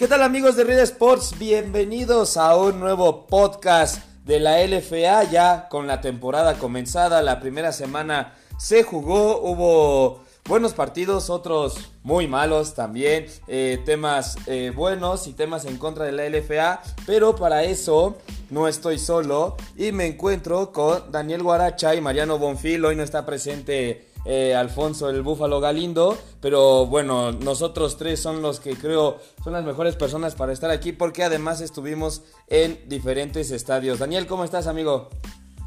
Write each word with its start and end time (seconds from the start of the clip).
¿Qué 0.00 0.08
tal 0.08 0.22
amigos 0.22 0.56
de 0.56 0.64
Red 0.64 0.78
Sports? 0.78 1.38
Bienvenidos 1.38 2.38
a 2.38 2.56
un 2.56 2.80
nuevo 2.80 3.26
podcast 3.26 4.02
de 4.24 4.40
la 4.40 4.64
LFA 4.64 5.24
ya 5.24 5.68
con 5.68 5.86
la 5.86 6.00
temporada 6.00 6.54
comenzada. 6.54 7.20
La 7.20 7.38
primera 7.38 7.70
semana 7.70 8.32
se 8.58 8.82
jugó, 8.82 9.42
hubo 9.42 10.22
buenos 10.46 10.72
partidos, 10.72 11.28
otros 11.28 11.90
muy 12.02 12.26
malos 12.26 12.72
también, 12.72 13.26
eh, 13.46 13.78
temas 13.84 14.38
eh, 14.46 14.72
buenos 14.74 15.26
y 15.26 15.34
temas 15.34 15.66
en 15.66 15.76
contra 15.76 16.06
de 16.06 16.12
la 16.12 16.26
LFA, 16.30 16.80
pero 17.04 17.36
para 17.36 17.64
eso 17.64 18.16
no 18.48 18.68
estoy 18.68 18.98
solo 18.98 19.58
y 19.76 19.92
me 19.92 20.06
encuentro 20.06 20.72
con 20.72 21.12
Daniel 21.12 21.42
Guaracha 21.42 21.94
y 21.94 22.00
Mariano 22.00 22.38
Bonfil. 22.38 22.86
Hoy 22.86 22.96
no 22.96 23.02
está 23.02 23.26
presente 23.26 24.09
eh, 24.24 24.54
Alfonso 24.54 25.08
el 25.10 25.22
Búfalo 25.22 25.60
Galindo, 25.60 26.18
pero 26.40 26.86
bueno, 26.86 27.32
nosotros 27.32 27.96
tres 27.96 28.20
son 28.20 28.42
los 28.42 28.60
que 28.60 28.76
creo 28.76 29.18
son 29.42 29.52
las 29.52 29.64
mejores 29.64 29.96
personas 29.96 30.34
para 30.34 30.52
estar 30.52 30.70
aquí 30.70 30.92
porque 30.92 31.24
además 31.24 31.60
estuvimos 31.60 32.22
en 32.48 32.78
diferentes 32.88 33.50
estadios. 33.50 33.98
Daniel, 33.98 34.26
¿cómo 34.26 34.44
estás, 34.44 34.66
amigo? 34.66 35.08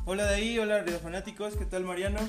Hola 0.06 0.26
de 0.26 0.36
ahí, 0.36 0.60
hola 0.60 0.80
Radio 0.80 1.00
Fanáticos, 1.00 1.56
¿qué 1.56 1.66
tal 1.66 1.84
Mariano? 1.84 2.20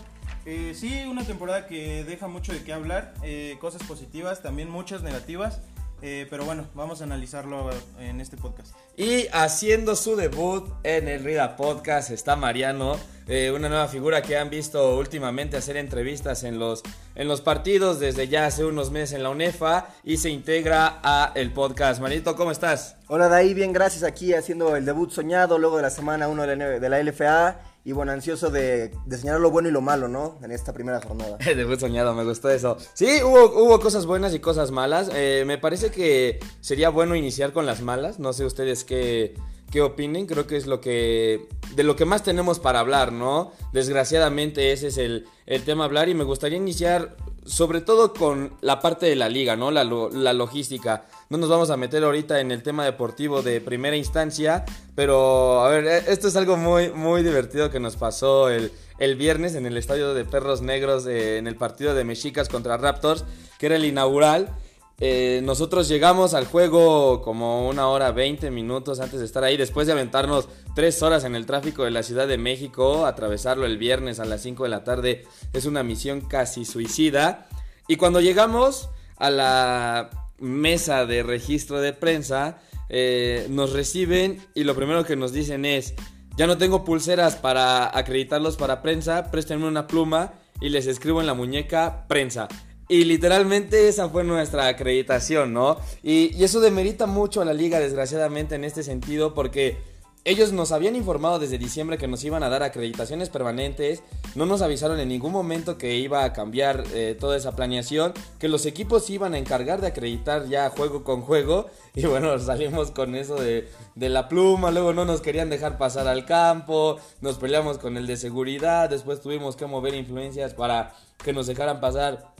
Eh, 0.46 0.74
sí, 0.74 1.04
una 1.08 1.24
temporada 1.24 1.66
que 1.66 2.04
deja 2.04 2.28
mucho 2.28 2.52
de 2.52 2.62
qué 2.62 2.72
hablar, 2.72 3.14
eh, 3.22 3.56
cosas 3.60 3.82
positivas, 3.82 4.42
también 4.42 4.70
muchas 4.70 5.02
negativas. 5.02 5.60
Eh, 6.06 6.26
pero 6.28 6.44
bueno, 6.44 6.66
vamos 6.74 7.00
a 7.00 7.04
analizarlo 7.04 7.70
en 7.98 8.20
este 8.20 8.36
podcast. 8.36 8.74
Y 8.94 9.26
haciendo 9.32 9.96
su 9.96 10.16
debut 10.16 10.68
en 10.82 11.08
el 11.08 11.24
Rida 11.24 11.56
Podcast 11.56 12.10
está 12.10 12.36
Mariano, 12.36 12.98
eh, 13.26 13.50
una 13.50 13.70
nueva 13.70 13.88
figura 13.88 14.20
que 14.20 14.36
han 14.36 14.50
visto 14.50 14.98
últimamente 14.98 15.56
hacer 15.56 15.78
entrevistas 15.78 16.44
en 16.44 16.58
los, 16.58 16.82
en 17.14 17.26
los 17.26 17.40
partidos 17.40 18.00
desde 18.00 18.28
ya 18.28 18.44
hace 18.44 18.66
unos 18.66 18.90
meses 18.90 19.14
en 19.14 19.22
la 19.22 19.30
UNEFA 19.30 19.88
y 20.04 20.18
se 20.18 20.28
integra 20.28 21.00
a 21.02 21.32
el 21.36 21.54
podcast. 21.54 22.02
Marito, 22.02 22.36
¿cómo 22.36 22.50
estás? 22.50 22.96
Hola, 23.08 23.30
Daí, 23.30 23.54
bien, 23.54 23.72
gracias 23.72 24.02
aquí 24.02 24.34
haciendo 24.34 24.76
el 24.76 24.84
debut 24.84 25.10
soñado 25.10 25.58
luego 25.58 25.78
de 25.78 25.84
la 25.84 25.90
semana 25.90 26.28
1 26.28 26.46
de 26.46 26.88
la 26.90 27.02
LFA 27.02 27.73
y 27.86 27.92
bueno, 27.92 28.12
ansioso 28.12 28.50
de, 28.50 28.92
de, 29.04 29.18
señalar 29.18 29.42
lo 29.42 29.50
bueno 29.50 29.68
y 29.68 29.72
lo 29.72 29.82
malo, 29.82 30.08
¿no? 30.08 30.38
En 30.42 30.50
esta 30.50 30.72
primera 30.72 31.02
jornada. 31.02 31.36
Debut 31.44 31.78
soñado, 31.78 32.14
me 32.14 32.24
gustó 32.24 32.48
eso. 32.48 32.78
Sí, 32.94 33.22
hubo, 33.22 33.62
hubo 33.62 33.78
cosas 33.78 34.06
buenas 34.06 34.32
y 34.32 34.38
cosas 34.38 34.70
malas. 34.70 35.10
Eh, 35.12 35.44
me 35.46 35.58
parece 35.58 35.90
que 35.90 36.40
sería 36.62 36.88
bueno 36.88 37.14
iniciar 37.14 37.52
con 37.52 37.66
las 37.66 37.82
malas. 37.82 38.18
No 38.18 38.32
sé 38.32 38.46
ustedes 38.46 38.84
qué, 38.84 39.34
qué 39.70 39.82
opinen. 39.82 40.26
Creo 40.26 40.46
que 40.46 40.56
es 40.56 40.66
lo 40.66 40.80
que. 40.80 41.46
de 41.76 41.82
lo 41.82 41.94
que 41.94 42.06
más 42.06 42.22
tenemos 42.22 42.58
para 42.58 42.80
hablar, 42.80 43.12
¿no? 43.12 43.52
Desgraciadamente 43.74 44.72
ese 44.72 44.86
es 44.86 44.96
el, 44.96 45.26
el 45.44 45.62
tema 45.62 45.84
a 45.84 45.86
hablar. 45.86 46.08
Y 46.08 46.14
me 46.14 46.24
gustaría 46.24 46.56
iniciar 46.56 47.16
sobre 47.44 47.80
todo 47.80 48.14
con 48.14 48.54
la 48.60 48.80
parte 48.80 49.06
de 49.06 49.16
la 49.16 49.28
liga, 49.28 49.56
¿no? 49.56 49.70
La, 49.70 49.84
la, 49.84 50.32
logística. 50.32 51.04
No 51.34 51.38
nos 51.38 51.50
vamos 51.50 51.70
a 51.70 51.76
meter 51.76 52.04
ahorita 52.04 52.38
en 52.38 52.52
el 52.52 52.62
tema 52.62 52.84
deportivo 52.84 53.42
de 53.42 53.60
primera 53.60 53.96
instancia, 53.96 54.64
pero 54.94 55.64
a 55.64 55.68
ver, 55.68 55.84
e, 55.84 56.12
esto 56.12 56.28
es 56.28 56.36
algo 56.36 56.56
muy, 56.56 56.92
muy 56.92 57.24
divertido 57.24 57.72
que 57.72 57.80
nos 57.80 57.96
pasó 57.96 58.50
el, 58.50 58.70
el 59.00 59.16
viernes 59.16 59.56
en 59.56 59.66
el 59.66 59.76
estadio 59.76 60.14
de 60.14 60.24
Perros 60.24 60.62
Negros, 60.62 61.08
eh, 61.08 61.38
en 61.38 61.48
el 61.48 61.56
partido 61.56 61.92
de 61.92 62.04
Mexicas 62.04 62.48
contra 62.48 62.76
Raptors, 62.76 63.24
que 63.58 63.66
era 63.66 63.74
el 63.74 63.84
inaugural. 63.84 64.54
Eh, 65.00 65.40
nosotros 65.42 65.88
llegamos 65.88 66.34
al 66.34 66.46
juego 66.46 67.20
como 67.22 67.68
una 67.68 67.88
hora 67.88 68.12
20 68.12 68.52
minutos 68.52 69.00
antes 69.00 69.18
de 69.18 69.26
estar 69.26 69.42
ahí, 69.42 69.56
después 69.56 69.88
de 69.88 69.94
aventarnos 69.94 70.48
tres 70.76 71.02
horas 71.02 71.24
en 71.24 71.34
el 71.34 71.46
tráfico 71.46 71.82
de 71.82 71.90
la 71.90 72.04
Ciudad 72.04 72.28
de 72.28 72.38
México, 72.38 73.06
atravesarlo 73.06 73.66
el 73.66 73.76
viernes 73.76 74.20
a 74.20 74.24
las 74.24 74.40
5 74.42 74.62
de 74.62 74.68
la 74.68 74.84
tarde 74.84 75.24
es 75.52 75.66
una 75.66 75.82
misión 75.82 76.20
casi 76.20 76.64
suicida. 76.64 77.48
Y 77.88 77.96
cuando 77.96 78.20
llegamos 78.20 78.88
a 79.16 79.30
la 79.30 80.23
mesa 80.38 81.06
de 81.06 81.22
registro 81.22 81.80
de 81.80 81.92
prensa, 81.92 82.58
eh, 82.88 83.46
nos 83.50 83.72
reciben 83.72 84.38
y 84.54 84.64
lo 84.64 84.74
primero 84.74 85.04
que 85.04 85.16
nos 85.16 85.32
dicen 85.32 85.64
es, 85.64 85.94
ya 86.36 86.46
no 86.46 86.58
tengo 86.58 86.84
pulseras 86.84 87.36
para 87.36 87.96
acreditarlos 87.96 88.56
para 88.56 88.82
prensa, 88.82 89.30
préstenme 89.30 89.66
una 89.66 89.86
pluma 89.86 90.32
y 90.60 90.68
les 90.68 90.86
escribo 90.86 91.20
en 91.20 91.26
la 91.26 91.34
muñeca 91.34 92.06
prensa. 92.08 92.48
Y 92.88 93.04
literalmente 93.04 93.88
esa 93.88 94.08
fue 94.08 94.24
nuestra 94.24 94.66
acreditación, 94.68 95.54
¿no? 95.54 95.78
Y, 96.02 96.36
y, 96.36 96.44
eso 96.44 96.60
demerita 96.60 97.06
mucho 97.06 97.40
a 97.40 97.44
la 97.46 97.54
liga, 97.54 97.80
desgraciadamente, 97.80 98.56
en 98.56 98.64
este 98.64 98.82
sentido, 98.82 99.32
porque 99.32 99.78
ellos 100.24 100.52
nos 100.52 100.72
habían 100.72 100.96
informado 100.96 101.38
desde 101.38 101.58
diciembre 101.58 101.98
que 101.98 102.08
nos 102.08 102.24
iban 102.24 102.42
a 102.42 102.48
dar 102.48 102.62
acreditaciones 102.62 103.28
permanentes, 103.28 104.02
no 104.34 104.46
nos 104.46 104.62
avisaron 104.62 104.98
en 104.98 105.08
ningún 105.08 105.32
momento 105.32 105.76
que 105.76 105.96
iba 105.96 106.24
a 106.24 106.32
cambiar 106.32 106.84
eh, 106.94 107.16
toda 107.18 107.36
esa 107.36 107.54
planeación, 107.54 108.14
que 108.38 108.48
los 108.48 108.64
equipos 108.64 109.10
iban 109.10 109.34
a 109.34 109.38
encargar 109.38 109.82
de 109.82 109.88
acreditar 109.88 110.48
ya 110.48 110.70
juego 110.70 111.04
con 111.04 111.20
juego, 111.20 111.66
y 111.94 112.06
bueno, 112.06 112.38
salimos 112.40 112.90
con 112.90 113.14
eso 113.14 113.36
de, 113.36 113.68
de 113.94 114.08
la 114.08 114.28
pluma, 114.28 114.70
luego 114.70 114.94
no 114.94 115.04
nos 115.04 115.20
querían 115.20 115.50
dejar 115.50 115.76
pasar 115.76 116.08
al 116.08 116.24
campo, 116.24 116.98
nos 117.20 117.36
peleamos 117.36 117.76
con 117.76 117.98
el 117.98 118.06
de 118.06 118.16
seguridad, 118.16 118.88
después 118.88 119.20
tuvimos 119.20 119.56
que 119.56 119.66
mover 119.66 119.94
influencias 119.94 120.54
para 120.54 120.94
que 121.22 121.34
nos 121.34 121.46
dejaran 121.46 121.80
pasar 121.80 122.32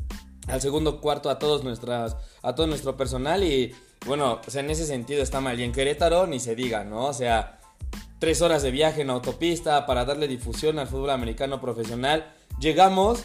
al 0.47 0.61
segundo 0.61 1.01
cuarto 1.01 1.31
a 1.31 1.39
todos 1.39 1.65
nuestras 1.65 2.17
a 2.43 2.55
todo 2.55 2.67
nuestro 2.67 2.99
personal 2.99 3.43
y 3.43 3.75
bueno, 4.07 4.41
o 4.47 4.51
sea, 4.51 4.61
en 4.61 4.71
ese 4.71 4.85
sentido 4.85 5.23
está 5.23 5.41
mal. 5.41 5.59
Y 5.59 5.63
en 5.63 5.73
Querétaro 5.73 6.27
ni 6.27 6.39
se 6.39 6.55
diga, 6.55 6.85
¿no? 6.85 7.07
O 7.07 7.13
sea, 7.15 7.59
tres 8.19 8.43
horas 8.43 8.63
de 8.63 8.71
viaje 8.71 9.03
en 9.03 9.11
autopista 9.11 9.87
para 9.87 10.05
darle 10.05 10.29
difusión 10.29 10.79
al 10.79 10.89
fútbol 10.89 11.11
americano 11.11 11.61
profesional. 11.61 12.33
Llegamos 12.61 13.25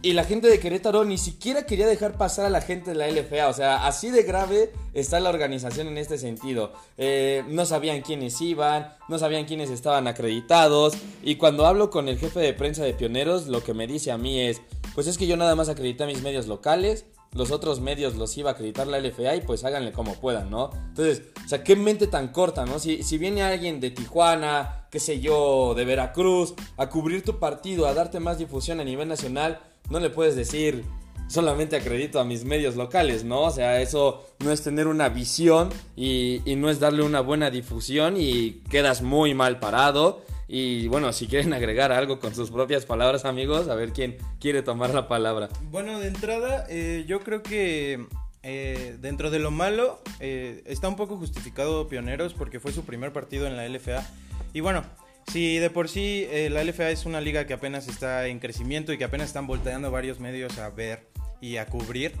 y 0.00 0.12
la 0.12 0.22
gente 0.22 0.46
de 0.48 0.60
Querétaro 0.60 1.04
ni 1.04 1.18
siquiera 1.18 1.66
quería 1.66 1.86
dejar 1.86 2.16
pasar 2.16 2.46
a 2.46 2.50
la 2.50 2.60
gente 2.60 2.92
de 2.92 2.96
la 2.96 3.08
LFA. 3.08 3.48
O 3.48 3.52
sea, 3.52 3.86
así 3.86 4.10
de 4.10 4.22
grave 4.22 4.72
está 4.94 5.18
la 5.18 5.30
organización 5.30 5.88
en 5.88 5.98
este 5.98 6.18
sentido. 6.18 6.72
Eh, 6.96 7.42
no 7.48 7.66
sabían 7.66 8.02
quiénes 8.02 8.40
iban, 8.40 8.92
no 9.08 9.18
sabían 9.18 9.44
quiénes 9.44 9.70
estaban 9.70 10.06
acreditados. 10.06 10.94
Y 11.22 11.34
cuando 11.34 11.66
hablo 11.66 11.90
con 11.90 12.08
el 12.08 12.18
jefe 12.18 12.38
de 12.38 12.54
prensa 12.54 12.84
de 12.84 12.94
Pioneros, 12.94 13.48
lo 13.48 13.64
que 13.64 13.74
me 13.74 13.88
dice 13.88 14.12
a 14.12 14.18
mí 14.18 14.40
es 14.40 14.60
pues 14.94 15.06
es 15.06 15.16
que 15.16 15.26
yo 15.28 15.36
nada 15.36 15.54
más 15.54 15.68
acredité 15.68 16.04
a 16.04 16.08
mis 16.08 16.22
medios 16.22 16.48
locales, 16.48 17.04
los 17.32 17.50
otros 17.50 17.80
medios 17.80 18.16
los 18.16 18.36
iba 18.36 18.50
a 18.50 18.52
acreditar 18.54 18.86
la 18.86 18.98
LFA 18.98 19.36
y 19.36 19.40
pues 19.42 19.64
háganle 19.64 19.92
como 19.92 20.14
puedan, 20.14 20.50
¿no? 20.50 20.70
Entonces, 20.88 21.22
o 21.44 21.48
sea, 21.48 21.62
qué 21.62 21.76
mente 21.76 22.06
tan 22.06 22.28
corta, 22.28 22.64
¿no? 22.64 22.78
Si, 22.78 23.02
si 23.02 23.18
viene 23.18 23.42
alguien 23.42 23.80
de 23.80 23.90
Tijuana, 23.90 24.86
qué 24.90 25.00
sé 25.00 25.20
yo, 25.20 25.74
de 25.74 25.84
Veracruz, 25.84 26.54
a 26.76 26.88
cubrir 26.88 27.22
tu 27.22 27.38
partido, 27.38 27.86
a 27.86 27.94
darte 27.94 28.20
más 28.20 28.38
difusión 28.38 28.80
a 28.80 28.84
nivel 28.84 29.08
nacional, 29.08 29.60
no 29.90 30.00
le 30.00 30.10
puedes 30.10 30.36
decir 30.36 30.84
solamente 31.28 31.76
acredito 31.76 32.20
a 32.20 32.24
mis 32.24 32.44
medios 32.44 32.74
locales, 32.76 33.24
¿no? 33.24 33.42
O 33.42 33.50
sea, 33.50 33.80
eso 33.80 34.26
no 34.38 34.50
es 34.50 34.62
tener 34.62 34.86
una 34.86 35.10
visión 35.10 35.68
y, 35.94 36.40
y 36.50 36.56
no 36.56 36.70
es 36.70 36.80
darle 36.80 37.02
una 37.02 37.20
buena 37.20 37.50
difusión 37.50 38.16
y 38.16 38.62
quedas 38.70 39.02
muy 39.02 39.34
mal 39.34 39.60
parado. 39.60 40.22
Y 40.50 40.88
bueno, 40.88 41.12
si 41.12 41.26
quieren 41.26 41.52
agregar 41.52 41.92
algo 41.92 42.18
con 42.18 42.34
sus 42.34 42.50
propias 42.50 42.86
palabras, 42.86 43.26
amigos, 43.26 43.68
a 43.68 43.74
ver 43.74 43.92
quién 43.92 44.16
quiere 44.40 44.62
tomar 44.62 44.94
la 44.94 45.06
palabra. 45.06 45.50
Bueno, 45.70 46.00
de 46.00 46.08
entrada, 46.08 46.64
eh, 46.70 47.04
yo 47.06 47.20
creo 47.20 47.42
que 47.42 48.06
eh, 48.42 48.96
dentro 48.98 49.30
de 49.30 49.40
lo 49.40 49.50
malo, 49.50 50.00
eh, 50.20 50.62
está 50.64 50.88
un 50.88 50.96
poco 50.96 51.18
justificado 51.18 51.86
Pioneros 51.86 52.32
porque 52.32 52.60
fue 52.60 52.72
su 52.72 52.84
primer 52.86 53.12
partido 53.12 53.46
en 53.46 53.58
la 53.58 53.68
LFA. 53.68 54.08
Y 54.54 54.60
bueno, 54.60 54.84
si 55.30 55.58
de 55.58 55.68
por 55.68 55.90
sí 55.90 56.26
la 56.48 56.64
LFA 56.64 56.88
es 56.90 57.04
una 57.04 57.20
liga 57.20 57.46
que 57.46 57.52
apenas 57.52 57.86
está 57.86 58.26
en 58.26 58.38
crecimiento 58.38 58.94
y 58.94 58.98
que 58.98 59.04
apenas 59.04 59.26
están 59.26 59.46
volteando 59.46 59.90
varios 59.90 60.18
medios 60.18 60.56
a 60.56 60.70
ver 60.70 61.08
y 61.42 61.58
a 61.58 61.66
cubrir, 61.66 62.12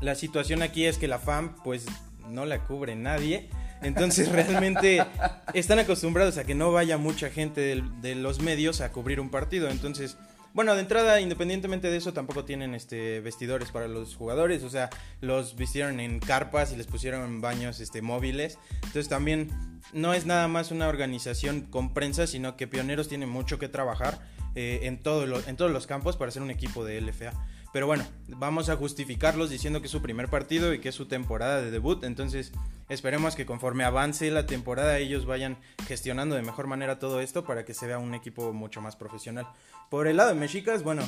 la 0.00 0.14
situación 0.14 0.62
aquí 0.62 0.86
es 0.86 0.96
que 0.96 1.08
la 1.08 1.18
FAM 1.18 1.56
pues 1.62 1.84
no 2.30 2.46
la 2.46 2.64
cubre 2.64 2.96
nadie. 2.96 3.50
Entonces 3.84 4.30
realmente 4.32 5.04
están 5.52 5.78
acostumbrados 5.78 6.38
a 6.38 6.44
que 6.44 6.54
no 6.54 6.72
vaya 6.72 6.98
mucha 6.98 7.30
gente 7.30 7.82
de, 8.00 8.14
los 8.14 8.40
medios 8.40 8.80
a 8.80 8.90
cubrir 8.90 9.20
un 9.20 9.30
partido. 9.30 9.68
Entonces, 9.68 10.16
bueno, 10.52 10.74
de 10.74 10.80
entrada, 10.80 11.20
independientemente 11.20 11.90
de 11.90 11.96
eso, 11.96 12.12
tampoco 12.12 12.44
tienen 12.44 12.74
este 12.74 13.20
vestidores 13.20 13.70
para 13.70 13.88
los 13.88 14.16
jugadores. 14.16 14.62
O 14.62 14.70
sea, 14.70 14.90
los 15.20 15.56
vistieron 15.56 16.00
en 16.00 16.20
carpas 16.20 16.72
y 16.72 16.76
les 16.76 16.86
pusieron 16.86 17.24
en 17.24 17.40
baños 17.40 17.80
este, 17.80 18.02
móviles. 18.02 18.58
Entonces 18.76 19.08
también 19.08 19.50
no 19.92 20.14
es 20.14 20.26
nada 20.26 20.48
más 20.48 20.70
una 20.70 20.88
organización 20.88 21.62
con 21.62 21.92
prensa, 21.92 22.26
sino 22.26 22.56
que 22.56 22.66
Pioneros 22.66 23.08
tiene 23.08 23.26
mucho 23.26 23.58
que 23.58 23.68
trabajar 23.68 24.20
eh, 24.54 24.80
en, 24.84 25.02
todo 25.02 25.26
lo, 25.26 25.46
en 25.46 25.56
todos 25.56 25.70
los 25.70 25.86
campos 25.86 26.16
para 26.16 26.30
ser 26.30 26.42
un 26.42 26.50
equipo 26.50 26.84
de 26.84 27.00
LFA. 27.00 27.32
Pero 27.74 27.88
bueno, 27.88 28.06
vamos 28.28 28.68
a 28.68 28.76
justificarlos 28.76 29.50
diciendo 29.50 29.80
que 29.80 29.86
es 29.86 29.90
su 29.90 30.00
primer 30.00 30.28
partido 30.28 30.72
y 30.72 30.78
que 30.78 30.90
es 30.90 30.94
su 30.94 31.06
temporada 31.06 31.60
de 31.60 31.72
debut. 31.72 32.04
Entonces 32.04 32.52
esperemos 32.88 33.34
que 33.34 33.46
conforme 33.46 33.82
avance 33.82 34.30
la 34.30 34.46
temporada 34.46 34.98
ellos 34.98 35.26
vayan 35.26 35.58
gestionando 35.88 36.36
de 36.36 36.42
mejor 36.42 36.68
manera 36.68 37.00
todo 37.00 37.20
esto 37.20 37.42
para 37.42 37.64
que 37.64 37.74
se 37.74 37.88
vea 37.88 37.98
un 37.98 38.14
equipo 38.14 38.52
mucho 38.52 38.80
más 38.80 38.94
profesional. 38.94 39.48
Por 39.90 40.06
el 40.06 40.18
lado 40.18 40.28
de 40.28 40.36
Mexicas, 40.36 40.84
bueno, 40.84 41.02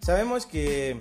sabemos 0.00 0.46
que 0.46 0.98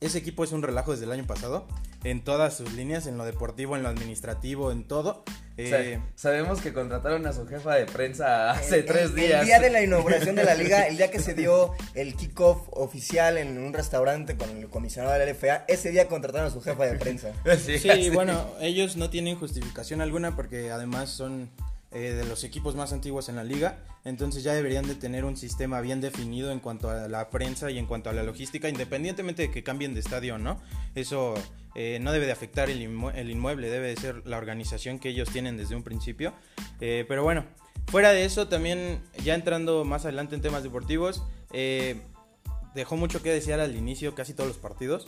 ese 0.00 0.18
equipo 0.18 0.42
es 0.42 0.50
un 0.50 0.64
relajo 0.64 0.90
desde 0.90 1.04
el 1.04 1.12
año 1.12 1.24
pasado. 1.24 1.68
En 2.04 2.22
todas 2.22 2.56
sus 2.56 2.72
líneas, 2.74 3.06
en 3.06 3.18
lo 3.18 3.24
deportivo, 3.24 3.76
en 3.76 3.82
lo 3.82 3.88
administrativo, 3.88 4.70
en 4.70 4.84
todo. 4.84 5.24
Eh, 5.56 5.98
sabemos 6.14 6.60
que 6.60 6.72
contrataron 6.72 7.26
a 7.26 7.32
su 7.32 7.44
jefa 7.46 7.74
de 7.74 7.86
prensa 7.86 8.52
hace 8.52 8.84
tres 8.84 9.14
días. 9.14 9.40
El 9.40 9.46
día 9.46 9.58
de 9.58 9.70
la 9.70 9.82
inauguración 9.82 10.36
de 10.36 10.44
la 10.44 10.54
liga, 10.54 10.86
el 10.86 10.96
día 10.96 11.10
que 11.10 11.18
se 11.18 11.34
dio 11.34 11.72
el 11.94 12.14
kickoff 12.14 12.68
oficial 12.70 13.38
en 13.38 13.58
un 13.58 13.72
restaurante 13.72 14.36
con 14.36 14.50
el 14.50 14.68
comisionado 14.68 15.18
de 15.18 15.26
la 15.26 15.32
LFA, 15.32 15.64
ese 15.66 15.90
día 15.90 16.06
contrataron 16.06 16.46
a 16.46 16.50
su 16.50 16.60
jefa 16.60 16.86
de 16.86 16.96
prensa. 16.96 17.32
sí, 17.58 18.10
bueno, 18.10 18.46
ellos 18.60 18.96
no 18.96 19.10
tienen 19.10 19.36
justificación 19.36 20.00
alguna 20.00 20.36
porque 20.36 20.70
además 20.70 21.10
son 21.10 21.50
eh, 21.90 22.12
de 22.12 22.24
los 22.26 22.44
equipos 22.44 22.76
más 22.76 22.92
antiguos 22.92 23.28
en 23.28 23.36
la 23.36 23.44
liga, 23.44 23.78
entonces 24.04 24.44
ya 24.44 24.54
deberían 24.54 24.86
de 24.86 24.94
tener 24.94 25.24
un 25.24 25.36
sistema 25.36 25.80
bien 25.80 26.00
definido 26.00 26.52
en 26.52 26.60
cuanto 26.60 26.90
a 26.90 27.08
la 27.08 27.30
prensa 27.30 27.70
y 27.70 27.78
en 27.78 27.86
cuanto 27.86 28.10
a 28.10 28.12
la 28.12 28.22
logística, 28.22 28.68
independientemente 28.68 29.42
de 29.42 29.50
que 29.50 29.64
cambien 29.64 29.94
de 29.94 30.00
estadio 30.00 30.36
o 30.36 30.38
no. 30.38 30.60
Eso 30.94 31.34
eh, 31.74 31.98
no 32.00 32.12
debe 32.12 32.26
de 32.26 32.32
afectar 32.32 32.70
el, 32.70 32.82
inmueble, 32.82 33.70
debe 33.70 33.88
de 33.88 33.96
ser 33.96 34.26
la 34.26 34.38
organización 34.38 34.98
que 34.98 35.10
ellos 35.10 35.28
tienen 35.30 35.56
desde 35.56 35.76
un 35.76 35.82
principio. 35.82 36.32
Eh, 36.80 37.04
pero 37.08 37.22
bueno, 37.22 37.44
fuera 37.86 38.12
de 38.12 38.24
eso, 38.24 38.48
también 38.48 39.02
ya 39.24 39.34
entrando 39.34 39.84
más 39.84 40.04
adelante 40.04 40.34
en 40.34 40.42
temas 40.42 40.62
deportivos, 40.62 41.22
dejó 42.74 42.96
mucho 42.96 43.22
que 43.22 43.30
desear 43.30 43.60
al 43.60 43.76
inicio 43.76 44.14
casi 44.14 44.34
todos 44.34 44.48
los 44.48 44.58
partidos. 44.58 45.06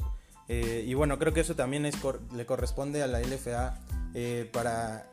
y 0.49 0.95
bueno, 0.95 1.19
creo 1.19 1.33
que 1.33 1.41
eso 1.41 1.55
también 1.55 1.89
le 2.35 2.47
corresponde 2.47 3.03
a 3.03 3.07
la 3.07 3.21
LFA 3.21 3.79
para 4.53 5.07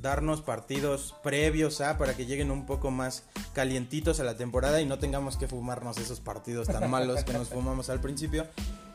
darnos 0.00 0.40
partidos 0.40 1.14
previos 1.22 1.80
a 1.80 1.98
para 1.98 2.16
que 2.16 2.26
lleguen 2.26 2.50
un 2.50 2.66
poco 2.66 2.90
más 2.90 3.24
calientitos 3.52 4.20
a 4.20 4.24
la 4.24 4.36
temporada 4.36 4.80
y 4.80 4.86
no 4.86 4.98
tengamos 4.98 5.36
que 5.36 5.46
fumarnos 5.46 5.98
esos 5.98 6.20
partidos 6.20 6.68
tan 6.68 6.90
malos 6.90 7.24
que 7.24 7.32
nos 7.32 7.48
fumamos 7.48 7.90
al 7.90 8.00
principio. 8.00 8.46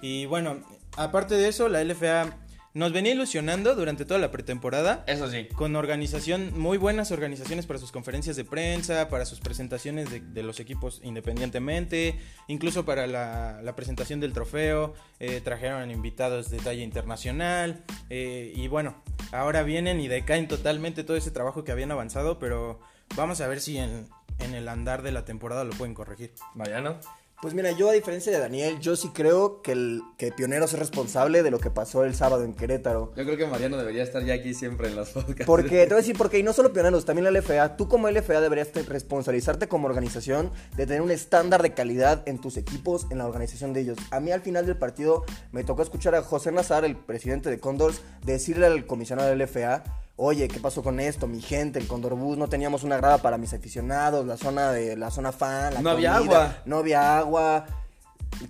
Y 0.02 0.26
bueno, 0.26 0.58
aparte 0.98 1.36
de 1.36 1.48
eso, 1.48 1.70
la 1.70 1.84
LFA 1.84 2.38
nos 2.76 2.92
venía 2.92 3.14
ilusionando 3.14 3.74
durante 3.74 4.04
toda 4.04 4.20
la 4.20 4.32
pretemporada. 4.32 5.06
Eso 5.08 5.32
sí. 5.32 5.48
Con 5.56 5.78
organización, 5.78 6.52
muy 6.60 6.78
buenas 6.78 7.10
organizaciones 7.12 7.66
para 7.66 7.80
sus 7.80 7.94
conferencias 7.94 8.36
de 8.36 8.44
prensa, 8.44 9.08
para 9.08 9.26
sus 9.26 9.40
presentaciones 9.40 10.10
de, 10.12 10.44
los 10.44 10.60
equipos 10.60 11.00
independientemente, 11.02 12.20
incluso 12.50 12.84
para 12.84 13.08
la, 13.08 13.74
presentación 13.78 14.20
del 14.20 14.34
trofeo. 14.34 14.94
Eh, 15.22 15.40
trajeron 15.42 15.90
invitados 15.90 16.50
de 16.50 16.58
talla 16.58 16.84
internacional. 16.84 17.82
Eh, 18.10 18.52
y 18.54 18.68
bueno, 18.68 19.02
ahora 19.32 19.64
vienen 19.64 20.02
y 20.02 20.10
decaen 20.10 20.50
totalmente 20.50 21.06
todo 21.06 21.16
ese 21.16 21.32
trabajo 21.32 21.64
que 21.64 21.72
habían 21.72 21.92
avanzado, 21.92 22.40
pero 22.40 22.82
vamos 23.16 23.40
a 23.40 23.48
ver 23.48 23.62
si 23.62 23.78
en, 23.78 24.10
en 24.40 24.54
el 24.54 24.68
andar 24.68 25.02
de 25.02 25.14
la 25.14 25.24
temporada 25.24 25.64
lo 25.64 25.72
pueden 25.72 25.94
corregir. 25.94 26.34
Vaya, 26.56 26.82
¿no? 26.82 27.00
Pues 27.42 27.54
mira, 27.54 27.72
yo 27.72 27.90
a 27.90 27.94
diferencia 27.94 28.32
de 28.32 28.40
Daniel, 28.40 28.80
yo 28.80 28.96
sí 28.96 29.10
creo 29.14 29.62
que, 29.62 29.74
el, 29.74 30.02
que 30.18 30.32
Pioneros 30.32 30.74
es 30.74 30.80
responsable 30.80 31.44
de 31.44 31.52
lo 31.52 31.60
que 31.60 31.70
pasó 31.70 32.06
el 32.06 32.16
sábado 32.16 32.44
en 32.44 32.54
Querétaro. 32.54 33.12
Yo 33.16 33.26
creo 33.26 33.38
que 33.38 33.46
Mariano 33.46 33.78
debería 33.78 34.04
estar 34.04 34.24
ya 34.24 34.36
aquí 34.36 34.54
siempre 34.54 34.88
en 34.88 34.96
las 34.96 35.10
podcasts. 35.10 35.46
Porque, 35.46 35.70
te 35.84 35.88
voy 35.88 35.96
a 35.96 35.98
decir, 35.98 36.18
porque 36.18 36.40
y 36.40 36.44
no 36.44 36.54
solo 36.54 36.72
Pioneros, 36.72 37.04
también 37.04 37.32
la 37.32 37.38
LFA, 37.38 37.76
tú 37.76 37.90
como 37.90 38.10
LFA 38.10 38.40
deberías 38.40 38.74
responsabilizarte 38.74 39.68
como 39.68 39.88
organización 39.88 40.52
de 40.78 40.88
tener 40.88 41.02
un 41.02 41.12
estándar 41.12 41.62
de 41.62 41.74
calidad 41.74 42.24
en 42.26 42.40
tus 42.40 42.56
equipos, 42.56 43.06
en 43.12 43.18
la 43.18 43.28
organización 43.28 43.74
de 43.74 43.82
ellos. 43.82 43.98
A 44.12 44.22
mí 44.22 44.32
al 44.32 44.42
final 44.42 44.66
del 44.66 44.78
partido 44.78 45.26
me 45.52 45.64
tocó 45.64 45.84
escuchar 45.84 46.16
a 46.16 46.24
José 46.24 46.54
Nazar, 46.54 46.86
el 46.86 46.96
presidente 46.96 47.50
de 47.50 47.60
Condors, 47.60 48.02
decirle 48.26 48.66
al 48.66 48.86
comisionado 48.86 49.30
de 49.30 49.36
la 49.36 49.46
LFA 49.46 50.05
oye, 50.18 50.48
¿qué 50.48 50.60
pasó 50.60 50.84
con 50.84 51.00
esto? 51.00 51.28
Mi 51.28 51.42
gente, 51.42 51.80
el 51.80 51.88
Condorbus, 51.88 52.38
no 52.38 52.48
teníamos 52.48 52.84
una 52.84 52.98
grada 52.98 53.20
para 53.20 53.38
mis 53.38 53.54
aficionados, 53.54 54.26
la 54.26 54.38
zona 54.38 54.72
de 54.72 54.96
la 54.96 55.12
zona 55.12 55.32
fan, 55.32 55.74
la 55.74 55.82
No 55.82 55.90
había 55.92 56.16
agua. 56.16 56.58
No 56.66 56.78
había 56.78 57.18
agua. 57.18 57.66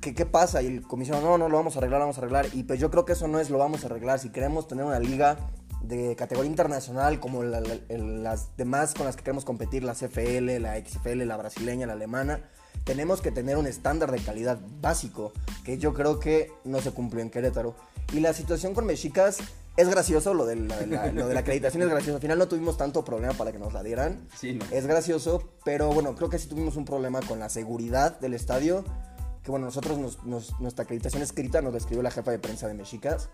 ¿Qué, 0.02 0.14
¿Qué 0.14 0.26
pasa? 0.26 0.62
Y 0.62 0.68
el 0.68 0.82
comisionado, 0.82 1.26
no, 1.26 1.38
no, 1.38 1.50
lo 1.50 1.58
vamos 1.58 1.76
a 1.76 1.80
arreglar, 1.80 2.00
lo 2.00 2.06
vamos 2.06 2.18
a 2.18 2.22
arreglar. 2.22 2.48
Y 2.54 2.64
pues 2.64 2.80
yo 2.80 2.90
creo 2.90 3.06
que 3.06 3.14
eso 3.14 3.28
no 3.28 3.40
es 3.40 3.50
lo 3.50 3.58
vamos 3.58 3.84
a 3.84 3.88
arreglar. 3.88 4.20
Si 4.20 4.30
queremos 4.30 4.68
tener 4.68 4.86
una 4.86 5.00
liga 5.00 5.38
de 5.82 6.16
categoría 6.16 6.50
internacional 6.50 7.20
como 7.20 7.44
las 7.44 8.58
demás 8.58 8.94
con 8.94 9.06
las 9.06 9.16
que 9.16 9.24
queremos 9.24 9.46
competir, 9.46 9.84
la 9.84 9.94
CFL, 9.94 10.60
la 10.60 10.80
XFL, 10.80 11.24
la 11.24 11.38
brasileña, 11.38 11.86
la 11.86 11.94
alemana, 11.94 12.42
tenemos 12.84 13.22
que 13.22 13.32
tener 13.32 13.58
un 13.58 13.68
estándar 13.68 14.12
de 14.12 14.20
calidad 14.20 14.60
básico, 14.82 15.32
que 15.64 15.78
yo 15.78 15.94
creo 15.94 16.20
que 16.20 16.52
no 16.64 16.82
se 16.82 16.92
cumplió 16.92 17.22
en 17.22 17.30
Querétaro. 17.30 17.76
Y 18.14 18.20
la 18.20 18.34
situación 18.34 18.74
con 18.74 18.86
Mexicas 18.86 19.40
es 19.78 19.90
gracioso, 19.90 20.34
lo 20.34 20.46
de, 20.46 20.56
la, 20.56 21.12
lo 21.12 21.28
de 21.28 21.34
la 21.34 21.42
acreditación 21.42 21.84
es 21.84 21.90
gracioso. 21.90 22.16
Al 22.16 22.22
final 22.22 22.40
no 22.40 22.48
tuvimos 22.48 22.78
tanto 22.78 23.04
problema 23.04 23.34
para 23.34 23.52
que 23.52 23.60
nos 23.60 23.74
la 23.74 23.84
dieran. 23.84 24.28
Sí, 24.38 24.54
no. 24.54 24.66
Es 24.72 24.88
gracioso, 24.88 25.52
pero 25.64 25.92
bueno, 25.92 26.16
creo 26.16 26.30
que 26.30 26.40
sí 26.40 26.48
tuvimos 26.48 26.78
un 26.78 26.86
problema 26.86 27.20
con 27.22 27.40
la 27.40 27.50
seguridad 27.50 28.20
del 28.20 28.34
estadio. 28.34 28.86
Que 29.44 29.52
bueno, 29.52 29.68
nosotros, 29.68 30.20
nuestra 30.60 30.84
acreditación 30.84 31.22
escrita 31.22 31.62
nos 31.62 31.74
la 31.74 31.78
escribió 31.78 32.02
la 32.02 32.10
jefa 32.10 32.32
de 32.32 32.40
prensa 32.40 32.68
de 32.68 32.74
Mexicas. 32.74 33.30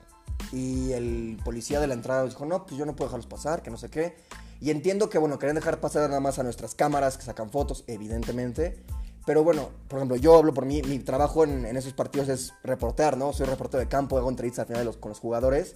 Y 0.52 0.92
el 0.94 1.40
policía 1.44 1.80
de 1.80 1.88
la 1.88 1.94
entrada 1.94 2.26
dijo, 2.26 2.46
no, 2.46 2.66
pues 2.66 2.78
yo 2.78 2.86
no 2.86 2.96
puedo 2.96 3.10
dejarlos 3.10 3.28
pasar, 3.28 3.62
que 3.62 3.70
no 3.70 3.78
sé 3.78 3.90
qué. 3.90 4.18
Y 4.60 4.72
entiendo 4.72 5.10
que, 5.10 5.18
bueno, 5.18 5.40
querían 5.40 5.56
dejar 5.56 5.80
pasar 5.80 6.08
nada 6.10 6.20
más 6.20 6.40
a 6.40 6.44
nuestras 6.44 6.76
cámaras 6.76 7.18
que 7.18 7.24
sacan 7.24 7.50
fotos, 7.50 7.84
evidentemente. 7.88 8.84
Pero 9.26 9.44
bueno, 9.44 9.70
por 9.88 10.00
ejemplo, 10.00 10.18
yo 10.18 10.38
hablo 10.38 10.54
por 10.54 10.66
mí, 10.66 10.82
mi 10.82 10.98
trabajo 11.00 11.44
en, 11.44 11.66
esos 11.78 11.94
partidos 11.94 12.28
es 12.30 12.54
reportear, 12.64 13.18
¿no? 13.18 13.34
Soy 13.34 13.46
reportero 13.46 13.80
de 13.80 13.88
campo, 13.88 14.18
hago 14.18 14.30
entrevistas 14.30 14.62
al 14.62 14.68
final 14.68 14.86
los, 14.86 14.98
con 14.98 15.10
los 15.10 15.20
jugadores. 15.20 15.76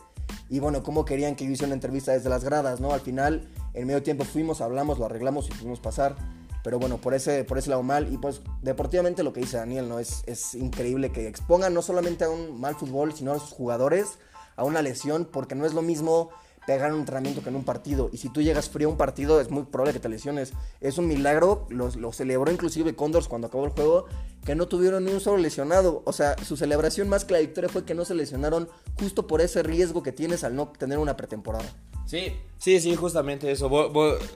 Y 0.49 0.59
bueno, 0.59 0.81
¿cómo 0.81 1.05
querían 1.05 1.35
que 1.35 1.45
yo 1.45 1.51
hiciera 1.51 1.67
una 1.67 1.75
entrevista 1.75 2.11
desde 2.11 2.29
las 2.29 2.43
gradas, 2.43 2.79
¿no? 2.79 2.91
Al 2.91 3.01
final, 3.01 3.47
en 3.73 3.85
medio 3.85 4.01
tiempo 4.01 4.23
fuimos, 4.23 4.61
hablamos, 4.61 4.97
lo 4.97 5.05
arreglamos 5.05 5.47
y 5.47 5.51
pudimos 5.51 5.79
pasar. 5.79 6.15
Pero 6.63 6.79
bueno, 6.79 6.97
por 6.97 7.13
ese, 7.13 7.43
por 7.43 7.59
ese 7.59 7.69
lado 7.69 7.83
mal. 7.83 8.11
Y 8.11 8.17
pues 8.17 8.41
deportivamente 8.63 9.21
lo 9.21 9.31
que 9.31 9.41
dice 9.41 9.57
Daniel, 9.57 9.87
¿no? 9.87 9.99
Es, 9.99 10.23
es 10.25 10.55
increíble 10.55 11.11
que 11.11 11.27
expongan 11.27 11.75
no 11.75 11.83
solamente 11.83 12.23
a 12.23 12.29
un 12.29 12.59
mal 12.59 12.75
fútbol, 12.75 13.13
sino 13.13 13.33
a 13.33 13.39
sus 13.39 13.51
jugadores 13.51 14.17
a 14.55 14.63
una 14.63 14.81
lesión, 14.81 15.25
porque 15.25 15.55
no 15.55 15.65
es 15.65 15.73
lo 15.73 15.81
mismo 15.81 16.29
pegar 16.65 16.93
un 16.93 16.99
entrenamiento 16.99 17.41
que 17.41 17.49
en 17.49 17.55
un 17.55 17.63
partido. 17.63 18.09
Y 18.11 18.17
si 18.17 18.29
tú 18.29 18.41
llegas 18.41 18.69
frío 18.69 18.87
a 18.87 18.91
un 18.91 18.97
partido, 18.97 19.39
es 19.39 19.49
muy 19.49 19.63
probable 19.63 19.93
que 19.93 19.99
te 19.99 20.09
lesiones. 20.09 20.53
Es 20.81 20.97
un 20.97 21.07
milagro, 21.07 21.67
lo, 21.69 21.89
lo 21.95 22.11
celebró 22.11 22.51
inclusive 22.51 22.95
Condors 22.95 23.27
cuando 23.27 23.47
acabó 23.47 23.65
el 23.65 23.71
juego, 23.71 24.05
que 24.45 24.55
no 24.55 24.67
tuvieron 24.67 25.05
ni 25.05 25.11
un 25.11 25.19
solo 25.19 25.37
lesionado. 25.37 26.01
O 26.05 26.13
sea, 26.13 26.35
su 26.43 26.57
celebración 26.57 27.09
más 27.09 27.25
que 27.25 27.33
la 27.33 27.39
victoria 27.39 27.69
fue 27.69 27.85
que 27.85 27.95
no 27.95 28.05
se 28.05 28.15
lesionaron 28.15 28.69
justo 28.99 29.27
por 29.27 29.41
ese 29.41 29.63
riesgo 29.63 30.03
que 30.03 30.11
tienes 30.11 30.43
al 30.43 30.55
no 30.55 30.69
tener 30.69 30.97
una 30.97 31.17
pretemporada. 31.17 31.65
Sí, 32.05 32.33
sí, 32.57 32.79
sí, 32.79 32.95
justamente 32.95 33.51
eso. 33.51 33.69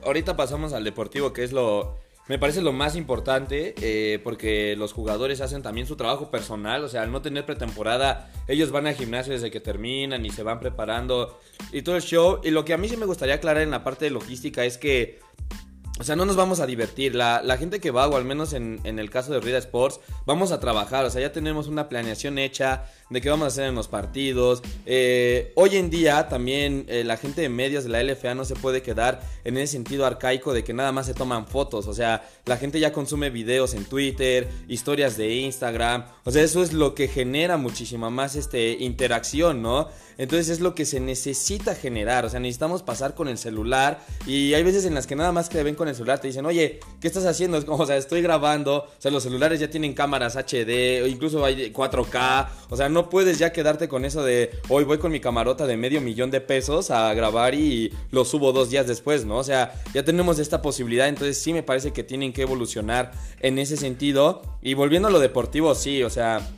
ahorita 0.04 0.36
pasamos 0.36 0.72
al 0.72 0.84
deportivo, 0.84 1.32
que 1.32 1.44
es 1.44 1.52
lo 1.52 1.96
me 2.30 2.38
parece 2.38 2.62
lo 2.62 2.72
más 2.72 2.94
importante 2.94 3.74
eh, 3.82 4.20
porque 4.22 4.76
los 4.76 4.92
jugadores 4.92 5.40
hacen 5.40 5.62
también 5.62 5.88
su 5.88 5.96
trabajo 5.96 6.30
personal, 6.30 6.84
o 6.84 6.88
sea, 6.88 7.02
al 7.02 7.10
no 7.10 7.22
tener 7.22 7.44
pretemporada, 7.44 8.30
ellos 8.46 8.70
van 8.70 8.86
al 8.86 8.94
gimnasio 8.94 9.32
desde 9.32 9.50
que 9.50 9.58
terminan 9.58 10.24
y 10.24 10.30
se 10.30 10.44
van 10.44 10.60
preparando 10.60 11.40
y 11.72 11.82
todo 11.82 11.96
el 11.96 12.02
show. 12.02 12.38
Y 12.44 12.52
lo 12.52 12.64
que 12.64 12.72
a 12.72 12.78
mí 12.78 12.88
sí 12.88 12.96
me 12.96 13.04
gustaría 13.04 13.34
aclarar 13.34 13.64
en 13.64 13.72
la 13.72 13.82
parte 13.82 14.04
de 14.04 14.12
logística 14.12 14.64
es 14.64 14.78
que 14.78 15.18
o 16.00 16.02
sea, 16.02 16.16
no 16.16 16.24
nos 16.24 16.34
vamos 16.34 16.60
a 16.60 16.66
divertir. 16.66 17.14
La, 17.14 17.56
gente 17.58 17.78
que 17.78 17.90
va, 17.90 18.08
o 18.08 18.16
al 18.16 18.24
menos 18.24 18.54
en, 18.54 18.80
el 18.84 19.10
caso 19.10 19.34
de 19.34 19.40
Rida 19.40 19.58
Sports, 19.58 20.00
vamos 20.24 20.50
a 20.50 20.58
trabajar. 20.58 21.04
O 21.04 21.10
sea, 21.10 21.20
ya 21.20 21.30
tenemos 21.30 21.66
una 21.68 21.90
planeación 21.90 22.38
hecha 22.38 22.86
de 23.10 23.20
qué 23.20 23.28
vamos 23.28 23.44
a 23.44 23.48
hacer 23.48 23.66
en 23.66 23.74
los 23.74 23.86
partidos. 23.86 24.62
Eh, 24.86 25.52
hoy 25.56 25.76
en 25.76 25.90
día 25.90 26.26
también 26.28 26.86
eh, 26.88 27.04
la 27.04 27.18
gente 27.18 27.42
de 27.42 27.50
medios 27.50 27.84
de 27.84 27.90
la 27.90 28.02
LFA 28.02 28.34
no 28.34 28.46
se 28.46 28.54
puede 28.54 28.80
quedar 28.80 29.20
en 29.44 29.58
ese 29.58 29.72
sentido 29.72 30.06
arcaico 30.06 30.54
de 30.54 30.64
que 30.64 30.72
nada 30.72 30.90
más 30.90 31.04
se 31.04 31.12
toman 31.12 31.46
fotos. 31.46 31.86
O 31.86 31.92
sea, 31.92 32.26
la 32.46 32.56
gente 32.56 32.80
ya 32.80 32.94
consume 32.94 33.28
videos 33.28 33.74
en 33.74 33.84
Twitter, 33.84 34.48
historias 34.68 35.18
de 35.18 35.34
Instagram. 35.34 36.06
O 36.24 36.30
sea, 36.30 36.42
eso 36.42 36.62
es 36.62 36.72
lo 36.72 36.94
que 36.94 37.08
genera 37.08 37.58
muchísima 37.58 38.08
más 38.08 38.36
este, 38.36 38.72
interacción, 38.80 39.60
¿no? 39.60 39.88
Entonces 40.16 40.48
es 40.48 40.60
lo 40.60 40.74
que 40.74 40.86
se 40.86 41.00
necesita 41.00 41.74
generar. 41.74 42.24
O 42.24 42.30
sea, 42.30 42.40
necesitamos 42.40 42.82
pasar 42.82 43.14
con 43.14 43.28
el 43.28 43.36
celular. 43.36 44.00
Y 44.26 44.54
hay 44.54 44.62
veces 44.62 44.86
en 44.86 44.94
las 44.94 45.06
que 45.06 45.16
nada 45.16 45.32
más 45.32 45.48
que 45.48 45.62
ven 45.62 45.74
con 45.74 45.89
el 45.90 45.96
celular 45.96 46.20
te 46.20 46.28
dicen, 46.28 46.46
oye, 46.46 46.80
¿qué 47.00 47.06
estás 47.06 47.26
haciendo? 47.26 47.58
Es 47.58 47.64
como, 47.64 47.82
o 47.82 47.86
sea, 47.86 47.96
estoy 47.96 48.22
grabando. 48.22 48.76
O 48.76 48.88
sea, 48.98 49.10
los 49.10 49.22
celulares 49.22 49.60
ya 49.60 49.68
tienen 49.68 49.94
cámaras 49.94 50.36
HD, 50.36 51.02
o 51.02 51.06
incluso 51.06 51.44
hay 51.44 51.72
4K. 51.72 52.48
O 52.70 52.76
sea, 52.76 52.88
no 52.88 53.10
puedes 53.10 53.38
ya 53.38 53.52
quedarte 53.52 53.88
con 53.88 54.04
eso 54.04 54.24
de, 54.24 54.50
hoy 54.68 54.84
voy 54.84 54.98
con 54.98 55.12
mi 55.12 55.20
camarota 55.20 55.66
de 55.66 55.76
medio 55.76 56.00
millón 56.00 56.30
de 56.30 56.40
pesos 56.40 56.90
a 56.90 57.12
grabar 57.14 57.54
y 57.54 57.92
lo 58.10 58.24
subo 58.24 58.52
dos 58.52 58.70
días 58.70 58.86
después, 58.86 59.24
¿no? 59.24 59.36
O 59.36 59.44
sea, 59.44 59.74
ya 59.92 60.04
tenemos 60.04 60.38
esta 60.38 60.62
posibilidad. 60.62 61.08
Entonces 61.08 61.38
sí 61.38 61.52
me 61.52 61.62
parece 61.62 61.92
que 61.92 62.02
tienen 62.02 62.32
que 62.32 62.42
evolucionar 62.42 63.12
en 63.40 63.58
ese 63.58 63.76
sentido. 63.76 64.42
Y 64.62 64.74
volviendo 64.74 65.08
a 65.08 65.10
lo 65.10 65.20
deportivo, 65.20 65.74
sí, 65.74 66.02
o 66.02 66.10
sea 66.10 66.48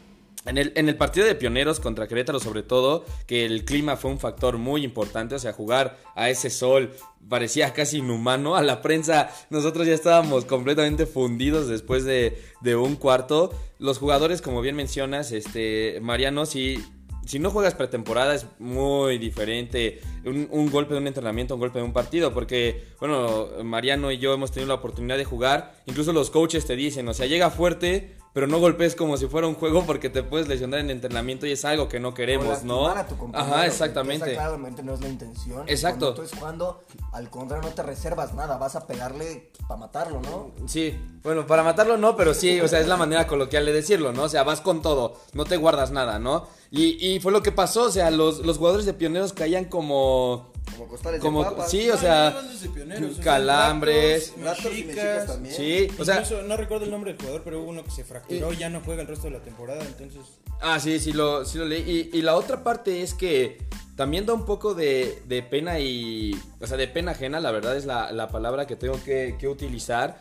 en 0.45 0.59
el, 0.89 0.97
partido 0.97 1.25
de 1.25 1.37
pioneros 1.37 1.79
contra 1.79 2.09
Querétaro, 2.09 2.41
sobre 2.41 2.65
todo, 2.65 3.05
que 3.27 3.45
el 3.45 3.65
clima 3.65 3.97
fue 3.97 4.11
un 4.11 4.19
factor 4.19 4.59
muy 4.59 4.83
importante, 4.83 5.37
o 5.37 5.39
sea, 5.39 5.53
jugar 5.53 5.99
a 6.17 6.31
ese 6.31 6.51
sol 6.51 6.91
parecía 7.29 7.73
casi 7.73 7.99
inhumano. 7.99 8.57
A 8.57 8.63
la 8.63 8.83
prensa, 8.83 9.31
nosotros 9.51 9.87
ya 9.87 9.95
estábamos 9.95 10.45
completamente 10.45 11.07
fundidos 11.07 11.69
después 11.69 12.05
de, 12.05 12.43
de 12.61 12.75
un 12.75 12.97
cuarto. 12.97 13.53
Los 13.79 13.99
jugadores, 13.99 14.43
como 14.43 14.63
bien 14.63 14.75
mencionas, 14.75 15.31
este, 15.31 16.01
Mariano, 16.03 16.45
si, 16.45 16.85
si 17.25 17.39
no 17.39 17.51
juegas 17.53 17.77
pretemporada 17.77 18.35
es 18.35 18.47
muy 18.59 19.19
diferente 19.19 20.01
un, 20.25 20.49
un, 20.51 20.71
golpe 20.73 20.95
de 20.95 21.01
un 21.01 21.07
entrenamiento, 21.07 21.55
un 21.55 21.61
golpe 21.61 21.79
de 21.79 21.85
un 21.85 21.93
partido, 21.93 22.35
porque, 22.35 22.83
bueno, 22.99 23.49
Mariano 23.63 24.11
y 24.11 24.19
yo 24.19 24.35
hemos 24.35 24.51
tenido 24.51 24.71
la 24.71 24.75
oportunidad 24.75 25.19
de 25.19 25.25
jugar, 25.25 25.77
incluso 25.87 26.13
los 26.13 26.31
coaches 26.31 26.67
te 26.67 26.75
dicen, 26.75 27.09
o 27.09 27.15
sea, 27.15 27.27
llega 27.27 27.49
fuerte 27.51 28.17
pero 28.33 28.47
no 28.47 28.59
golpees 28.59 28.97
como 28.97 29.17
si 29.17 29.27
fuera 29.27 29.47
un 29.47 29.55
juego 29.55 29.85
porque 29.85 30.09
te 30.09 30.23
puedes 30.23 30.49
lesionar 30.49 30.81
en 30.81 30.91
entrenamiento 30.91 31.47
y 31.47 31.53
es 31.53 31.65
algo 31.65 31.89
que 31.89 32.01
no 32.01 32.15
queremos, 32.15 32.65
¿no? 32.65 32.89
A 32.89 33.07
tu 33.07 33.17
compañero, 33.17 33.55
Ajá, 33.55 33.67
exactamente. 33.67 34.33
esa 34.33 34.41
claramente 34.41 34.83
no 34.83 34.95
es 34.95 35.01
la 35.01 35.09
intención. 35.09 35.69
Exacto. 35.69 36.11
Entonces 36.11 36.39
cuando 36.39 36.85
al 37.13 37.29
contrario 37.29 37.69
no 37.69 37.75
te 37.75 37.83
reservas 37.83 38.35
nada, 38.35 38.57
vas 38.57 38.75
a 38.77 38.87
pegarle 38.87 39.51
para 39.69 39.81
matarlo, 39.81 40.21
¿no? 40.21 40.53
Sí, 40.67 40.99
bueno, 41.23 41.47
para 41.47 41.63
matarlo 41.63 41.97
no, 41.99 42.17
pero 42.17 42.33
sí, 42.33 42.61
o 42.61 42.69
sea, 42.69 42.81
es 42.81 42.89
la 42.89 42.97
manera 42.97 43.27
coloquial 43.27 43.67
de 43.67 43.73
decirlo, 43.73 44.13
¿no? 44.13 44.25
O 44.25 44.29
sea, 44.29 44.45
vas 44.45 44.61
con 44.61 44.81
todo, 44.81 45.17
no 45.35 45.45
te 45.45 45.57
guardas 45.57 45.91
nada, 45.91 46.19
¿no? 46.19 46.47
Y, 46.71 47.07
y 47.07 47.21
fue 47.21 47.33
lo 47.33 47.43
que 47.43 47.53
pasó, 47.53 47.85
o 47.85 47.91
sea, 47.91 48.11
los, 48.11 48.39
los 48.39 48.57
jugadores 48.57 48.87
de 48.87 48.95
pioneros 48.95 49.33
caían 49.33 49.67
como... 49.67 50.52
Como 50.71 50.89
costales 50.89 51.21
Como, 51.21 51.45
de 51.45 51.51
papas. 51.51 51.71
sí, 51.71 51.91
o 51.91 51.97
sea, 51.99 52.41
no 52.43 52.73
pioneros, 52.73 53.19
calambres. 53.19 54.33
Y 54.37 54.41
Mexicas 54.41 55.27
también. 55.27 55.55
Sí, 55.55 55.89
o 55.99 56.05
sea, 56.05 56.21
Incluso, 56.23 56.43
no 56.43 56.57
recuerdo 56.57 56.85
el 56.85 56.91
nombre 56.91 57.13
del 57.13 57.21
jugador, 57.21 57.43
pero 57.45 57.61
hubo 57.61 57.71
uno 57.71 57.85
que 57.85 57.91
se 57.91 58.05
fracturó 58.05 58.53
y 58.53 58.57
ya 58.57 58.71
no 58.71 58.81
juega 58.81 59.03
el 59.03 59.09
resto 59.09 59.25
de 59.25 59.33
la 59.33 59.41
temporada, 59.43 59.85
entonces... 59.85 60.21
Ah, 60.61 60.79
sí, 60.81 60.99
sí 61.01 61.13
lo, 61.13 61.45
sí 61.45 61.59
lo 61.59 61.65
leí. 61.67 62.11
Y, 62.13 62.19
y 62.19 62.23
la 62.23 62.37
otra 62.37 62.63
parte 62.63 63.03
es 63.03 63.13
que 63.15 63.59
también 63.97 64.25
da 64.25 64.33
un 64.33 64.47
poco 64.47 64.75
de, 64.75 65.23
de 65.27 65.43
pena 65.43 65.79
y... 65.81 66.41
O 66.61 66.67
sea, 66.67 66.77
de 66.77 66.89
pena 66.89 67.11
ajena, 67.13 67.41
la 67.41 67.51
verdad 67.51 67.77
es 67.77 67.85
la, 67.85 68.13
la 68.13 68.29
palabra 68.29 68.67
que 68.67 68.77
tengo 68.77 69.03
que, 69.05 69.37
que 69.39 69.49
utilizar. 69.49 70.21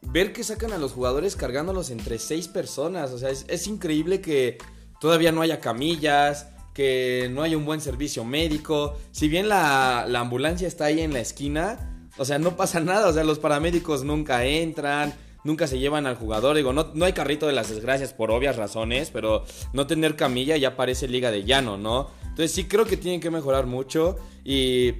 Ver 0.00 0.32
que 0.32 0.42
sacan 0.42 0.72
a 0.72 0.78
los 0.78 0.92
jugadores 0.92 1.36
cargándolos 1.36 1.90
entre 1.90 2.18
seis 2.18 2.48
personas. 2.48 3.12
O 3.12 3.18
sea, 3.18 3.30
es, 3.30 3.44
es 3.48 3.66
increíble 3.66 4.20
que 4.20 4.58
todavía 5.00 5.30
no 5.32 5.42
haya 5.42 5.60
camillas, 5.60 6.48
que 6.76 7.30
no 7.32 7.42
haya 7.42 7.56
un 7.56 7.64
buen 7.64 7.80
servicio 7.80 8.22
médico. 8.22 8.98
Si 9.10 9.28
bien 9.28 9.48
la, 9.48 10.04
la 10.06 10.20
ambulancia 10.20 10.68
está 10.68 10.84
ahí 10.84 11.00
en 11.00 11.14
la 11.14 11.20
esquina, 11.20 12.10
o 12.18 12.26
sea, 12.26 12.38
no 12.38 12.54
pasa 12.54 12.80
nada. 12.80 13.08
O 13.08 13.14
sea, 13.14 13.24
los 13.24 13.38
paramédicos 13.38 14.04
nunca 14.04 14.44
entran 14.44 15.14
nunca 15.44 15.66
se 15.66 15.78
llevan 15.78 16.06
al 16.06 16.16
jugador. 16.16 16.56
Digo, 16.56 16.74
no, 16.74 16.90
no 16.92 17.06
hay 17.06 17.14
carrito 17.14 17.46
de 17.46 17.54
las 17.54 17.70
desgracias 17.70 18.12
por 18.12 18.30
obvias 18.30 18.56
razones, 18.56 19.10
pero 19.10 19.44
no 19.72 19.86
tener 19.86 20.16
camilla 20.16 20.58
ya 20.58 20.76
parece 20.76 21.08
liga 21.08 21.30
de 21.30 21.44
llano, 21.44 21.78
¿no? 21.78 22.10
Entonces 22.22 22.52
sí 22.52 22.64
creo 22.64 22.84
que 22.84 22.98
tienen 22.98 23.20
que 23.20 23.30
mejorar 23.30 23.64
mucho 23.64 24.16
y... 24.44 24.92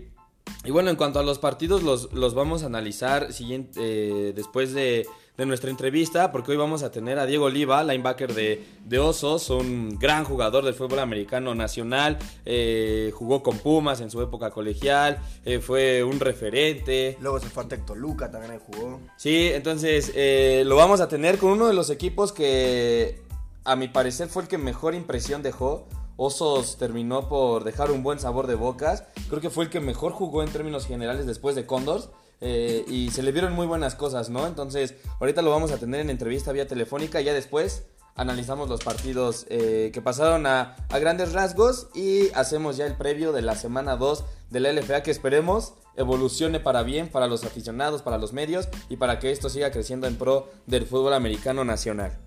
Y 0.64 0.70
bueno, 0.70 0.90
en 0.90 0.96
cuanto 0.96 1.18
a 1.18 1.24
los 1.24 1.40
partidos, 1.40 1.82
los, 1.82 2.12
los 2.12 2.34
vamos 2.34 2.62
a 2.62 2.66
analizar 2.66 3.32
siguiente, 3.32 3.80
eh, 3.82 4.32
después 4.32 4.72
de, 4.72 5.04
de, 5.36 5.46
nuestra 5.46 5.70
entrevista, 5.70 6.32
porque 6.32 6.52
hoy 6.52 6.56
vamos 6.56 6.82
a 6.82 6.90
tener 6.90 7.18
a 7.18 7.26
Diego 7.26 7.46
Oliva, 7.46 7.82
linebacker 7.84 8.34
de, 8.34 8.64
de 8.84 8.98
Osos, 8.98 9.50
un 9.50 9.98
gran 9.98 10.24
jugador 10.24 10.64
del 10.64 10.74
fútbol 10.74 10.98
americano 10.98 11.54
nacional, 11.54 12.18
eh, 12.44 13.12
jugó 13.14 13.42
con 13.42 13.58
Pumas 13.58 14.00
en 14.00 14.10
su 14.10 14.20
época 14.22 14.50
colegial, 14.50 15.18
eh, 15.44 15.58
fue 15.58 16.02
un 16.04 16.20
referente. 16.20 17.16
Luego 17.20 17.40
se 17.40 17.48
fue 17.48 17.64
a 17.64 17.68
Tectoluca, 17.68 18.30
también 18.30 18.52
ahí 18.52 18.60
jugó. 18.64 19.00
Sí, 19.16 19.50
entonces 19.52 20.12
eh, 20.14 20.62
lo 20.66 20.76
vamos 20.76 21.00
a 21.00 21.08
tener 21.08 21.38
con 21.38 21.50
uno 21.50 21.66
de 21.66 21.74
los 21.74 21.90
equipos 21.90 22.32
que 22.32 23.22
a 23.64 23.76
mi 23.76 23.88
parecer 23.88 24.28
fue 24.28 24.42
el 24.42 24.48
que 24.48 24.58
mejor 24.58 24.94
impresión 24.94 25.42
dejó. 25.42 25.86
Osos 26.16 26.78
terminó 26.78 27.28
por 27.28 27.64
dejar 27.64 27.90
un 27.90 28.02
buen 28.02 28.18
sabor 28.18 28.46
de 28.46 28.54
bocas. 28.54 29.04
Creo 29.28 29.40
que 29.40 29.50
fue 29.50 29.64
el 29.64 29.70
que 29.70 29.80
mejor 29.80 30.12
jugó 30.12 30.42
en 30.42 30.50
términos 30.50 30.86
generales 30.86 31.26
después 31.26 31.54
de 31.56 31.66
Condors. 31.66 32.08
Eh, 32.40 32.84
y 32.88 33.10
se 33.10 33.22
le 33.22 33.32
vieron 33.32 33.52
muy 33.52 33.66
buenas 33.66 33.94
cosas, 33.94 34.30
¿no? 34.30 34.46
Entonces, 34.46 34.94
ahorita 35.20 35.42
lo 35.42 35.50
vamos 35.50 35.70
a 35.72 35.78
tener 35.78 36.00
en 36.00 36.10
entrevista 36.10 36.52
vía 36.52 36.66
telefónica. 36.66 37.20
Ya 37.20 37.32
después 37.32 37.84
analizamos 38.14 38.68
los 38.68 38.82
partidos 38.82 39.46
eh, 39.48 39.90
que 39.92 40.02
pasaron 40.02 40.46
a, 40.46 40.76
a, 40.88 40.98
grandes 40.98 41.32
rasgos. 41.32 41.88
Y 41.94 42.30
hacemos 42.34 42.76
ya 42.76 42.86
el 42.86 42.96
previo 42.96 43.32
de 43.32 43.42
la 43.42 43.54
semana 43.54 43.96
2 43.96 44.24
de 44.50 44.60
la 44.60 44.72
LFA 44.72 45.02
que 45.02 45.10
esperemos 45.10 45.74
evolucione 45.96 46.60
para 46.60 46.82
bien, 46.82 47.08
para 47.08 47.26
los 47.26 47.44
aficionados, 47.44 48.02
para 48.02 48.18
los 48.18 48.32
medios 48.32 48.68
y 48.88 48.96
para 48.96 49.18
que 49.18 49.30
esto 49.30 49.48
siga 49.48 49.70
creciendo 49.70 50.06
en 50.06 50.16
pro 50.16 50.50
del 50.66 50.86
fútbol 50.86 51.14
americano 51.14 51.64
nacional. 51.64 52.25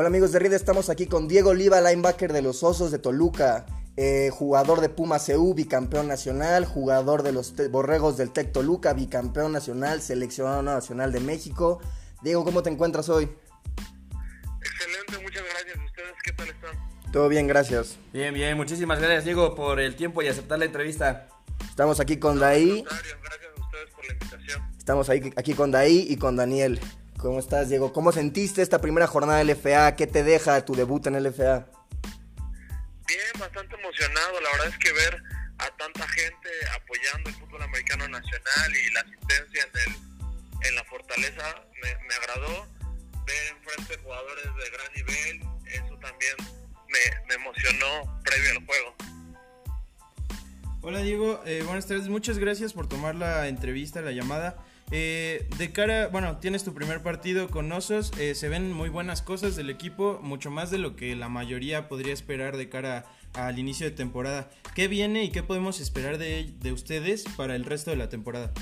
Hola 0.00 0.08
amigos 0.08 0.32
de 0.32 0.38
RID, 0.38 0.54
estamos 0.54 0.88
aquí 0.88 1.06
con 1.06 1.28
Diego 1.28 1.50
Oliva, 1.50 1.78
linebacker 1.82 2.32
de 2.32 2.40
los 2.40 2.62
Osos 2.62 2.90
de 2.90 2.98
Toluca, 2.98 3.66
eh, 3.98 4.30
jugador 4.32 4.80
de 4.80 4.88
Pumas 4.88 5.26
CU, 5.26 5.52
bicampeón 5.52 6.08
nacional, 6.08 6.64
jugador 6.64 7.22
de 7.22 7.32
los 7.32 7.52
Borregos 7.70 8.16
del 8.16 8.30
Tec 8.30 8.50
Toluca, 8.50 8.94
bicampeón 8.94 9.52
nacional, 9.52 10.00
seleccionado 10.00 10.62
nacional 10.62 11.12
de 11.12 11.20
México. 11.20 11.82
Diego, 12.22 12.46
¿cómo 12.46 12.62
te 12.62 12.70
encuentras 12.70 13.10
hoy? 13.10 13.28
Excelente, 14.62 15.22
muchas 15.22 15.42
gracias. 15.52 15.76
¿Ustedes 15.84 16.12
qué 16.24 16.32
tal 16.32 16.48
están? 16.48 17.12
Todo 17.12 17.28
bien, 17.28 17.46
gracias. 17.46 17.98
Bien, 18.14 18.32
bien, 18.32 18.56
muchísimas 18.56 19.00
gracias 19.00 19.26
Diego 19.26 19.54
por 19.54 19.80
el 19.80 19.96
tiempo 19.96 20.22
y 20.22 20.28
aceptar 20.28 20.58
la 20.58 20.64
entrevista. 20.64 21.28
Estamos 21.68 22.00
aquí 22.00 22.16
con 22.16 22.38
Daí. 22.38 22.84
Gracias 22.84 23.12
a 23.12 23.60
ustedes 23.60 23.90
por 23.94 24.06
la 24.06 24.12
invitación. 24.14 24.62
Estamos 24.78 25.10
ahí, 25.10 25.30
aquí 25.36 25.52
con 25.52 25.70
Daí 25.70 26.06
y 26.08 26.16
con 26.16 26.36
Daniel. 26.36 26.80
¿Cómo 27.20 27.38
estás, 27.38 27.68
Diego? 27.68 27.92
¿Cómo 27.92 28.12
sentiste 28.12 28.62
esta 28.62 28.80
primera 28.80 29.06
jornada 29.06 29.44
de 29.44 29.44
LFA? 29.44 29.94
¿Qué 29.94 30.06
te 30.06 30.24
deja 30.24 30.64
tu 30.64 30.74
debut 30.74 31.06
en 31.06 31.22
LFA? 31.22 31.66
Bien, 33.06 33.32
bastante 33.38 33.74
emocionado. 33.74 34.40
La 34.40 34.50
verdad 34.52 34.68
es 34.68 34.78
que 34.78 34.90
ver 34.90 35.22
a 35.58 35.68
tanta 35.76 36.08
gente 36.08 36.48
apoyando 36.74 37.28
el 37.28 37.36
fútbol 37.36 37.62
americano 37.62 38.08
nacional 38.08 38.72
y 38.74 38.94
la 38.94 39.00
asistencia 39.00 39.62
en, 39.64 39.92
el, 39.92 40.66
en 40.68 40.74
la 40.76 40.84
fortaleza 40.84 41.62
me, 41.82 41.94
me, 42.08 42.14
agradó. 42.14 42.66
Ver 43.26 43.54
enfrente 43.54 43.98
jugadores 44.02 44.44
de 44.44 44.70
gran 44.70 44.92
nivel, 44.94 45.40
eso 45.66 45.98
también 45.98 46.36
me, 46.88 47.26
me 47.28 47.34
emocionó 47.34 48.22
previo 48.24 48.50
al 48.52 48.64
juego. 48.64 48.94
Hola 50.80 51.00
Diego, 51.00 51.42
eh, 51.44 51.62
buenas 51.66 51.86
tardes, 51.86 52.08
muchas 52.08 52.38
gracias 52.38 52.72
por 52.72 52.88
tomar 52.88 53.14
la 53.14 53.46
entrevista, 53.48 54.00
la 54.00 54.12
llamada. 54.12 54.56
Eh, 54.92 55.46
de 55.56 55.72
cara, 55.72 56.08
bueno, 56.08 56.38
tienes 56.38 56.64
tu 56.64 56.74
primer 56.74 57.00
partido 57.00 57.48
con 57.48 57.70
Osos, 57.70 58.10
eh, 58.18 58.34
se 58.34 58.48
ven 58.48 58.72
muy 58.72 58.88
buenas 58.88 59.22
cosas 59.22 59.54
del 59.54 59.70
equipo, 59.70 60.18
mucho 60.20 60.50
más 60.50 60.72
de 60.72 60.78
lo 60.78 60.96
que 60.96 61.14
la 61.14 61.28
mayoría 61.28 61.88
podría 61.88 62.12
esperar 62.12 62.56
de 62.56 62.68
cara 62.68 63.06
al 63.34 63.60
inicio 63.60 63.88
de 63.88 63.92
temporada. 63.92 64.50
¿Qué 64.74 64.88
viene 64.88 65.22
y 65.22 65.30
qué 65.30 65.44
podemos 65.44 65.78
esperar 65.78 66.18
de, 66.18 66.50
de 66.58 66.72
ustedes 66.72 67.24
para 67.36 67.54
el 67.54 67.64
resto 67.64 67.90
de 67.90 67.98
la 67.98 68.08
temporada? 68.08 68.52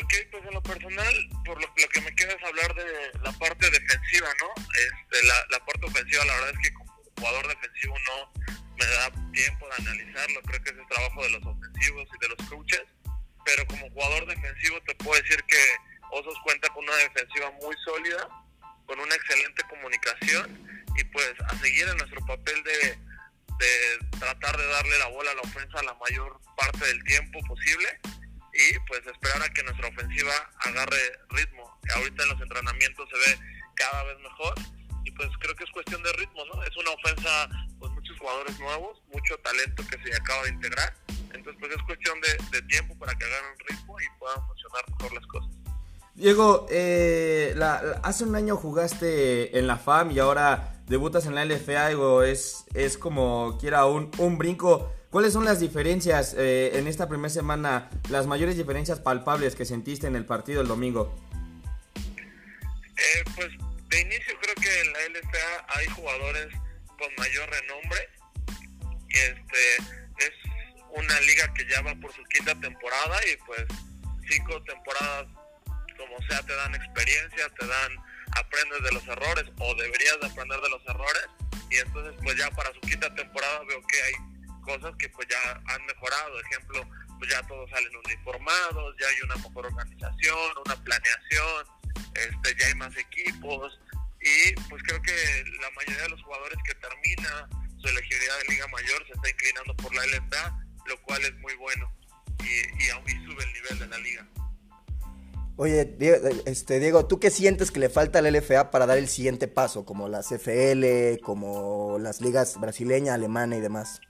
Ok, 0.00 0.14
pues 0.30 0.44
en 0.46 0.54
lo 0.54 0.62
personal, 0.62 1.14
por 1.44 1.60
lo, 1.60 1.66
lo, 1.66 1.88
que 1.92 2.00
me 2.00 2.14
queda 2.14 2.32
es 2.32 2.44
hablar 2.44 2.72
de 2.76 3.18
la 3.24 3.32
parte 3.32 3.68
defensiva, 3.68 4.28
¿no? 4.40 4.64
Este, 4.72 5.26
la, 5.26 5.34
la 5.50 5.66
parte 5.66 5.84
ofensiva, 5.84 6.24
la 6.24 6.34
verdad 6.34 6.50
es 6.50 6.68
que 6.68 6.74
como 6.74 6.94
jugador 7.18 7.48
defensivo 7.48 7.94
no 8.06 8.32
me 8.78 8.86
da 8.86 9.10
tiempo 9.32 9.66
de 9.66 9.82
analizarlo, 9.82 10.40
creo 10.42 10.62
que 10.62 10.70
es 10.70 10.76
el 10.76 10.86
trabajo 10.86 11.22
de 11.24 11.30
los 11.30 11.44
ofensivos 11.44 12.08
y 12.14 12.18
de 12.20 12.28
los 12.28 12.48
coaches 12.48 12.82
pero 13.48 13.66
como 13.66 13.90
jugador 13.90 14.26
defensivo 14.26 14.78
te 14.82 14.94
puedo 14.96 15.20
decir 15.22 15.42
que 15.44 15.58
Osos 16.10 16.38
cuenta 16.42 16.68
con 16.70 16.84
una 16.84 16.96
defensiva 16.96 17.50
muy 17.62 17.74
sólida, 17.84 18.28
con 18.86 18.98
una 18.98 19.14
excelente 19.14 19.62
comunicación 19.68 20.82
y 20.96 21.04
pues 21.04 21.34
a 21.46 21.58
seguir 21.58 21.86
en 21.86 21.98
nuestro 21.98 22.20
papel 22.24 22.62
de, 22.64 22.98
de 23.58 24.18
tratar 24.18 24.56
de 24.56 24.66
darle 24.66 24.98
la 24.98 25.08
bola 25.08 25.30
a 25.30 25.34
la 25.34 25.42
ofensa 25.42 25.82
la 25.82 25.94
mayor 25.94 26.40
parte 26.56 26.84
del 26.86 27.04
tiempo 27.04 27.40
posible 27.46 27.88
y 28.54 28.78
pues 28.86 29.00
esperar 29.06 29.42
a 29.42 29.52
que 29.52 29.62
nuestra 29.62 29.88
ofensiva 29.88 30.32
agarre 30.60 31.12
ritmo. 31.28 31.78
Ahorita 31.94 32.22
en 32.22 32.28
los 32.30 32.40
entrenamientos 32.40 33.08
se 33.10 33.30
ve 33.30 33.38
cada 33.76 34.02
vez 34.04 34.18
mejor 34.20 34.54
y 35.04 35.10
pues 35.10 35.28
creo 35.40 35.54
que 35.56 35.64
es 35.64 35.70
cuestión 35.70 36.02
de 36.02 36.12
ritmo, 36.14 36.44
¿no? 36.46 36.62
Es 36.64 36.76
una 36.76 36.90
ofensa 36.90 37.48
con 37.78 37.92
muchos 37.94 38.18
jugadores 38.18 38.58
nuevos, 38.58 39.02
mucho 39.12 39.36
talento 39.38 39.84
que 39.88 40.02
se 40.02 40.16
acaba 40.16 40.42
de 40.44 40.50
integrar 40.50 40.94
entonces, 41.34 41.56
pues 41.60 41.72
es 41.72 41.82
cuestión 41.82 42.20
de, 42.20 42.58
de, 42.58 42.66
tiempo 42.66 42.96
para 42.98 43.14
que 43.14 43.24
hagan 43.24 43.44
un 43.52 43.58
ritmo 43.68 44.00
y 44.00 44.18
puedan 44.18 44.46
funcionar 44.46 44.84
mejor 44.90 45.14
las 45.14 45.26
cosas. 45.26 45.50
Diego, 46.14 46.66
eh, 46.70 47.52
la, 47.56 47.80
la, 47.82 47.92
hace 48.02 48.24
un 48.24 48.34
año 48.34 48.56
jugaste 48.56 49.56
en 49.56 49.66
la 49.66 49.76
FAM 49.76 50.10
y 50.10 50.18
ahora 50.18 50.74
debutas 50.86 51.26
en 51.26 51.34
la 51.34 51.44
LFA. 51.44 51.88
Digo, 51.88 52.22
es, 52.22 52.64
es 52.74 52.98
como 52.98 53.56
quiera 53.60 53.86
un, 53.86 54.10
un 54.18 54.38
brinco. 54.38 54.92
¿Cuáles 55.10 55.32
son 55.32 55.44
las 55.44 55.60
diferencias 55.60 56.34
eh, 56.36 56.72
en 56.74 56.86
esta 56.86 57.08
primera 57.08 57.30
semana, 57.30 57.88
las 58.10 58.26
mayores 58.26 58.56
diferencias 58.56 59.00
palpables 59.00 59.54
que 59.54 59.64
sentiste 59.64 60.06
en 60.06 60.16
el 60.16 60.26
partido 60.26 60.60
el 60.60 60.68
domingo? 60.68 61.14
Eh, 61.96 63.24
pues 63.36 63.48
de 63.88 64.00
inicio 64.00 64.34
creo 64.40 64.54
que 64.56 64.80
en 64.80 64.92
la 64.92 65.20
LFA 65.20 65.66
hay 65.78 65.86
jugadores 65.86 66.48
con 66.98 67.08
mayor 67.16 67.48
renombre. 67.48 67.98
Este, 69.08 69.76
es 70.18 70.32
una 70.94 71.20
liga 71.20 71.52
que 71.54 71.66
ya 71.68 71.82
va 71.82 71.94
por 71.96 72.12
su 72.14 72.22
quinta 72.24 72.54
temporada 72.60 73.20
y 73.32 73.36
pues 73.44 73.64
cinco 74.28 74.62
temporadas 74.64 75.26
como 75.96 76.16
sea 76.28 76.40
te 76.42 76.54
dan 76.54 76.74
experiencia, 76.74 77.48
te 77.58 77.66
dan 77.66 77.92
aprendes 78.36 78.82
de 78.82 78.92
los 78.92 79.06
errores 79.08 79.44
o 79.58 79.74
deberías 79.74 80.20
de 80.20 80.26
aprender 80.28 80.60
de 80.60 80.70
los 80.70 80.82
errores. 80.86 81.26
Y 81.70 81.76
entonces 81.78 82.14
pues 82.22 82.36
ya 82.36 82.50
para 82.52 82.72
su 82.72 82.80
quinta 82.80 83.12
temporada 83.14 83.60
veo 83.68 83.82
que 83.86 84.02
hay 84.02 84.14
cosas 84.62 84.94
que 84.98 85.08
pues 85.10 85.26
ya 85.28 85.60
han 85.66 85.84
mejorado, 85.86 86.40
ejemplo, 86.40 86.88
pues 87.18 87.30
ya 87.30 87.42
todos 87.46 87.68
salen 87.70 87.94
uniformados, 88.04 88.94
ya 89.00 89.08
hay 89.08 89.20
una 89.24 89.36
mejor 89.36 89.66
organización, 89.66 90.50
una 90.64 90.76
planeación, 90.84 91.66
este 92.14 92.56
ya 92.58 92.66
hay 92.66 92.74
más 92.74 92.96
equipos. 92.96 93.78
Y 94.20 94.52
pues 94.68 94.82
creo 94.82 95.00
que 95.02 95.44
la 95.60 95.70
mayoría 95.70 96.02
de 96.02 96.08
los 96.10 96.22
jugadores 96.22 96.58
que 96.64 96.74
termina 96.74 97.48
su 97.80 97.88
elegibilidad 97.88 98.38
de 98.38 98.54
Liga 98.54 98.66
Mayor 98.68 99.06
se 99.06 99.12
está 99.12 99.30
inclinando 99.30 99.76
por 99.76 99.94
la 99.94 100.04
LFA, 100.06 100.67
lo 100.88 101.00
cual 101.02 101.22
es 101.22 101.34
muy 101.38 101.54
bueno 101.56 101.92
y, 102.40 102.44
y, 102.44 102.86
y 102.88 103.26
sube 103.26 103.44
el 103.44 103.52
nivel 103.52 103.78
de 103.78 103.86
la 103.86 103.98
liga. 103.98 104.26
Oye, 105.60 105.84
Diego, 105.84 106.28
este, 106.46 106.78
Diego, 106.78 107.06
¿tú 107.06 107.18
qué 107.18 107.30
sientes 107.30 107.72
que 107.72 107.80
le 107.80 107.88
falta 107.88 108.20
al 108.20 108.32
LFA 108.32 108.70
para 108.70 108.86
dar 108.86 108.96
el 108.96 109.08
siguiente 109.08 109.48
paso, 109.48 109.84
como 109.84 110.08
la 110.08 110.20
CFL, 110.20 111.20
como 111.20 111.98
las 111.98 112.20
ligas 112.20 112.60
brasileña, 112.60 113.14
alemana 113.14 113.56
y 113.56 113.60
demás? 113.60 114.00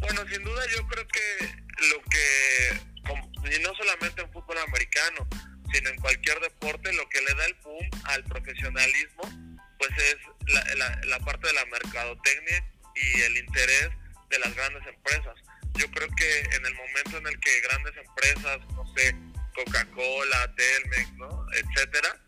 Bueno, 0.00 0.22
sin 0.32 0.42
duda 0.42 0.62
yo 0.74 0.86
creo 0.86 1.06
que 1.08 1.46
lo 1.90 2.02
que, 2.08 3.54
y 3.54 3.62
no 3.62 3.74
solamente 3.74 4.22
en 4.22 4.32
fútbol 4.32 4.56
americano, 4.66 5.28
sino 5.70 5.90
en 5.90 5.96
cualquier 5.96 6.40
deporte, 6.40 6.90
lo 6.94 7.06
que 7.10 7.20
le 7.20 7.34
da 7.34 7.44
el 7.44 7.54
boom 7.62 7.90
al 8.04 8.24
profesionalismo, 8.24 9.22
pues 9.78 9.90
es 9.90 10.16
la, 10.46 10.74
la, 10.76 11.00
la 11.04 11.18
parte 11.20 11.48
de 11.48 11.52
la 11.52 11.66
mercadotecnia 11.66 12.64
y 12.94 13.20
el 13.20 13.36
interés 13.36 13.90
de 14.34 14.40
las 14.40 14.54
grandes 14.54 14.86
empresas. 14.86 15.34
Yo 15.74 15.90
creo 15.90 16.08
que 16.16 16.40
en 16.56 16.66
el 16.66 16.74
momento 16.74 17.18
en 17.18 17.26
el 17.26 17.40
que 17.40 17.60
grandes 17.60 17.94
empresas, 17.96 18.58
no 18.74 18.84
sé, 18.96 19.14
Coca-Cola, 19.54 20.54
Telmex, 20.56 21.12
¿no? 21.14 21.46
etcétera, 21.52 22.20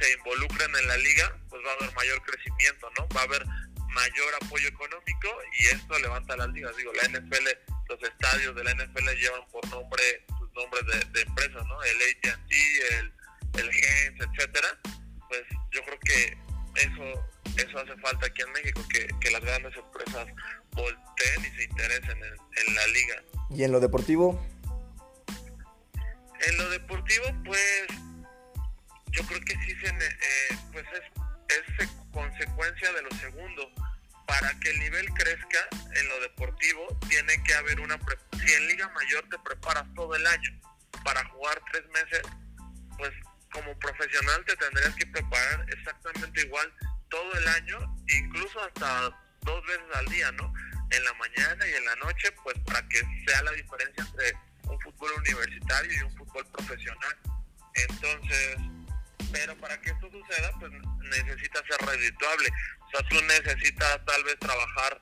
se 0.00 0.12
involucran 0.12 0.70
en 0.76 0.88
la 0.88 0.96
liga, 0.98 1.36
pues 1.48 1.62
va 1.64 1.70
a 1.70 1.74
haber 1.74 1.94
mayor 1.94 2.22
crecimiento, 2.22 2.88
¿no? 2.98 3.08
Va 3.08 3.22
a 3.22 3.24
haber 3.24 3.44
mayor 3.88 4.34
apoyo 4.42 4.68
económico 4.68 5.28
y 5.58 5.66
esto 5.66 5.98
levanta 5.98 6.36
las 6.36 6.48
ligas. 6.50 6.76
Digo, 6.76 6.92
la 6.92 7.08
NFL, 7.08 7.48
los 7.88 8.02
estadios 8.02 8.54
de 8.54 8.64
la 8.64 8.74
NFL 8.74 9.08
llevan 9.16 9.48
por 9.50 9.66
nombre 9.68 10.02
sus 10.38 10.52
nombres 10.52 10.84
de, 10.86 11.12
de 11.12 11.22
empresas, 11.22 11.64
¿no? 11.66 11.82
El 11.82 11.96
AT&T, 11.96 12.98
el, 12.98 13.12
el 13.58 13.72
Gens, 13.72 14.20
etcétera. 14.20 14.68
Pues 15.28 15.42
yo 15.72 15.82
creo 15.82 15.98
que 16.00 16.38
eso 16.78 17.26
eso 17.56 17.78
hace 17.78 17.96
falta 18.00 18.26
aquí 18.26 18.42
en 18.42 18.52
México, 18.52 18.82
que, 18.92 19.06
que 19.20 19.30
las 19.30 19.40
grandes 19.40 19.74
empresas 19.76 20.26
volteen 20.72 21.44
y 21.44 21.56
se 21.56 21.64
interesen 21.64 22.18
en, 22.18 22.34
en 22.34 22.74
la 22.74 22.86
liga. 22.88 23.22
¿Y 23.50 23.64
en 23.64 23.72
lo 23.72 23.80
deportivo? 23.80 24.46
En 26.40 26.58
lo 26.58 26.68
deportivo, 26.70 27.24
pues 27.44 27.86
yo 29.12 29.22
creo 29.26 29.40
que 29.40 29.54
sí 29.54 29.74
se, 29.80 29.86
eh, 29.88 30.58
pues 30.72 30.84
es, 30.92 31.80
es 31.80 31.88
consecuencia 32.12 32.92
de 32.92 33.02
lo 33.02 33.10
segundo. 33.12 33.70
Para 34.26 34.52
que 34.58 34.70
el 34.70 34.80
nivel 34.80 35.08
crezca 35.10 35.68
en 35.94 36.08
lo 36.08 36.20
deportivo, 36.20 36.98
tiene 37.08 37.42
que 37.44 37.54
haber 37.54 37.80
una... 37.80 37.96
Si 38.44 38.52
en 38.52 38.66
Liga 38.66 38.88
Mayor 38.88 39.24
te 39.30 39.38
preparas 39.38 39.86
todo 39.94 40.16
el 40.16 40.26
año 40.26 40.60
para 41.04 41.24
jugar 41.26 41.62
tres 41.70 41.84
meses, 41.90 42.22
pues 42.98 43.12
como 43.56 43.78
profesional 43.78 44.44
te 44.44 44.56
tendrías 44.56 44.94
que 44.96 45.06
preparar 45.06 45.66
exactamente 45.70 46.42
igual 46.42 46.70
todo 47.08 47.32
el 47.32 47.48
año, 47.48 47.78
incluso 48.08 48.60
hasta 48.60 49.10
dos 49.40 49.66
veces 49.66 49.86
al 49.94 50.06
día, 50.06 50.30
¿no? 50.32 50.52
En 50.90 51.04
la 51.04 51.14
mañana 51.14 51.66
y 51.66 51.72
en 51.72 51.84
la 51.86 51.96
noche, 51.96 52.30
pues 52.42 52.56
para 52.66 52.86
que 52.88 53.00
sea 53.26 53.42
la 53.42 53.52
diferencia 53.52 54.04
entre 54.04 54.34
un 54.64 54.78
fútbol 54.80 55.10
universitario 55.18 55.90
y 55.92 56.02
un 56.02 56.16
fútbol 56.16 56.46
profesional. 56.52 57.16
Entonces, 57.74 58.56
pero 59.32 59.56
para 59.56 59.80
que 59.80 59.90
esto 59.90 60.10
suceda, 60.10 60.52
pues 60.60 60.72
necesita 61.10 61.62
ser 61.66 61.86
redituable. 61.86 62.50
O 62.80 62.90
sea, 62.90 63.08
tú 63.08 63.16
necesitas 63.22 64.04
tal 64.04 64.24
vez 64.24 64.38
trabajar 64.38 65.00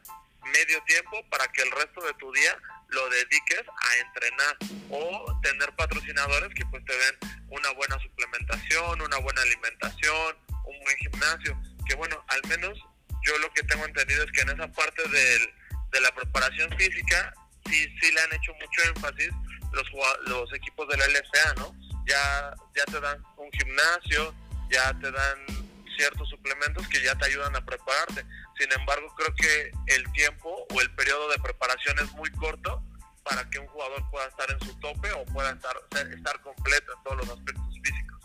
medio 0.52 0.80
tiempo 0.84 1.28
para 1.28 1.46
que 1.48 1.62
el 1.62 1.70
resto 1.72 2.00
de 2.02 2.14
tu 2.14 2.32
día 2.32 2.56
lo 2.88 3.08
dediques 3.08 3.62
a 3.68 3.96
entrenar 3.98 4.56
o 4.90 5.40
tener 5.42 5.72
patrocinadores 5.76 6.52
que 6.54 6.64
pues 6.66 6.84
te 6.84 6.92
den 6.92 7.40
una 7.48 7.70
buena 7.72 7.98
suplementación, 8.00 9.00
una 9.00 9.18
buena 9.18 9.42
alimentación, 9.42 10.36
un 10.64 10.80
buen 10.80 10.96
gimnasio, 10.98 11.60
que 11.86 11.94
bueno, 11.94 12.22
al 12.28 12.40
menos 12.48 12.78
yo 13.22 13.38
lo 13.38 13.52
que 13.52 13.62
tengo 13.64 13.84
entendido 13.84 14.24
es 14.24 14.32
que 14.32 14.42
en 14.42 14.50
esa 14.50 14.70
parte 14.72 15.02
del, 15.08 15.54
de 15.92 16.00
la 16.00 16.14
preparación 16.14 16.70
física 16.78 17.34
sí, 17.66 17.86
sí 18.00 18.12
le 18.12 18.20
han 18.20 18.32
hecho 18.34 18.52
mucho 18.54 18.88
énfasis 18.94 19.30
los, 19.72 19.86
los 20.26 20.52
equipos 20.52 20.88
de 20.88 20.96
la 20.96 21.06
LFA, 21.08 21.54
¿no? 21.56 21.74
Ya, 22.06 22.54
ya 22.76 22.84
te 22.84 23.00
dan 23.00 23.22
un 23.36 23.50
gimnasio, 23.52 24.34
ya 24.70 24.92
te 25.00 25.10
dan 25.10 25.63
ciertos 25.96 26.28
suplementos 26.28 26.86
que 26.88 27.02
ya 27.02 27.14
te 27.16 27.26
ayudan 27.26 27.54
a 27.56 27.64
prepararte. 27.64 28.24
Sin 28.58 28.72
embargo, 28.78 29.06
creo 29.16 29.34
que 29.34 29.94
el 29.94 30.12
tiempo 30.12 30.66
o 30.74 30.80
el 30.80 30.94
periodo 30.94 31.28
de 31.30 31.38
preparación 31.38 31.98
es 31.98 32.12
muy 32.12 32.30
corto 32.32 32.82
para 33.24 33.48
que 33.50 33.58
un 33.58 33.66
jugador 33.66 34.02
pueda 34.10 34.26
estar 34.26 34.50
en 34.50 34.60
su 34.60 34.74
tope 34.80 35.10
o 35.12 35.24
pueda 35.32 35.50
estar, 35.50 35.76
estar 36.14 36.40
completo 36.42 36.92
en 36.96 37.02
todos 37.02 37.16
los 37.16 37.28
aspectos 37.30 37.66
físicos. 37.82 38.20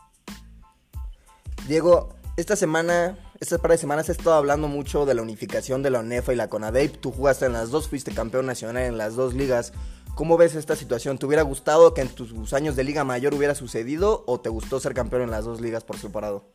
Diego, 1.67 2.19
esta 2.35 2.55
semana, 2.55 3.17
estas 3.39 3.59
par 3.59 3.71
de 3.71 3.77
semanas 3.77 4.09
he 4.09 4.11
estado 4.11 4.35
hablando 4.35 4.67
mucho 4.67 5.05
de 5.05 5.13
la 5.13 5.21
unificación 5.21 5.83
de 5.83 5.89
la 5.89 5.99
UNEFA 5.99 6.33
y 6.33 6.35
la 6.35 6.49
CONADEIP. 6.49 6.99
Tú 6.99 7.11
jugaste 7.11 7.45
en 7.45 7.53
las 7.53 7.69
dos, 7.69 7.89
fuiste 7.89 8.13
campeón 8.13 8.45
nacional 8.45 8.83
en 8.83 8.97
las 8.97 9.15
dos 9.15 9.33
ligas. 9.33 9.73
¿Cómo 10.15 10.37
ves 10.37 10.55
esta 10.55 10.75
situación? 10.75 11.17
¿Te 11.17 11.25
hubiera 11.25 11.43
gustado 11.43 11.93
que 11.93 12.01
en 12.01 12.09
tus 12.09 12.53
años 12.53 12.75
de 12.75 12.83
Liga 12.83 13.03
Mayor 13.03 13.33
hubiera 13.33 13.55
sucedido 13.55 14.23
o 14.27 14.41
te 14.41 14.49
gustó 14.49 14.79
ser 14.79 14.93
campeón 14.93 15.21
en 15.21 15.31
las 15.31 15.45
dos 15.45 15.61
ligas 15.61 15.83
por 15.83 15.97
separado? 15.97 16.45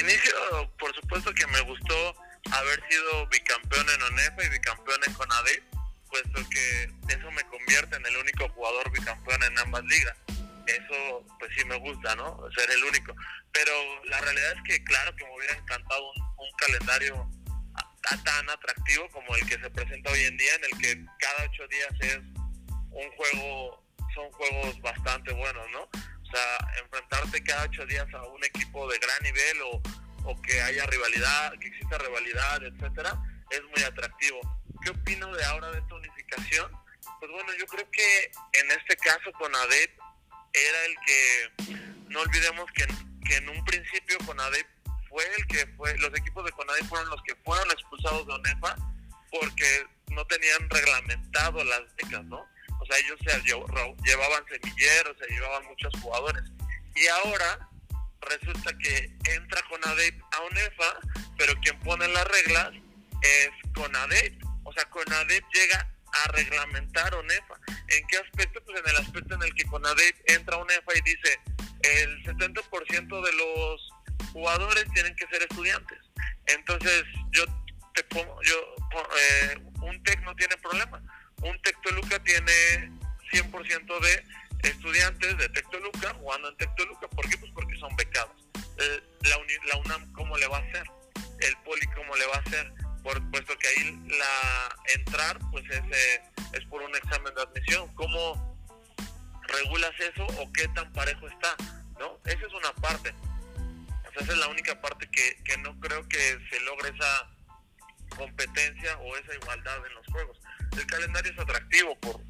Inicio, 0.00 0.34
por 0.78 0.94
supuesto 0.94 1.32
que 1.34 1.46
me 1.48 1.60
gustó 1.60 2.14
haber 2.52 2.82
sido 2.88 3.26
bicampeón 3.28 3.86
en 3.90 4.02
ONEFA 4.02 4.44
y 4.44 4.48
bicampeón 4.48 5.00
en 5.06 5.12
CONADEIP, 5.12 5.62
puesto 6.08 6.50
que 6.50 6.90
eso 7.08 7.30
me 7.30 7.42
convierte 7.44 7.96
en 7.96 8.06
el 8.06 8.16
único 8.16 8.48
jugador 8.48 8.90
bicampeón 8.92 9.42
en 9.42 9.58
ambas 9.58 9.84
ligas. 9.84 10.16
Eso, 10.66 11.26
pues 11.38 11.50
sí 11.56 11.64
me 11.66 11.76
gusta, 11.78 12.14
¿no? 12.16 12.40
Ser 12.56 12.70
el 12.70 12.84
único. 12.84 13.14
Pero 13.52 13.72
la 14.04 14.20
realidad 14.20 14.52
es 14.56 14.62
que, 14.64 14.84
claro, 14.84 15.14
que 15.16 15.24
me 15.24 15.36
hubiera 15.36 15.54
encantado 15.56 16.12
un 16.12 16.50
calendario 16.56 17.28
tan 18.24 18.50
atractivo 18.50 19.08
como 19.10 19.34
el 19.36 19.46
que 19.46 19.58
se 19.58 19.70
presenta 19.70 20.10
hoy 20.10 20.22
en 20.24 20.36
día, 20.36 20.54
en 20.54 20.64
el 20.64 20.78
que 20.80 21.04
cada 21.18 21.44
ocho 21.44 21.66
días 21.68 21.92
es 22.00 22.18
un 22.90 23.10
juego, 23.16 23.84
son 24.14 24.30
juegos 24.32 24.80
bastante 24.80 25.32
buenos, 25.32 25.66
¿no? 25.72 25.88
O 26.30 26.36
sea, 26.36 26.82
enfrentarte 26.82 27.42
cada 27.42 27.64
ocho 27.64 27.84
días 27.86 28.06
a 28.14 28.22
un 28.22 28.44
equipo 28.44 28.88
de 28.88 28.98
gran 28.98 29.22
nivel 29.22 29.62
o, 29.62 29.82
o 30.24 30.42
que 30.42 30.62
haya 30.62 30.86
rivalidad, 30.86 31.58
que 31.58 31.68
exista 31.68 31.98
rivalidad, 31.98 32.62
etcétera, 32.62 33.20
es 33.50 33.62
muy 33.64 33.82
atractivo. 33.82 34.40
¿Qué 34.82 34.90
opino 34.90 35.34
de 35.34 35.44
ahora 35.44 35.72
de 35.72 35.78
esta 35.78 35.94
unificación? 35.94 36.70
Pues 37.18 37.32
bueno, 37.32 37.52
yo 37.58 37.66
creo 37.66 37.90
que 37.90 38.30
en 38.52 38.70
este 38.70 38.96
caso 38.96 39.32
con 39.32 39.54
ADEP 39.54 39.98
era 40.52 40.84
el 40.84 40.96
que, 41.06 41.74
no 42.08 42.20
olvidemos 42.20 42.70
que, 42.72 42.86
que 43.26 43.36
en 43.36 43.48
un 43.48 43.64
principio 43.64 44.18
con 44.24 44.38
ADEP 44.38 44.66
fue 45.10 45.24
el 45.36 45.46
que 45.48 45.66
fue, 45.76 45.96
los 45.98 46.16
equipos 46.16 46.44
de 46.44 46.52
CONADE 46.52 46.84
fueron 46.84 47.10
los 47.10 47.20
que 47.24 47.34
fueron 47.44 47.68
expulsados 47.72 48.26
de 48.26 48.32
ONEFA 48.32 48.76
porque 49.30 49.86
no 50.12 50.24
tenían 50.26 50.70
reglamentado 50.70 51.62
las 51.64 51.82
becas, 51.96 52.24
¿no? 52.24 52.46
Sea, 52.90 52.98
ellos 52.98 53.18
se 53.24 53.40
llevaban 54.04 54.44
semilleros, 54.48 55.16
se 55.18 55.32
llevaban 55.32 55.64
muchos 55.66 55.92
jugadores. 56.00 56.42
Y 56.96 57.06
ahora 57.06 57.68
resulta 58.22 58.72
que 58.78 59.16
entra 59.32 59.62
CONADE 59.68 60.18
a 60.32 60.40
ONEFA, 60.40 61.00
pero 61.38 61.54
quien 61.60 61.78
pone 61.80 62.08
las 62.08 62.26
reglas 62.26 62.70
es 63.22 63.50
CONADE. 63.74 64.38
O 64.64 64.72
sea, 64.72 64.84
CONADE 64.86 65.42
llega 65.54 65.88
a 66.24 66.28
reglamentar 66.32 67.14
ONEFA. 67.14 67.54
¿En 67.88 68.06
qué 68.08 68.18
aspecto? 68.18 68.60
Pues 68.64 68.80
en 68.80 68.90
el 68.90 68.96
aspecto 68.96 69.34
en 69.34 69.42
el 69.42 69.54
que 69.54 69.64
CONADE 69.64 70.14
entra 70.26 70.56
a 70.56 70.58
ONEFA 70.58 70.92
y 70.96 71.00
dice 71.02 71.38
el 71.82 72.24
70% 72.24 73.24
de 73.24 73.32
los 73.32 73.90
jugadores 74.32 74.84
tienen 74.92 75.14
que 75.16 75.26
ser 75.28 75.42
estudiantes. 75.42 75.98
Entonces, 76.46 77.04
yo 77.30 77.44
te 77.94 78.04
pongo, 78.04 78.40
yo, 78.42 78.54
eh, 79.16 79.58
un 79.82 80.02
TEC 80.02 80.20
no 80.22 80.34
tiene 80.34 80.56
problema. 80.56 81.00
Un 81.42 81.60
TEC 81.62 81.76
Toluca 81.82 82.18
tiene 82.22 82.90
100% 83.32 84.00
de 84.00 84.24
estudiantes 84.68 85.38
de 85.38 85.48
TEC 85.48 85.70
Toluca 85.70 86.14
jugando 86.14 86.48
en 86.48 86.56
TEC 86.56 86.74
Toluca. 86.76 87.08
¿Por 87.08 87.28
qué? 87.28 87.38
Pues 87.38 87.52
porque 87.52 87.76
son 87.78 87.94
becados. 87.96 88.32
Eh, 88.78 89.02
la, 89.22 89.38
uni, 89.38 89.52
la, 89.68 89.76
UNAM, 89.78 90.12
¿cómo 90.12 90.36
le 90.36 90.46
va 90.48 90.58
a 90.58 90.60
hacer? 90.60 90.84
El 91.40 91.56
Poli, 91.64 91.86
¿cómo 91.94 92.14
le 92.16 92.26
va 92.26 92.36
a 92.36 92.40
hacer? 92.40 92.72
Por, 93.02 93.30
puesto 93.30 93.56
que 93.58 93.68
ahí 93.68 93.98
la 94.08 94.76
entrar, 94.94 95.38
pues 95.50 95.64
es, 95.70 95.80
eh, 95.80 96.22
es 96.52 96.64
por 96.66 96.82
un 96.82 96.94
examen 96.94 97.34
de 97.34 97.42
admisión. 97.42 97.94
¿Cómo 97.94 98.56
regulas 99.48 99.92
eso 99.98 100.26
o 100.38 100.52
qué 100.52 100.68
tan 100.68 100.92
parejo 100.92 101.26
está? 101.28 101.56
¿No? 101.98 102.18
Esa 102.24 102.46
es 102.46 102.52
una 102.52 102.72
parte 102.80 103.14
esa 104.18 104.32
es 104.32 104.38
la 104.38 104.48
única 104.48 104.80
parte 104.80 105.08
que, 105.10 105.42
que 105.44 105.56
no 105.58 105.78
creo 105.80 106.06
que 106.08 106.38
se 106.50 106.60
logre 106.60 106.90
esa 106.90 107.30
competencia 108.16 108.98
o 108.98 109.16
esa 109.16 109.34
igualdad 109.34 109.86
en 109.86 109.94
los 109.94 110.06
juegos. 110.06 110.38
El 110.76 110.86
calendario 110.86 111.32
es 111.32 111.38
atractivo 111.38 111.98
por, 112.00 112.20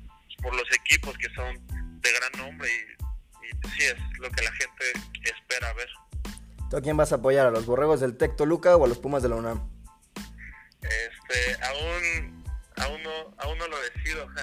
por 0.43 0.55
los 0.55 0.73
equipos 0.73 1.17
que 1.19 1.33
son 1.35 1.67
de 2.01 2.13
gran 2.13 2.47
nombre 2.47 2.69
y, 2.69 3.47
y 3.47 3.71
sí 3.71 3.85
es 3.85 3.97
lo 4.19 4.31
que 4.31 4.43
la 4.43 4.53
gente 4.53 4.93
espera 5.25 5.73
ver. 5.75 5.89
¿Tú 6.71 6.77
a 6.77 6.81
quién 6.81 6.97
vas 6.97 7.13
a 7.13 7.17
apoyar? 7.17 7.47
¿A 7.47 7.51
los 7.51 7.67
borregos 7.67 8.01
del 8.01 8.17
Tec 8.17 8.37
Toluca 8.37 8.77
o 8.77 8.85
a 8.85 8.89
los 8.89 8.99
Pumas 8.99 9.23
de 9.23 9.29
la 9.29 9.37
UNAM? 9.37 9.69
Este, 10.83 11.65
aún, 11.65 12.45
aún, 12.77 13.03
no, 13.03 13.35
aún 13.39 13.59
no 13.59 13.69
lo 13.69 13.77
decido. 13.81 14.27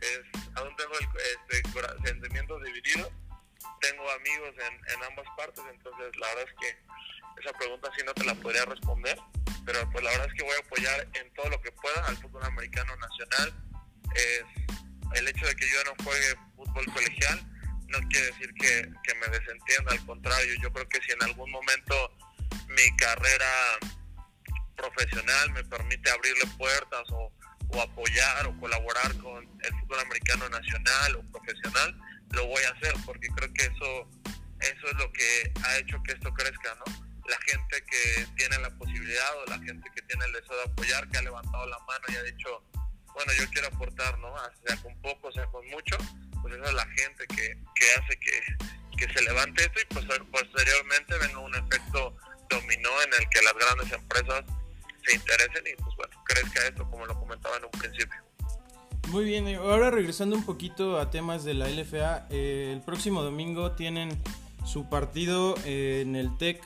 es, 0.00 0.20
aún 0.54 0.74
tengo 0.76 0.92
el 0.98 1.08
este, 1.52 2.08
sentimientos 2.08 2.62
divididos 2.62 3.12
tengo 3.80 4.10
amigos 4.10 4.54
en, 4.58 4.74
en 4.94 5.04
ambas 5.04 5.26
partes, 5.36 5.64
entonces 5.70 6.16
la 6.16 6.26
verdad 6.28 6.44
es 6.48 6.54
que 6.60 6.78
esa 7.40 7.52
pregunta 7.58 7.90
sí 7.96 8.02
no 8.04 8.14
te 8.14 8.24
la 8.24 8.34
podría 8.34 8.64
responder, 8.64 9.18
pero 9.64 9.90
pues 9.90 10.04
la 10.04 10.10
verdad 10.10 10.26
es 10.28 10.34
que 10.34 10.44
voy 10.44 10.54
a 10.54 10.66
apoyar 10.66 11.08
en 11.14 11.34
todo 11.34 11.50
lo 11.50 11.60
que 11.60 11.72
pueda 11.72 12.06
al 12.06 12.16
fútbol 12.16 12.44
americano 12.44 12.92
nacional. 12.96 13.54
Es 14.14 14.44
el 15.14 15.28
hecho 15.28 15.46
de 15.46 15.54
que 15.54 15.68
yo 15.68 15.84
no 15.84 16.04
juegue 16.04 16.36
fútbol 16.56 16.86
colegial 16.92 17.46
no 17.88 17.98
quiere 18.08 18.26
decir 18.26 18.52
que, 18.54 18.88
que 19.04 19.14
me 19.14 19.28
desentienda, 19.28 19.92
al 19.92 20.04
contrario, 20.06 20.54
yo 20.62 20.72
creo 20.72 20.88
que 20.88 21.00
si 21.02 21.12
en 21.12 21.22
algún 21.22 21.50
momento 21.50 22.10
mi 22.68 22.96
carrera 22.96 23.78
profesional 24.76 25.52
me 25.52 25.64
permite 25.64 26.10
abrirle 26.10 26.46
puertas 26.58 27.04
o, 27.10 27.32
o 27.68 27.80
apoyar 27.80 28.46
o 28.46 28.58
colaborar 28.58 29.16
con 29.18 29.44
el 29.62 29.80
fútbol 29.80 30.00
americano 30.00 30.48
nacional 30.48 31.16
o 31.16 31.32
profesional, 31.32 31.96
lo 32.30 32.46
voy 32.46 32.62
a 32.64 32.70
hacer 32.70 32.92
porque 33.04 33.28
creo 33.28 33.52
que 33.54 33.64
eso, 33.64 34.10
eso 34.60 34.86
es 34.88 34.94
lo 34.96 35.12
que 35.12 35.52
ha 35.64 35.78
hecho 35.78 36.02
que 36.02 36.12
esto 36.12 36.32
crezca, 36.34 36.74
¿no? 36.86 37.05
La 37.28 37.38
gente 37.46 37.84
que 37.90 38.26
tiene 38.36 38.58
la 38.58 38.70
posibilidad 38.70 39.38
o 39.38 39.50
la 39.50 39.58
gente 39.58 39.90
que 39.94 40.02
tiene 40.02 40.24
el 40.24 40.32
deseo 40.32 40.56
de 40.56 40.62
apoyar, 40.64 41.08
que 41.08 41.18
ha 41.18 41.22
levantado 41.22 41.66
la 41.66 41.78
mano 41.80 42.04
y 42.08 42.16
ha 42.16 42.22
dicho, 42.22 42.62
bueno, 43.14 43.32
yo 43.38 43.48
quiero 43.50 43.68
aportar, 43.68 44.18
¿no? 44.18 44.34
Sea 44.64 44.76
con 44.82 44.94
poco, 45.00 45.32
sea 45.32 45.46
con 45.46 45.66
mucho, 45.68 45.96
pues 46.42 46.54
esa 46.54 46.68
es 46.68 46.74
la 46.74 46.86
gente 46.86 47.26
que, 47.28 47.58
que 47.74 47.92
hace 47.98 48.18
que, 48.18 48.96
que 48.96 49.12
se 49.12 49.22
levante 49.24 49.64
esto 49.64 49.80
y 49.80 49.94
pues 49.94 50.06
posteriormente 50.30 51.18
venga 51.18 51.38
un 51.38 51.54
efecto 51.54 52.16
dominó 52.48 52.90
en 53.02 53.22
el 53.22 53.28
que 53.28 53.42
las 53.42 53.54
grandes 53.54 53.92
empresas 53.92 54.44
se 55.04 55.14
interesen 55.14 55.64
y 55.72 55.82
pues 55.82 55.96
bueno, 55.96 56.22
crezca 56.24 56.66
esto 56.66 56.88
como 56.90 57.06
lo 57.06 57.18
comentaba 57.18 57.56
en 57.56 57.64
un 57.64 57.70
principio. 57.70 58.18
Muy 59.08 59.24
bien, 59.24 59.46
ahora 59.56 59.90
regresando 59.90 60.36
un 60.36 60.44
poquito 60.44 60.98
a 60.98 61.10
temas 61.10 61.44
de 61.44 61.54
la 61.54 61.68
LFA, 61.68 62.26
eh, 62.30 62.72
el 62.72 62.82
próximo 62.82 63.22
domingo 63.22 63.72
tienen 63.72 64.20
su 64.64 64.88
partido 64.88 65.54
eh, 65.64 66.02
en 66.02 66.16
el 66.16 66.36
TEC 66.38 66.60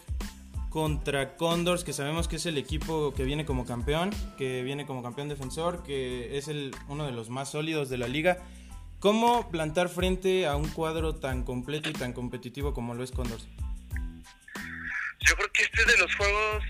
contra 0.71 1.37
Condors, 1.37 1.83
que 1.83 1.93
sabemos 1.93 2.29
que 2.29 2.37
es 2.37 2.47
el 2.47 2.57
equipo 2.57 3.13
que 3.13 3.25
viene 3.25 3.45
como 3.45 3.67
campeón, 3.67 4.11
que 4.39 4.63
viene 4.63 4.87
como 4.87 5.03
campeón 5.03 5.29
defensor, 5.29 5.83
que 5.83 6.39
es 6.39 6.47
el, 6.49 6.75
uno 6.89 7.05
de 7.05 7.13
los 7.13 7.29
más 7.29 7.51
sólidos 7.51 7.91
de 7.91 7.99
la 7.99 8.07
liga. 8.07 8.39
¿Cómo 9.01 9.51
plantar 9.51 9.89
frente 9.89 10.47
a 10.47 10.57
un 10.57 10.69
cuadro 10.69 11.17
tan 11.17 11.43
completo 11.43 11.91
y 11.91 11.93
tan 11.93 12.13
competitivo 12.13 12.73
como 12.73 12.95
lo 12.95 13.03
es 13.03 13.11
Condors? 13.11 13.49
Yo 15.21 15.35
creo 15.35 15.53
que 15.53 15.63
este 15.65 15.81
es 15.83 15.87
de 15.89 15.99
los 15.99 16.15
juegos 16.15 16.65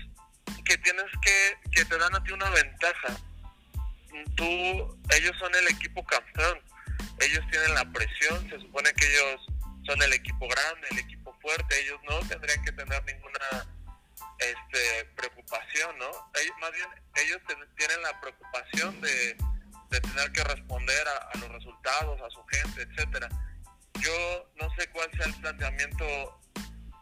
que 0.65 0.77
tienes 0.79 1.05
que, 1.21 1.69
que 1.71 1.85
te 1.85 1.97
dan 1.97 2.15
a 2.15 2.23
ti 2.23 2.31
una 2.31 2.49
ventaja. 2.49 3.17
Tú, 4.35 4.45
ellos 4.45 5.35
son 5.39 5.51
el 5.55 5.75
equipo 5.75 6.03
campeón, 6.05 6.57
ellos 7.19 7.43
tienen 7.51 7.73
la 7.75 7.85
presión, 7.91 8.49
se 8.49 8.59
supone 8.59 8.91
que 8.93 9.05
ellos 9.05 9.41
son 9.85 10.01
el 10.01 10.13
equipo 10.13 10.47
grande, 10.47 10.87
el 10.89 10.99
equipo 10.99 11.37
fuerte, 11.41 11.81
ellos 11.83 11.99
no 12.09 12.19
tendrían 12.27 12.63
que 12.63 12.71
tener 12.71 13.03
ninguna 13.05 13.67
este, 14.41 15.05
preocupación, 15.15 15.97
¿no? 15.97 16.09
Ellos, 16.41 16.55
más 16.59 16.71
bien, 16.71 16.87
ellos 17.15 17.39
tienen 17.77 18.01
la 18.01 18.19
preocupación 18.19 18.99
de, 19.01 19.37
tener 19.89 20.31
que 20.31 20.43
responder 20.45 21.07
a, 21.07 21.17
a, 21.33 21.37
los 21.37 21.49
resultados, 21.49 22.21
a 22.21 22.29
su 22.29 22.43
gente, 22.45 22.81
etcétera. 22.81 23.29
Yo 23.99 24.49
no 24.55 24.69
sé 24.75 24.89
cuál 24.89 25.11
sea 25.11 25.25
el 25.25 25.35
planteamiento 25.41 26.05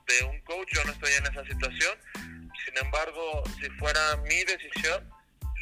de 0.08 0.23
un 0.25 0.41
coach, 0.41 0.67
yo 0.73 0.84
no 0.86 0.91
estoy 0.91 1.13
en 1.13 1.25
esa 1.28 1.45
situación, 1.45 1.97
sin 2.65 2.78
embargo, 2.84 3.43
si 3.62 3.69
fuera 3.71 4.17
mi 4.17 4.43
decisión, 4.43 5.08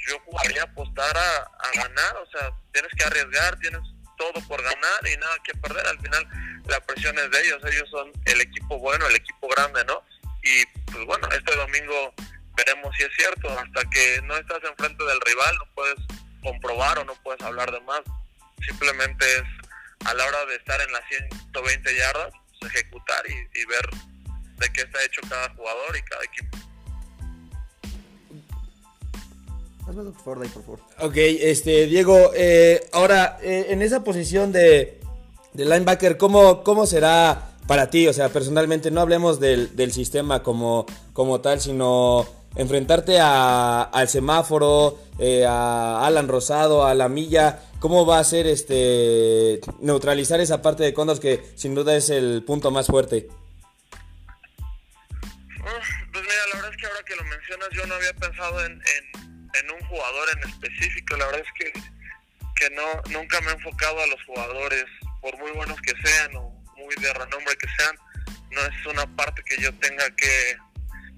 yo 0.08 0.20
jugaría 0.26 0.62
a 0.62 0.66
apostar 0.66 1.18
a, 1.18 1.38
a, 1.38 1.72
ganar, 1.76 2.16
o 2.18 2.26
sea, 2.32 2.52
tienes 2.72 2.92
que 2.98 3.04
arriesgar, 3.04 3.60
tienes 3.60 3.82
todo 4.18 4.42
por 4.48 4.64
ganar 4.64 5.08
y 5.14 5.18
nada 5.18 5.36
que 5.44 5.54
perder, 5.56 5.86
al 5.86 6.00
final 6.00 6.28
la 6.68 6.80
presión 6.82 7.18
es 7.20 7.30
de 7.30 7.42
ellos, 7.42 7.62
ellos 7.66 7.90
son 7.90 8.12
el 8.26 8.42
equipo 8.42 8.80
bueno, 8.80 9.06
el 9.08 9.16
equipo 9.16 9.48
grande, 9.50 9.84
¿no? 9.86 10.04
Y 10.48 10.66
pues 10.92 11.06
bueno, 11.06 11.28
este 11.32 11.56
domingo 11.56 12.14
veremos 12.56 12.96
si 12.96 13.04
es 13.04 13.12
cierto, 13.16 13.50
hasta 13.50 13.90
que 13.90 14.22
no 14.24 14.36
estás 14.38 14.64
enfrente 14.64 15.04
del 15.04 15.22
rival 15.22 15.56
no 15.58 15.74
puedes 15.76 15.96
comprobar 16.42 17.00
o 17.00 17.06
no 17.06 17.14
puedes 17.24 17.42
hablar 17.42 17.72
de 17.72 17.82
más, 17.82 18.02
simplemente 18.66 19.26
es 19.26 19.44
a 20.06 20.14
la 20.14 20.26
hora 20.26 20.46
de 20.46 20.56
estar 20.56 20.80
en 20.82 20.92
las 20.92 21.02
120 21.10 21.98
yardas, 21.98 22.34
pues, 22.60 22.74
ejecutar 22.74 23.24
y, 23.30 23.60
y 23.60 23.66
ver 23.66 23.90
de 24.58 24.74
qué 24.74 24.82
está 24.82 25.04
hecho 25.04 25.22
cada 25.30 25.50
jugador 25.54 25.98
y 25.98 26.02
cada 26.04 26.24
equipo. 26.24 26.58
Por 29.86 30.14
favor, 30.16 30.40
Dave, 30.40 30.50
por 30.50 30.64
favor. 30.64 30.80
Ok, 31.00 31.16
este, 31.16 31.86
Diego, 31.86 32.32
eh, 32.36 32.90
ahora, 32.92 33.38
eh, 33.42 33.68
en 33.70 33.82
esa 33.82 34.04
posición 34.04 34.52
de, 34.52 35.00
de 35.54 35.66
linebacker, 35.66 36.18
¿cómo, 36.18 36.64
¿cómo 36.64 36.86
será 36.86 37.47
para 37.68 37.90
ti? 37.90 38.08
O 38.08 38.14
sea, 38.14 38.30
personalmente, 38.30 38.90
no 38.92 39.02
hablemos 39.02 39.40
del, 39.40 39.76
del 39.76 39.92
sistema 39.92 40.42
como, 40.42 40.86
como 41.14 41.42
tal, 41.42 41.60
sino 41.60 42.26
enfrentarte 42.56 43.20
a, 43.20 43.84
al 43.84 44.08
semáforo, 44.08 44.98
eh, 45.20 45.46
a 45.46 46.06
Alan 46.06 46.28
Rosado, 46.28 46.86
a 46.86 46.96
la 46.96 47.10
milla. 47.10 47.60
¿Cómo 47.80 48.08
va 48.08 48.18
a 48.18 48.24
ser 48.24 48.48
este 48.48 49.62
neutralizar 49.80 50.40
esa 50.40 50.64
parte 50.64 50.84
de 50.84 50.94
Condors 50.94 51.20
que 51.20 51.44
sin 51.56 51.76
duda 51.76 51.96
es 51.96 52.10
el 52.10 52.44
punto 52.44 52.72
más 52.72 52.88
fuerte? 52.88 53.28
Pues 56.12 56.24
mira, 56.24 56.48
la 56.52 56.56
verdad 56.56 56.72
es 56.72 56.78
que 56.78 56.88
ahora 56.88 57.04
que 57.06 57.16
lo 57.16 57.24
mencionas, 57.26 57.70
yo 57.72 57.86
no 57.86 57.94
había 57.94 58.14
pensado 58.14 58.66
en, 58.66 58.72
en, 58.72 59.14
en 59.54 59.72
un 59.80 59.88
jugador 59.88 60.28
en 60.36 60.50
específico. 60.50 61.18
La 61.18 61.26
verdad 61.28 61.42
es 61.42 61.54
que, 61.60 61.72
que 62.56 62.70
no 62.74 63.20
nunca 63.20 63.40
me 63.42 63.52
he 63.52 63.54
enfocado 63.54 64.00
a 64.02 64.08
los 64.08 64.24
jugadores, 64.26 64.86
por 65.22 65.38
muy 65.38 65.52
buenos 65.52 65.80
que 65.82 65.94
sean 66.04 66.36
o 66.38 66.57
muy 66.88 66.96
de 67.04 67.14
renombre 67.14 67.56
que 67.58 67.68
sean. 67.78 67.96
No 68.52 68.62
es 68.62 68.86
una 68.86 69.06
parte 69.16 69.44
que 69.44 69.62
yo 69.62 69.74
tenga 69.80 70.10
que 70.16 70.58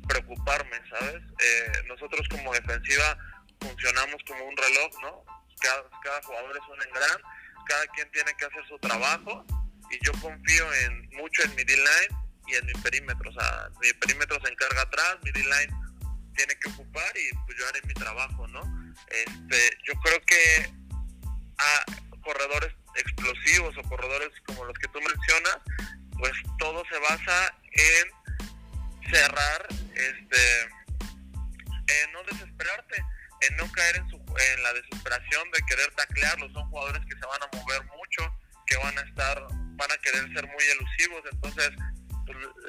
preocuparme, 0.07 0.77
¿sabes? 0.89 1.21
Eh, 1.39 1.83
nosotros 1.87 2.27
como 2.29 2.51
defensiva 2.53 3.17
funcionamos 3.61 4.17
como 4.27 4.43
un 4.45 4.57
reloj, 4.57 4.91
¿no? 5.01 5.23
Cada, 5.61 5.83
cada 6.03 6.21
jugador 6.23 6.57
es 6.57 6.67
un 6.73 6.81
engran, 6.81 7.21
cada 7.67 7.85
quien 7.87 8.09
tiene 8.11 8.33
que 8.37 8.45
hacer 8.45 8.65
su 8.67 8.79
trabajo 8.79 9.45
y 9.91 10.05
yo 10.05 10.11
confío 10.21 10.73
en 10.85 11.09
mucho 11.17 11.43
en 11.43 11.55
mi 11.55 11.63
D-line 11.63 12.17
y 12.47 12.55
en 12.55 12.65
mi 12.65 12.73
perímetro. 12.73 13.29
O 13.29 13.33
sea, 13.33 13.69
mi 13.81 13.93
perímetro 13.93 14.39
se 14.43 14.51
encarga 14.51 14.81
atrás, 14.81 15.17
mi 15.23 15.31
D-line 15.31 15.73
tiene 16.35 16.55
que 16.57 16.69
ocupar 16.69 17.11
y 17.15 17.35
pues 17.45 17.57
yo 17.59 17.67
haré 17.67 17.81
mi 17.83 17.93
trabajo, 17.93 18.47
¿no? 18.47 18.61
Este, 19.09 19.77
yo 19.85 19.93
creo 20.01 20.19
que 20.25 20.73
a 21.57 21.85
corredores 22.21 22.73
explosivos 22.99 23.77
o 23.77 23.83
corredores 23.83 24.29
como 24.45 24.65
los 24.65 24.77
que 24.77 24.87
tú 24.89 24.99
mencionas, 24.99 25.57
pues 26.17 26.31
todo 26.57 26.83
se 26.91 26.99
basa 26.99 27.55
en 27.71 29.11
cerrar, 29.11 29.67
este, 29.95 30.61
en 31.87 32.11
no 32.13 32.23
desesperarte, 32.23 33.03
en 33.41 33.57
no 33.57 33.71
caer 33.71 33.97
en, 33.97 34.09
su, 34.09 34.17
en 34.17 34.63
la 34.63 34.73
desesperación 34.73 35.49
de 35.51 35.65
querer 35.67 35.91
taclearlos. 35.95 36.51
Son 36.53 36.69
jugadores 36.69 37.01
que 37.05 37.17
se 37.17 37.25
van 37.25 37.41
a 37.41 37.57
mover 37.57 37.83
mucho, 37.85 38.35
que 38.67 38.77
van 38.77 38.97
a 38.97 39.01
estar, 39.01 39.41
van 39.51 39.91
a 39.91 39.97
querer 39.97 40.31
ser 40.33 40.45
muy 40.47 40.63
elusivos, 40.63 41.23
entonces 41.31 41.71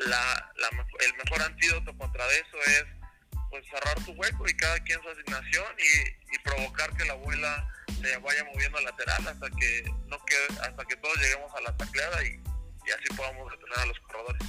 la, 0.06 0.52
la, 0.56 0.68
el 1.00 1.14
mejor 1.22 1.42
antídoto 1.42 1.94
contra 1.96 2.24
eso 2.28 2.56
es 2.66 2.84
pues 3.50 3.64
cerrar 3.66 3.94
tu 4.04 4.12
hueco 4.12 4.48
y 4.48 4.54
cada 4.54 4.78
quien 4.80 5.00
su 5.02 5.08
asignación 5.08 5.66
y, 5.78 6.34
y, 6.34 6.38
provocar 6.44 6.96
que 6.96 7.04
la 7.04 7.14
abuela 7.14 7.68
se 8.00 8.18
vaya 8.18 8.44
moviendo 8.52 8.80
lateral 8.80 9.28
hasta 9.28 9.50
que 9.50 9.90
no 10.08 10.16
quede, 10.24 10.60
hasta 10.60 10.84
que 10.84 10.96
todos 10.96 11.16
lleguemos 11.16 11.52
a 11.54 11.60
la 11.60 11.76
tacleada 11.76 12.24
y, 12.24 12.28
y 12.28 12.90
así 12.90 13.14
podamos 13.16 13.50
detener 13.50 13.78
a 13.78 13.86
los 13.86 14.00
corredores. 14.00 14.42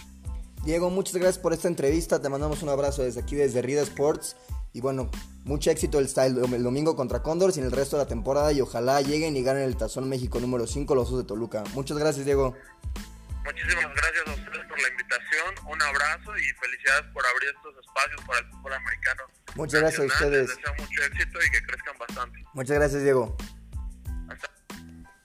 Diego, 0.63 0.89
muchas 0.89 1.15
gracias 1.15 1.39
por 1.39 1.53
esta 1.53 1.67
entrevista. 1.67 2.21
Te 2.21 2.29
mandamos 2.29 2.61
un 2.61 2.69
abrazo 2.69 3.03
desde 3.03 3.21
aquí, 3.21 3.35
desde 3.35 3.61
Rida 3.61 3.81
Sports. 3.81 4.35
Y 4.73 4.79
bueno, 4.79 5.09
mucho 5.43 5.71
éxito 5.71 5.99
el, 5.99 6.07
el 6.17 6.63
domingo 6.63 6.95
contra 6.95 7.21
Condors 7.21 7.57
y 7.57 7.59
en 7.59 7.65
el 7.65 7.71
resto 7.71 7.97
de 7.97 8.03
la 8.03 8.07
temporada. 8.07 8.53
Y 8.53 8.61
ojalá 8.61 9.01
lleguen 9.01 9.35
y 9.35 9.43
ganen 9.43 9.63
el 9.63 9.75
Tazón 9.75 10.07
México 10.07 10.39
número 10.39 10.67
5, 10.67 10.93
los 10.95 11.07
Osos 11.07 11.19
de 11.19 11.27
Toluca. 11.27 11.63
Muchas 11.73 11.97
gracias, 11.97 12.25
Diego. 12.25 12.55
Muchísimas 13.43 13.95
gracias 13.95 14.27
a 14.27 14.31
ustedes 14.31 14.65
por 14.67 14.81
la 14.81 14.89
invitación, 14.89 15.55
un 15.67 15.81
abrazo 15.81 16.37
y 16.37 16.53
felicidades 16.59 17.05
por 17.11 17.25
abrir 17.25 17.49
estos 17.55 17.73
espacios 17.83 18.21
para 18.27 18.39
el 18.39 18.45
fútbol 18.51 18.73
americano. 18.73 19.23
Muchas 19.55 19.81
gracias 19.81 20.01
a 20.01 20.05
ustedes. 20.05 20.47
Les 20.47 20.57
deseo 20.57 20.73
mucho 20.77 21.03
éxito 21.03 21.39
y 21.45 21.51
que 21.51 21.65
crezcan 21.65 21.97
bastante. 21.97 22.43
Muchas 22.53 22.77
gracias, 22.77 23.03
Diego. 23.03 23.35
Hasta. 24.29 24.49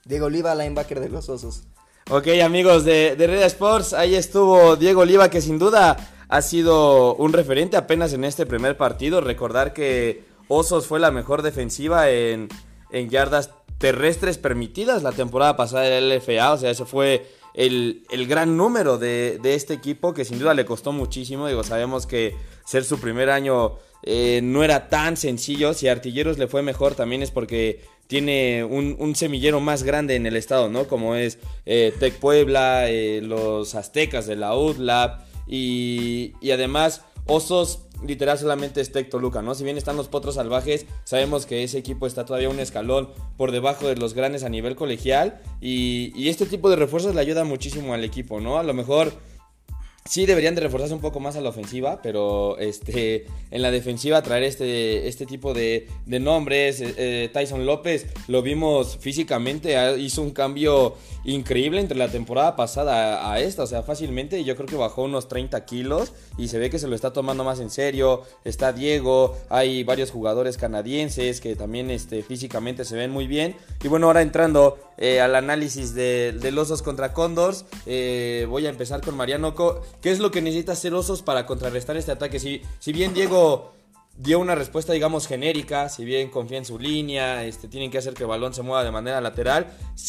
Diego 0.05 0.25
Oliva, 0.25 0.55
linebacker 0.55 0.99
de 0.99 1.09
los 1.09 1.29
Osos. 1.29 1.67
Ok, 2.09 2.27
amigos 2.43 2.85
de, 2.85 3.15
de 3.15 3.27
Red 3.27 3.43
Sports, 3.43 3.93
ahí 3.93 4.15
estuvo 4.15 4.77
Diego 4.77 5.01
Oliva, 5.01 5.29
que 5.29 5.41
sin 5.41 5.59
duda 5.59 5.97
ha 6.29 6.41
sido 6.41 7.15
un 7.15 7.33
referente 7.33 7.77
apenas 7.77 8.13
en 8.13 8.23
este 8.23 8.45
primer 8.45 8.77
partido. 8.77 9.21
Recordar 9.21 9.73
que 9.73 10.25
Osos 10.47 10.87
fue 10.87 10.99
la 10.99 11.11
mejor 11.11 11.41
defensiva 11.41 12.09
en, 12.09 12.49
en 12.91 13.09
yardas 13.09 13.51
terrestres 13.77 14.37
permitidas 14.37 15.03
la 15.03 15.11
temporada 15.11 15.55
pasada 15.55 15.83
del 15.83 16.17
LFA, 16.17 16.53
o 16.53 16.57
sea, 16.57 16.71
eso 16.71 16.85
fue 16.85 17.29
el, 17.57 18.03
el 18.11 18.27
gran 18.27 18.55
número 18.55 18.97
de, 18.97 19.39
de, 19.41 19.55
este 19.55 19.73
equipo 19.73 20.13
que 20.13 20.23
sin 20.23 20.39
duda 20.39 20.53
le 20.53 20.63
costó 20.63 20.93
muchísimo. 20.93 21.47
Digo, 21.47 21.63
sabemos 21.63 22.05
que 22.05 22.35
ser 22.65 22.85
su 22.85 22.99
primer 22.99 23.31
año 23.31 23.79
eh, 24.03 24.41
no 24.43 24.63
era 24.63 24.89
tan 24.89 25.17
sencillo. 25.17 25.73
Si 25.73 25.87
a 25.87 25.91
Artilleros 25.91 26.37
le 26.37 26.47
fue 26.47 26.61
mejor 26.61 26.93
también 26.93 27.23
es 27.23 27.31
porque 27.31 27.81
tiene 28.05 28.63
un, 28.63 29.15
semillero 29.15 29.59
más 29.59 29.81
grande 29.83 30.15
en 30.15 30.27
el 30.27 30.37
estado, 30.37 30.69
¿no? 30.69 30.87
Como 30.87 31.15
es 31.15 31.39
eh, 31.65 31.91
Puebla, 32.21 32.89
eh, 32.89 33.21
los 33.23 33.73
Aztecas 33.73 34.27
de 34.27 34.35
la 34.35 34.55
UDLAB 34.55 35.19
y, 35.47 36.33
y 36.39 36.51
además 36.51 37.01
Osos 37.27 37.79
literal 38.05 38.37
solamente 38.37 38.79
es 38.81 38.91
Tec 38.91 39.09
Toluca, 39.09 39.41
¿no? 39.41 39.55
Si 39.55 39.63
bien 39.63 39.77
están 39.77 39.97
los 39.97 40.07
Potros 40.07 40.35
Salvajes, 40.35 40.85
sabemos 41.03 41.45
que 41.45 41.63
ese 41.63 41.77
equipo 41.77 42.07
está 42.07 42.25
todavía 42.25 42.49
un 42.49 42.59
escalón 42.59 43.09
por 43.37 43.51
debajo 43.51 43.87
de 43.87 43.95
los 43.95 44.13
grandes 44.13 44.43
a 44.43 44.49
nivel 44.49 44.75
colegial 44.75 45.41
y, 45.59 46.13
y 46.15 46.29
este 46.29 46.45
tipo 46.45 46.69
de 46.69 46.75
refuerzos 46.75 47.15
le 47.15 47.21
ayuda 47.21 47.43
muchísimo 47.43 47.93
al 47.93 48.03
equipo, 48.03 48.39
¿no? 48.39 48.57
A 48.57 48.63
lo 48.63 48.73
mejor 48.73 49.11
Sí, 50.07 50.25
deberían 50.25 50.55
de 50.55 50.61
reforzarse 50.61 50.93
un 50.93 51.01
poco 51.01 51.19
más 51.19 51.35
a 51.35 51.41
la 51.41 51.49
ofensiva, 51.49 51.99
pero 52.01 52.57
este, 52.59 53.25
en 53.51 53.61
la 53.61 53.71
defensiva 53.71 54.21
traer 54.21 54.43
este, 54.43 55.07
este 55.07 55.25
tipo 55.25 55.53
de, 55.53 55.89
de 56.05 56.19
nombres. 56.21 56.79
Eh, 56.79 56.93
eh, 56.97 57.29
Tyson 57.33 57.65
López 57.65 58.05
lo 58.29 58.41
vimos 58.41 58.97
físicamente, 58.97 59.75
hizo 59.99 60.21
un 60.21 60.31
cambio 60.31 60.95
increíble 61.25 61.81
entre 61.81 61.97
la 61.97 62.07
temporada 62.07 62.55
pasada 62.55 63.29
a 63.29 63.41
esta, 63.41 63.63
o 63.63 63.67
sea, 63.67 63.83
fácilmente 63.83 64.45
yo 64.45 64.55
creo 64.55 64.67
que 64.67 64.77
bajó 64.77 65.03
unos 65.03 65.27
30 65.27 65.65
kilos 65.65 66.13
y 66.37 66.47
se 66.47 66.57
ve 66.57 66.69
que 66.69 66.79
se 66.79 66.87
lo 66.87 66.95
está 66.95 67.11
tomando 67.11 67.43
más 67.43 67.59
en 67.59 67.69
serio. 67.69 68.23
Está 68.45 68.71
Diego, 68.71 69.35
hay 69.49 69.83
varios 69.83 70.11
jugadores 70.11 70.55
canadienses 70.57 71.41
que 71.41 71.57
también 71.57 71.91
este, 71.91 72.23
físicamente 72.23 72.85
se 72.85 72.95
ven 72.95 73.11
muy 73.11 73.27
bien. 73.27 73.57
Y 73.83 73.89
bueno, 73.89 74.07
ahora 74.07 74.21
entrando 74.21 74.77
eh, 74.97 75.19
al 75.19 75.35
análisis 75.35 75.93
de, 75.93 76.31
de, 76.31 76.57
Osos 76.57 76.81
contra 76.81 77.13
Condors, 77.13 77.65
voy 77.85 78.65
a 78.65 78.69
empezar 78.69 79.01
con 79.01 79.15
Mariano. 79.15 79.53
¿Qué 80.01 80.11
es 80.11 80.19
lo 80.19 80.31
que 80.31 80.41
necesita 80.41 80.73
hacer 80.73 80.93
Osos 80.93 81.21
para 81.21 81.45
contrarrestar 81.45 81.97
este 81.97 82.11
ataque? 82.11 82.39
Si, 82.39 82.61
si 82.79 82.93
bien 82.93 83.13
Diego 83.13 83.73
dio 84.17 84.39
una 84.39 84.55
respuesta, 84.55 84.93
digamos, 84.93 85.27
genérica, 85.27 85.89
si 85.89 86.03
bien 86.03 86.29
confía 86.29 86.57
en 86.57 86.65
su 86.65 86.79
línea, 86.79 87.45
este, 87.45 87.67
tienen 87.67 87.91
que 87.91 87.99
hacer 87.99 88.13
que 88.13 88.23
el 88.23 88.29
balón 88.29 88.53
se 88.53 88.63
mueva 88.63 88.83
de 88.83 88.91
manera 88.91 89.21
lateral, 89.21 89.67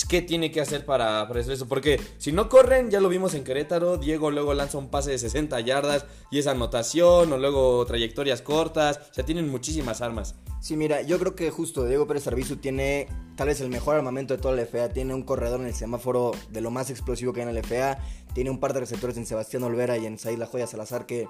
¿qué 0.08 0.22
tiene 0.22 0.50
que 0.50 0.60
hacer 0.60 0.84
para, 0.86 1.28
para 1.28 1.40
hacer 1.40 1.52
eso? 1.52 1.68
Porque 1.68 2.00
si 2.16 2.32
no 2.32 2.48
corren, 2.48 2.90
ya 2.90 3.00
lo 3.00 3.08
vimos 3.08 3.34
en 3.34 3.44
Querétaro, 3.44 3.98
Diego 3.98 4.30
luego 4.30 4.54
lanza 4.54 4.78
un 4.78 4.88
pase 4.88 5.10
de 5.10 5.18
60 5.18 5.60
yardas 5.60 6.06
y 6.30 6.38
es 6.38 6.46
anotación, 6.46 7.32
o 7.32 7.38
luego 7.38 7.84
trayectorias 7.86 8.40
cortas, 8.40 9.00
o 9.10 9.14
sea, 9.14 9.24
tienen 9.24 9.48
muchísimas 9.48 10.00
armas. 10.00 10.34
Sí, 10.60 10.76
mira, 10.76 11.02
yo 11.02 11.18
creo 11.18 11.36
que 11.36 11.50
justo 11.50 11.84
Diego 11.84 12.06
Pérez 12.06 12.26
Arbizu 12.26 12.56
tiene 12.56 13.06
tal 13.36 13.46
vez 13.46 13.60
el 13.60 13.68
mejor 13.68 13.94
armamento 13.94 14.34
de 14.34 14.42
toda 14.42 14.56
la 14.56 14.66
FA. 14.66 14.88
Tiene 14.88 15.14
un 15.14 15.22
corredor 15.22 15.60
en 15.60 15.68
el 15.68 15.74
semáforo 15.74 16.32
de 16.50 16.60
lo 16.60 16.72
más 16.72 16.90
explosivo 16.90 17.32
que 17.32 17.40
hay 17.40 17.48
en 17.48 17.54
la 17.54 17.62
FA. 17.62 17.98
Tiene 18.34 18.50
un 18.50 18.58
par 18.58 18.72
de 18.72 18.80
receptores 18.80 19.16
en 19.16 19.26
Sebastián 19.26 19.62
Olvera 19.62 19.96
y 19.98 20.06
en 20.06 20.18
Said 20.18 20.36
La 20.36 20.46
Joya 20.46 20.66
Salazar 20.66 21.06
que 21.06 21.28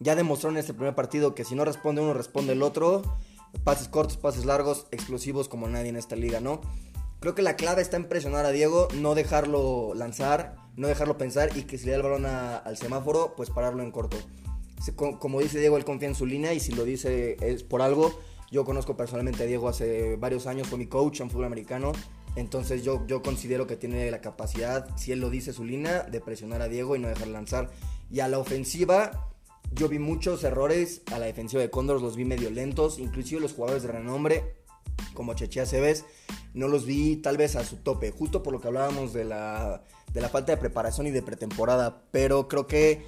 ya 0.00 0.16
demostraron 0.16 0.56
en 0.56 0.60
este 0.60 0.74
primer 0.74 0.94
partido 0.94 1.34
que 1.34 1.44
si 1.44 1.54
no 1.54 1.64
responde 1.64 2.00
uno, 2.02 2.14
responde 2.14 2.54
el 2.54 2.62
otro. 2.62 3.02
Pases 3.64 3.88
cortos, 3.88 4.16
pases 4.16 4.44
largos, 4.44 4.86
explosivos 4.90 5.48
como 5.48 5.68
nadie 5.68 5.90
en 5.90 5.96
esta 5.96 6.16
liga, 6.16 6.40
¿no? 6.40 6.60
Creo 7.20 7.34
que 7.34 7.42
la 7.42 7.56
clave 7.56 7.82
está 7.82 7.98
en 7.98 8.08
presionar 8.08 8.46
a 8.46 8.50
Diego, 8.50 8.88
no 8.94 9.14
dejarlo 9.14 9.92
lanzar, 9.94 10.56
no 10.76 10.88
dejarlo 10.88 11.18
pensar 11.18 11.50
y 11.54 11.64
que 11.64 11.76
si 11.76 11.84
le 11.84 11.92
da 11.92 11.98
el 11.98 12.02
balón 12.02 12.24
al 12.24 12.76
semáforo, 12.78 13.34
pues 13.36 13.50
pararlo 13.50 13.82
en 13.82 13.90
corto. 13.90 14.16
Como 14.96 15.40
dice 15.40 15.58
Diego, 15.60 15.76
él 15.76 15.84
confía 15.84 16.08
en 16.08 16.14
su 16.14 16.24
línea 16.24 16.54
y 16.54 16.60
si 16.60 16.72
lo 16.72 16.84
dice 16.84 17.36
es 17.40 17.62
por 17.62 17.82
algo. 17.82 18.18
Yo 18.50 18.64
conozco 18.64 18.96
personalmente 18.96 19.42
a 19.42 19.46
Diego 19.46 19.68
hace 19.68 20.16
varios 20.16 20.46
años, 20.46 20.66
fue 20.66 20.78
mi 20.78 20.86
coach 20.86 21.20
en 21.20 21.28
fútbol 21.28 21.44
americano. 21.44 21.92
Entonces 22.36 22.82
yo, 22.84 23.06
yo 23.06 23.20
considero 23.20 23.66
que 23.66 23.76
tiene 23.76 24.10
la 24.10 24.22
capacidad, 24.22 24.88
si 24.96 25.12
él 25.12 25.20
lo 25.20 25.28
dice 25.28 25.52
su 25.52 25.64
línea, 25.64 26.04
de 26.04 26.20
presionar 26.20 26.62
a 26.62 26.68
Diego 26.68 26.96
y 26.96 27.00
no 27.00 27.08
dejar 27.08 27.28
lanzar. 27.28 27.70
Y 28.10 28.20
a 28.20 28.28
la 28.28 28.38
ofensiva, 28.38 29.29
yo 29.72 29.88
vi 29.88 29.98
muchos 29.98 30.42
errores 30.44 31.02
a 31.12 31.18
la 31.18 31.26
defensiva 31.26 31.62
de 31.62 31.70
Condors, 31.70 32.02
los 32.02 32.16
vi 32.16 32.24
medio 32.24 32.50
lentos, 32.50 32.98
inclusive 32.98 33.40
los 33.40 33.52
jugadores 33.52 33.82
de 33.82 33.92
renombre, 33.92 34.56
como 35.14 35.34
Chechea 35.34 35.66
Cebes, 35.66 36.04
no 36.54 36.68
los 36.68 36.84
vi 36.84 37.16
tal 37.16 37.36
vez 37.36 37.56
a 37.56 37.64
su 37.64 37.76
tope, 37.76 38.10
justo 38.10 38.42
por 38.42 38.52
lo 38.52 38.60
que 38.60 38.68
hablábamos 38.68 39.12
de 39.12 39.24
la, 39.24 39.84
de 40.12 40.20
la 40.20 40.28
falta 40.28 40.52
de 40.52 40.58
preparación 40.58 41.06
y 41.06 41.10
de 41.10 41.22
pretemporada, 41.22 42.02
pero 42.10 42.48
creo 42.48 42.66
que 42.66 43.06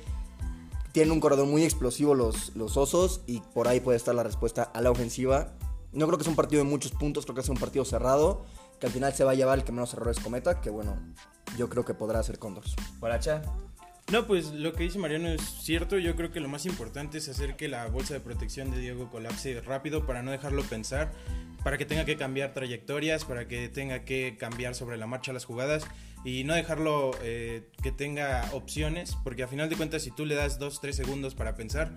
tienen 0.93 1.13
un 1.13 1.21
corredor 1.21 1.47
muy 1.47 1.65
explosivo 1.65 2.15
los, 2.15 2.55
los 2.55 2.77
Osos 2.77 3.23
y 3.27 3.41
por 3.55 3.67
ahí 3.67 3.81
puede 3.81 3.97
estar 3.97 4.15
la 4.15 4.23
respuesta 4.23 4.63
a 4.63 4.81
la 4.81 4.91
ofensiva. 4.91 5.55
No 5.93 6.07
creo 6.07 6.19
que 6.19 6.25
sea 6.25 6.31
un 6.31 6.37
partido 6.37 6.63
de 6.63 6.69
muchos 6.69 6.93
puntos, 6.93 7.25
creo 7.25 7.35
que 7.35 7.41
es 7.41 7.49
un 7.49 7.57
partido 7.57 7.85
cerrado, 7.85 8.45
que 8.79 8.87
al 8.87 8.93
final 8.93 9.13
se 9.13 9.25
va 9.25 9.33
a 9.33 9.35
llevar 9.35 9.59
el 9.59 9.65
que 9.65 9.73
menos 9.73 9.93
errores 9.95 10.21
cometa, 10.21 10.61
que 10.61 10.71
bueno, 10.71 10.97
yo 11.57 11.69
creo 11.69 11.85
que 11.85 11.95
podrá 11.95 12.23
ser 12.23 12.39
Condors. 12.39 12.75
Guaracha. 13.01 13.43
No, 14.11 14.27
pues 14.27 14.53
lo 14.53 14.73
que 14.73 14.85
dice 14.85 14.99
Mariano 14.99 15.29
es 15.29 15.43
cierto. 15.63 15.99
Yo 15.99 16.17
creo 16.17 16.33
que 16.33 16.41
lo 16.41 16.49
más 16.49 16.67
importante 16.67 17.19
es 17.19 17.29
hacer 17.29 17.57
que 17.57 17.69
la 17.69 17.87
bolsa 17.87 18.15
de 18.15 18.21
protección 18.21 18.71
de 18.71 18.79
Diego 18.81 19.11
colapse 19.11 19.61
rápido 19.61 20.07
para 20.07 20.23
no 20.23 20.31
dejarlo 20.31 20.63
pensar, 20.65 21.13
para 21.63 21.79
que 21.79 21.87
tenga 21.87 22.05
que 22.05 22.17
cambiar 22.17 22.53
trayectorias, 22.53 23.25
para 23.25 23.47
que 23.49 23.69
tenga 23.69 24.05
que 24.05 24.37
cambiar 24.39 24.75
sobre 24.75 24.97
la 24.97 25.07
marcha 25.07 25.33
las 25.33 25.45
jugadas 25.45 25.87
y 26.25 26.45
no 26.45 26.55
dejarlo 26.55 27.13
eh, 27.23 27.69
que 27.83 27.93
tenga 27.93 28.49
opciones, 28.53 29.17
porque 29.25 29.43
a 29.43 29.49
final 29.49 29.69
de 29.69 29.77
cuentas 29.77 30.03
si 30.03 30.11
tú 30.11 30.25
le 30.25 30.35
das 30.35 30.61
2-3 30.61 30.93
segundos 30.93 31.35
para 31.35 31.57
pensar, 31.57 31.97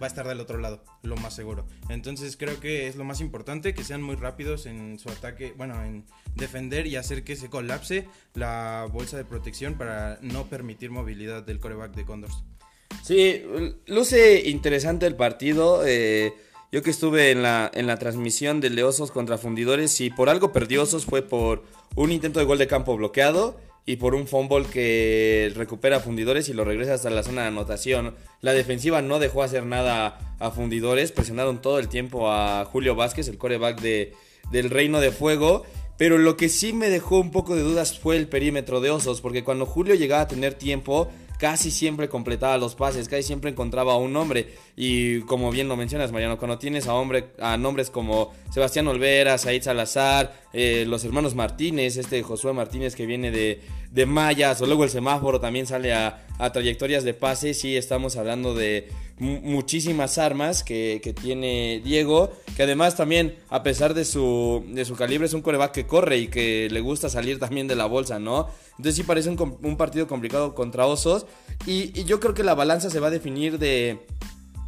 va 0.00 0.06
a 0.06 0.08
estar 0.08 0.26
del 0.26 0.40
otro 0.40 0.58
lado, 0.58 0.84
lo 1.02 1.16
más 1.16 1.34
seguro. 1.34 1.66
Entonces 1.88 2.36
creo 2.36 2.60
que 2.60 2.86
es 2.86 2.96
lo 2.96 3.04
más 3.04 3.20
importante, 3.20 3.74
que 3.74 3.84
sean 3.84 4.02
muy 4.02 4.16
rápidos 4.16 4.66
en 4.66 4.98
su 4.98 5.08
ataque, 5.08 5.54
bueno, 5.56 5.82
en 5.84 6.04
defender 6.34 6.86
y 6.86 6.96
hacer 6.96 7.24
que 7.24 7.36
se 7.36 7.50
colapse 7.50 8.06
la 8.34 8.86
bolsa 8.92 9.16
de 9.16 9.24
protección 9.24 9.74
para 9.74 10.18
no 10.22 10.46
permitir 10.46 10.90
movilidad 10.90 11.42
del 11.42 11.58
coreback 11.58 11.94
de 11.94 12.04
Condors. 12.04 12.44
Sí, 13.02 13.42
luce 13.86 14.48
interesante 14.48 15.06
el 15.06 15.16
partido. 15.16 15.82
Eh, 15.84 16.32
yo 16.72 16.82
que 16.82 16.90
estuve 16.90 17.30
en 17.30 17.42
la, 17.42 17.70
en 17.74 17.86
la 17.86 17.98
transmisión 17.98 18.60
de 18.60 18.70
Leosos 18.70 19.10
contra 19.10 19.38
Fundidores, 19.38 19.92
si 19.92 20.10
por 20.10 20.28
algo 20.28 20.52
perdió 20.52 20.82
Osos 20.82 21.04
fue 21.04 21.22
por 21.22 21.64
un 21.94 22.10
intento 22.10 22.40
de 22.40 22.46
gol 22.46 22.58
de 22.58 22.66
campo 22.66 22.96
bloqueado 22.96 23.60
y 23.86 23.96
por 23.96 24.14
un 24.14 24.26
fumble 24.26 24.64
que 24.66 25.52
recupera 25.54 26.00
Fundidores 26.00 26.48
y 26.48 26.54
lo 26.54 26.64
regresa 26.64 26.94
hasta 26.94 27.10
la 27.10 27.22
zona 27.22 27.42
de 27.42 27.48
anotación. 27.48 28.14
La 28.40 28.52
defensiva 28.52 29.02
no 29.02 29.18
dejó 29.18 29.42
hacer 29.42 29.66
nada 29.66 30.36
a 30.38 30.50
Fundidores, 30.50 31.12
presionaron 31.12 31.60
todo 31.60 31.78
el 31.78 31.88
tiempo 31.88 32.30
a 32.30 32.64
Julio 32.64 32.94
Vázquez, 32.94 33.28
el 33.28 33.38
coreback 33.38 33.80
de, 33.80 34.14
del 34.50 34.70
Reino 34.70 35.00
de 35.00 35.10
Fuego. 35.10 35.64
Pero 35.96 36.18
lo 36.18 36.36
que 36.36 36.48
sí 36.48 36.72
me 36.72 36.88
dejó 36.88 37.20
un 37.20 37.30
poco 37.30 37.54
de 37.54 37.62
dudas 37.62 37.98
fue 37.98 38.16
el 38.16 38.26
perímetro 38.26 38.80
de 38.80 38.90
Osos, 38.90 39.20
porque 39.20 39.44
cuando 39.44 39.64
Julio 39.64 39.94
llegaba 39.94 40.22
a 40.22 40.28
tener 40.28 40.54
tiempo, 40.54 41.08
casi 41.38 41.70
siempre 41.70 42.08
completaba 42.08 42.56
los 42.58 42.74
pases, 42.74 43.08
casi 43.08 43.22
siempre 43.22 43.50
encontraba 43.50 43.94
a 43.94 43.96
un 43.96 44.16
hombre. 44.16 44.54
Y 44.76 45.20
como 45.22 45.50
bien 45.50 45.68
lo 45.68 45.76
mencionas, 45.76 46.12
Mariano, 46.12 46.38
cuando 46.38 46.58
tienes 46.58 46.86
a, 46.86 46.94
hombre, 46.94 47.32
a 47.40 47.56
nombres 47.56 47.90
como 47.90 48.32
Sebastián 48.52 48.88
Olvera, 48.88 49.38
Said 49.38 49.62
Salazar, 49.62 50.32
eh, 50.52 50.84
los 50.86 51.04
hermanos 51.04 51.34
Martínez, 51.34 51.96
este 51.96 52.22
Josué 52.22 52.52
Martínez 52.52 52.94
que 52.94 53.06
viene 53.06 53.30
de, 53.30 53.60
de 53.90 54.06
Mayas, 54.06 54.60
o 54.60 54.66
luego 54.66 54.84
el 54.84 54.90
semáforo 54.90 55.40
también 55.40 55.66
sale 55.66 55.94
a, 55.94 56.20
trayectorias 56.52 57.04
de 57.04 57.14
pase, 57.14 57.54
sí 57.54 57.76
estamos 57.76 58.16
hablando 58.16 58.54
de 58.54 58.88
muchísimas 59.18 60.18
armas 60.18 60.64
que, 60.64 61.14
tiene 61.20 61.80
Diego, 61.84 62.32
que 62.56 62.64
además 62.64 62.96
también, 62.96 63.36
a 63.50 63.62
pesar 63.62 63.94
de 63.94 64.04
su, 64.04 64.64
de 64.68 64.84
su 64.84 64.96
calibre, 64.96 65.26
es 65.26 65.34
un 65.34 65.42
coreback 65.42 65.70
que 65.70 65.86
corre 65.86 66.18
y 66.18 66.26
que 66.26 66.68
le 66.70 66.80
gusta 66.80 67.08
salir 67.08 67.38
también 67.38 67.68
de 67.68 67.76
la 67.76 67.86
bolsa, 67.86 68.18
¿no? 68.18 68.48
Entonces 68.76 68.96
sí 68.96 69.02
parece 69.02 69.30
un, 69.30 69.76
partido 69.76 70.06
complicado 70.06 70.54
contra 70.54 70.86
Osos, 70.86 71.26
y, 71.66 71.98
y 71.98 72.04
yo 72.04 72.20
creo 72.20 72.34
que 72.34 72.42
la 72.42 72.54
balanza 72.54 72.90
se 72.90 73.00
va 73.00 73.08
a 73.08 73.10
definir 73.10 73.58
de 73.58 74.06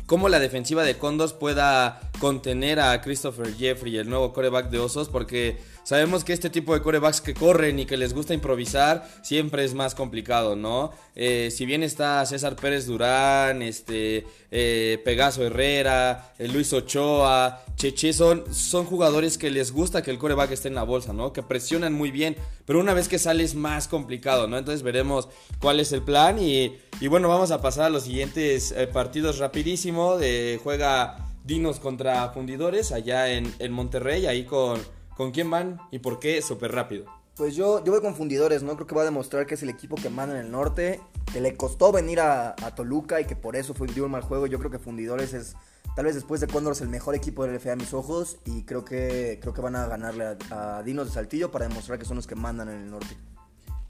cómo 0.07 0.29
la 0.29 0.38
defensiva 0.38 0.85
de 0.85 0.97
Condos 0.97 1.33
pueda 1.33 2.01
contener 2.21 2.81
a 2.81 3.01
Christopher 3.03 3.55
Jeffrey, 3.57 3.97
el 3.97 4.09
nuevo 4.09 4.33
coreback 4.33 4.71
de 4.71 4.79
Osos, 4.79 5.09
porque 5.09 5.59
sabemos 5.87 6.25
que 6.25 6.33
este 6.33 6.51
tipo 6.51 6.75
de 6.75 6.83
corebacks 6.83 7.20
que 7.20 7.33
corren 7.33 7.79
y 7.79 7.87
que 7.87 7.96
les 7.96 8.12
gusta 8.12 8.35
improvisar 8.35 9.09
siempre 9.22 9.64
es 9.64 9.72
más 9.72 9.94
complicado, 9.94 10.57
¿no? 10.57 10.90
Eh, 11.14 11.53
si 11.53 11.64
bien 11.64 11.85
está 11.85 12.27
César 12.27 12.57
Pérez 12.57 12.87
Durán, 12.87 13.62
este, 13.62 14.27
eh, 14.51 15.01
Pegaso 15.05 15.44
Herrera, 15.46 16.35
eh, 16.40 16.49
Luis 16.49 16.72
Ochoa, 16.72 17.62
Cheche, 17.77 18.12
son, 18.12 18.53
son 18.53 18.85
jugadores 18.85 19.38
que 19.38 19.49
les 19.49 19.70
gusta 19.70 20.03
que 20.03 20.11
el 20.11 20.18
coreback 20.18 20.51
esté 20.51 20.66
en 20.66 20.75
la 20.75 20.83
bolsa, 20.83 21.12
¿no? 21.12 21.33
Que 21.33 21.44
presionan 21.44 21.92
muy 21.92 22.11
bien, 22.11 22.37
pero 22.64 22.81
una 22.81 22.92
vez 22.92 23.07
que 23.07 23.20
sale 23.20 23.44
es 23.44 23.55
más 23.55 23.87
complicado, 23.87 24.49
¿no? 24.49 24.59
Entonces 24.59 24.83
veremos 24.83 25.29
cuál 25.61 25.79
es 25.79 25.92
el 25.92 26.03
plan 26.03 26.40
y, 26.40 26.77
y 27.01 27.07
bueno, 27.07 27.29
vamos 27.29 27.53
a 27.53 27.62
pasar 27.62 27.85
a 27.85 27.90
los 27.90 28.03
siguientes 28.03 28.75
partidos 28.92 29.38
rapidísimo. 29.38 30.18
De, 30.18 30.59
juega 30.64 31.29
Dinos 31.44 31.79
contra 31.79 32.29
Fundidores 32.31 32.90
allá 32.90 33.31
en, 33.31 33.55
en 33.61 33.70
Monterrey, 33.70 34.27
ahí 34.27 34.42
con, 34.42 34.81
con 35.17 35.31
quién 35.33 35.51
van 35.51 35.81
y 35.91 35.99
por 35.99 36.19
qué 36.19 36.41
súper 36.43 36.73
rápido. 36.73 37.07
Pues 37.37 37.55
yo, 37.55 37.85
yo 37.85 37.93
voy 37.93 38.01
con 38.01 38.15
Fundidores, 38.15 38.63
¿no? 38.63 38.75
Creo 38.77 38.87
que 38.87 38.95
va 38.95 39.03
a 39.03 39.05
demostrar 39.05 39.47
que 39.47 39.55
es 39.55 39.63
el 39.63 39.69
equipo 39.69 39.97
que 39.97 40.09
manda 40.09 40.39
en 40.39 40.47
el 40.47 40.51
norte, 40.51 41.01
que 41.33 41.41
le 41.41 41.55
costó 41.55 41.93
venir 41.93 42.21
a, 42.21 42.55
Toluca 42.75 43.21
y 43.21 43.27
que 43.27 43.37
por 43.37 43.57
eso 43.57 43.75
fue 43.75 43.89
un 44.01 44.11
mal 44.11 44.23
juego. 44.23 44.47
Yo 44.47 44.59
creo 44.59 44.71
que 44.71 44.79
Fundidores 44.79 45.35
es, 45.35 45.55
tal 45.95 46.07
vez 46.07 46.15
después 46.15 46.41
de 46.41 46.47
Cóndor, 46.47 46.75
el 46.81 46.89
mejor 46.89 47.15
equipo 47.15 47.45
del 47.45 47.57
LFA 47.57 47.73
a 47.73 47.77
mis 47.77 47.93
ojos 47.93 48.39
y 48.47 48.63
creo 48.63 48.85
que, 48.85 49.39
creo 49.41 49.53
que 49.53 49.61
van 49.61 49.77
a 49.77 49.87
ganarle 49.87 50.37
a, 50.51 50.79
a 50.79 50.83
Dinos 50.83 51.09
de 51.09 51.13
Saltillo 51.13 51.51
para 51.51 51.69
demostrar 51.69 51.99
que 51.99 52.07
son 52.07 52.17
los 52.17 52.27
que 52.27 52.35
mandan 52.35 52.71
en 52.71 52.85
el 52.85 52.91
norte. 52.91 53.17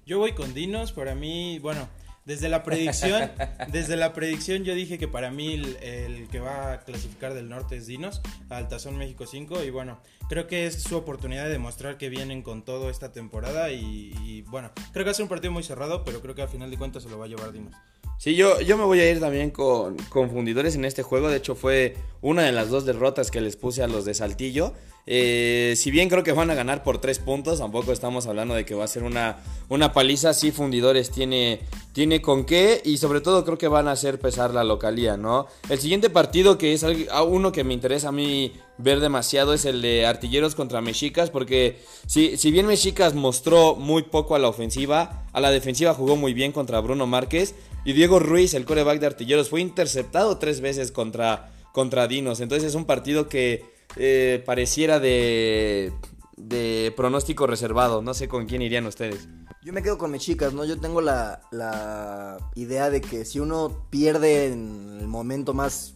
Yo 0.04 0.18
voy 0.18 0.34
con 0.34 0.52
Dinos, 0.52 0.92
para 0.92 1.14
mí, 1.14 1.60
bueno, 1.60 1.88
Desde 2.26 2.48
la 2.48 2.64
predicción, 2.64 3.30
desde 3.68 3.96
la 3.96 4.12
predicción 4.12 4.64
yo 4.64 4.74
dije 4.74 4.98
que 4.98 5.06
para 5.06 5.30
mí 5.30 5.54
el, 5.80 6.28
que 6.28 6.40
va 6.40 6.72
a 6.72 6.80
clasificar 6.80 7.34
del 7.34 7.48
norte 7.48 7.76
es 7.76 7.86
Dinos, 7.86 8.20
al 8.50 8.68
Tazón 8.68 8.98
México 8.98 9.26
5 9.26 9.62
y 9.62 9.70
bueno, 9.70 10.00
creo 10.28 10.48
que 10.48 10.66
es 10.66 10.82
su 10.82 10.96
oportunidad 10.96 11.44
de 11.44 11.50
demostrar 11.50 11.98
que 11.98 12.08
vienen 12.08 12.42
con 12.42 12.64
todo 12.64 12.90
esta 12.90 13.12
temporada 13.12 13.70
y, 13.70 14.12
y, 14.24 14.42
bueno, 14.42 14.72
creo 14.92 15.04
que 15.04 15.08
va 15.08 15.10
a 15.12 15.14
ser 15.14 15.22
un 15.22 15.28
partido 15.28 15.52
muy 15.52 15.62
cerrado, 15.62 16.04
pero 16.04 16.20
creo 16.20 16.34
que 16.34 16.42
al 16.42 16.48
final 16.48 16.68
de 16.68 16.76
cuentas 16.76 17.04
se 17.04 17.08
lo 17.08 17.16
va 17.16 17.26
a 17.26 17.28
llevar 17.28 17.52
Dinos. 17.52 17.74
Sí, 18.18 18.34
yo, 18.34 18.60
yo 18.60 18.76
me 18.76 18.84
voy 18.84 18.98
a 19.00 19.10
ir 19.10 19.20
también 19.20 19.50
con, 19.50 19.96
con 20.08 20.30
fundidores 20.30 20.74
en 20.74 20.84
este 20.84 21.02
juego. 21.02 21.28
De 21.28 21.36
hecho, 21.36 21.54
fue 21.54 21.96
una 22.22 22.42
de 22.42 22.52
las 22.52 22.70
dos 22.70 22.86
derrotas 22.86 23.30
que 23.30 23.40
les 23.40 23.56
puse 23.56 23.82
a 23.82 23.88
los 23.88 24.04
de 24.04 24.14
Saltillo. 24.14 24.72
Eh, 25.08 25.74
si 25.76 25.92
bien 25.92 26.08
creo 26.08 26.24
que 26.24 26.32
van 26.32 26.50
a 26.50 26.54
ganar 26.54 26.82
por 26.82 27.00
tres 27.00 27.20
puntos, 27.20 27.60
tampoco 27.60 27.92
estamos 27.92 28.26
hablando 28.26 28.54
de 28.54 28.64
que 28.64 28.74
va 28.74 28.84
a 28.84 28.88
ser 28.88 29.04
una, 29.04 29.38
una 29.68 29.92
paliza. 29.92 30.34
Sí, 30.34 30.50
fundidores 30.50 31.10
tiene, 31.10 31.60
tiene 31.92 32.20
con 32.20 32.44
qué 32.44 32.82
y 32.84 32.96
sobre 32.96 33.20
todo 33.20 33.44
creo 33.44 33.56
que 33.56 33.68
van 33.68 33.86
a 33.86 33.92
hacer 33.92 34.18
pesar 34.18 34.52
la 34.52 34.64
localía, 34.64 35.16
¿no? 35.16 35.46
El 35.68 35.78
siguiente 35.78 36.10
partido, 36.10 36.58
que 36.58 36.72
es 36.72 36.84
uno 37.26 37.52
que 37.52 37.62
me 37.62 37.72
interesa 37.72 38.08
a 38.08 38.12
mí 38.12 38.52
ver 38.78 38.98
demasiado, 38.98 39.54
es 39.54 39.64
el 39.64 39.80
de 39.80 40.06
Artilleros 40.06 40.56
contra 40.56 40.80
Mexicas, 40.80 41.30
porque 41.30 41.78
si, 42.06 42.36
si 42.36 42.50
bien 42.50 42.66
Mexicas 42.66 43.14
mostró 43.14 43.76
muy 43.76 44.02
poco 44.02 44.34
a 44.34 44.40
la 44.40 44.48
ofensiva, 44.48 45.24
a 45.32 45.40
la 45.40 45.52
defensiva 45.52 45.94
jugó 45.94 46.16
muy 46.16 46.34
bien 46.34 46.50
contra 46.50 46.80
Bruno 46.80 47.06
Márquez. 47.06 47.54
Y 47.84 47.92
Diego 47.92 48.18
Ruiz, 48.18 48.52
el 48.54 48.64
coreback 48.64 48.98
de 48.98 49.06
Artilleros, 49.06 49.48
fue 49.48 49.60
interceptado 49.60 50.38
tres 50.38 50.60
veces 50.60 50.90
contra, 50.90 51.52
contra 51.70 52.08
Dinos. 52.08 52.40
Entonces 52.40 52.70
es 52.70 52.74
un 52.74 52.84
partido 52.84 53.28
que 53.28 53.75
eh, 53.96 54.42
pareciera 54.44 55.00
de, 55.00 55.92
de 56.36 56.92
pronóstico 56.96 57.46
reservado. 57.46 58.02
No 58.02 58.14
sé 58.14 58.28
con 58.28 58.46
quién 58.46 58.62
irían 58.62 58.86
ustedes. 58.86 59.28
Yo 59.62 59.72
me 59.72 59.82
quedo 59.82 59.98
con 59.98 60.12
Mexicas, 60.12 60.52
¿no? 60.52 60.64
Yo 60.64 60.78
tengo 60.78 61.00
la, 61.00 61.40
la 61.50 62.38
idea 62.54 62.88
de 62.88 63.00
que 63.00 63.24
si 63.24 63.40
uno 63.40 63.86
pierde 63.90 64.52
en 64.52 64.98
el 65.00 65.08
momento 65.08 65.54
más 65.54 65.94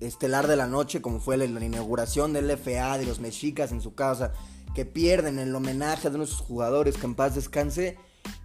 estelar 0.00 0.48
de 0.48 0.56
la 0.56 0.66
noche, 0.66 1.00
como 1.00 1.20
fue 1.20 1.36
la, 1.36 1.46
la 1.46 1.64
inauguración 1.64 2.32
del 2.32 2.50
FA 2.56 2.98
de 2.98 3.06
los 3.06 3.20
Mexicas 3.20 3.70
en 3.72 3.80
su 3.80 3.94
casa, 3.94 4.32
que 4.74 4.84
pierden 4.84 5.38
el 5.38 5.54
homenaje 5.54 6.10
de 6.10 6.18
nuestros 6.18 6.40
jugadores, 6.40 6.96
que 6.96 7.06
en 7.06 7.14
paz 7.14 7.36
descanse, 7.36 7.96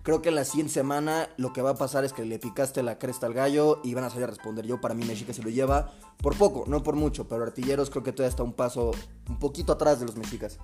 Creo 0.04 0.22
que 0.22 0.32
la 0.32 0.46
siguiente 0.46 0.74
semana 0.74 1.30
lo 1.38 1.54
que 1.54 1.62
va 1.62 1.72
a 1.72 1.76
pasar 1.76 2.04
es 2.04 2.14
que 2.14 2.26
le 2.26 2.40
picaste 2.40 2.82
la 2.84 2.98
cresta 2.98 3.28
al 3.28 3.34
gallo 3.34 3.82
y 3.84 3.94
van 3.94 4.06
a 4.06 4.10
salir 4.10 4.24
a 4.24 4.28
responder. 4.28 4.66
Yo, 4.66 4.82
para 4.82 4.96
mí, 4.96 5.06
México 5.06 5.34
se 5.34 5.44
lo 5.44 5.50
lleva 5.50 5.94
por 6.18 6.36
poco, 6.36 6.64
no 6.68 6.82
por 6.84 6.96
mucho, 6.96 7.28
pero 7.28 7.44
Artilleros 7.44 7.90
creo 7.90 8.04
que 8.04 8.12
todavía 8.12 8.30
está 8.30 8.44
un 8.44 8.54
paso 8.54 8.92
un 9.28 9.40
poquito 9.40 9.74
atrás 9.74 10.00
de 10.00 10.06
los 10.06 10.16
mexicas. 10.16 10.58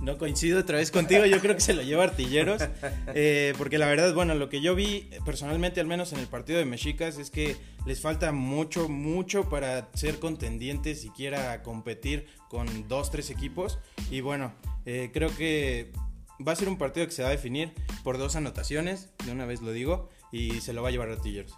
No 0.00 0.16
coincido 0.16 0.60
otra 0.60 0.78
vez 0.78 0.92
contigo, 0.92 1.26
yo 1.26 1.40
creo 1.40 1.56
que 1.56 1.60
se 1.60 1.74
lo 1.74 1.82
lleva 1.82 2.04
Artilleros, 2.04 2.62
eh, 3.14 3.52
porque 3.58 3.78
la 3.78 3.86
verdad, 3.86 4.14
bueno, 4.14 4.34
lo 4.34 4.48
que 4.48 4.60
yo 4.60 4.76
vi 4.76 5.10
personalmente, 5.24 5.80
al 5.80 5.88
menos 5.88 6.12
en 6.12 6.20
el 6.20 6.28
partido 6.28 6.58
de 6.60 6.64
Mexicas, 6.64 7.18
es 7.18 7.30
que 7.30 7.56
les 7.84 8.00
falta 8.00 8.30
mucho, 8.30 8.88
mucho 8.88 9.48
para 9.48 9.88
ser 9.94 10.20
contendientes, 10.20 11.00
siquiera 11.00 11.62
competir 11.64 12.26
con 12.48 12.86
dos, 12.86 13.10
tres 13.10 13.30
equipos, 13.30 13.80
y 14.08 14.20
bueno, 14.20 14.52
eh, 14.86 15.10
creo 15.12 15.34
que 15.36 15.90
va 16.46 16.52
a 16.52 16.56
ser 16.56 16.68
un 16.68 16.78
partido 16.78 17.06
que 17.06 17.12
se 17.12 17.22
va 17.22 17.28
a 17.28 17.32
definir 17.32 17.72
por 18.04 18.18
dos 18.18 18.36
anotaciones, 18.36 19.10
de 19.24 19.32
una 19.32 19.46
vez 19.46 19.60
lo 19.60 19.72
digo, 19.72 20.08
y 20.32 20.60
se 20.60 20.72
lo 20.72 20.82
va 20.82 20.88
a 20.88 20.90
llevar 20.90 21.10
Artilleros. 21.10 21.54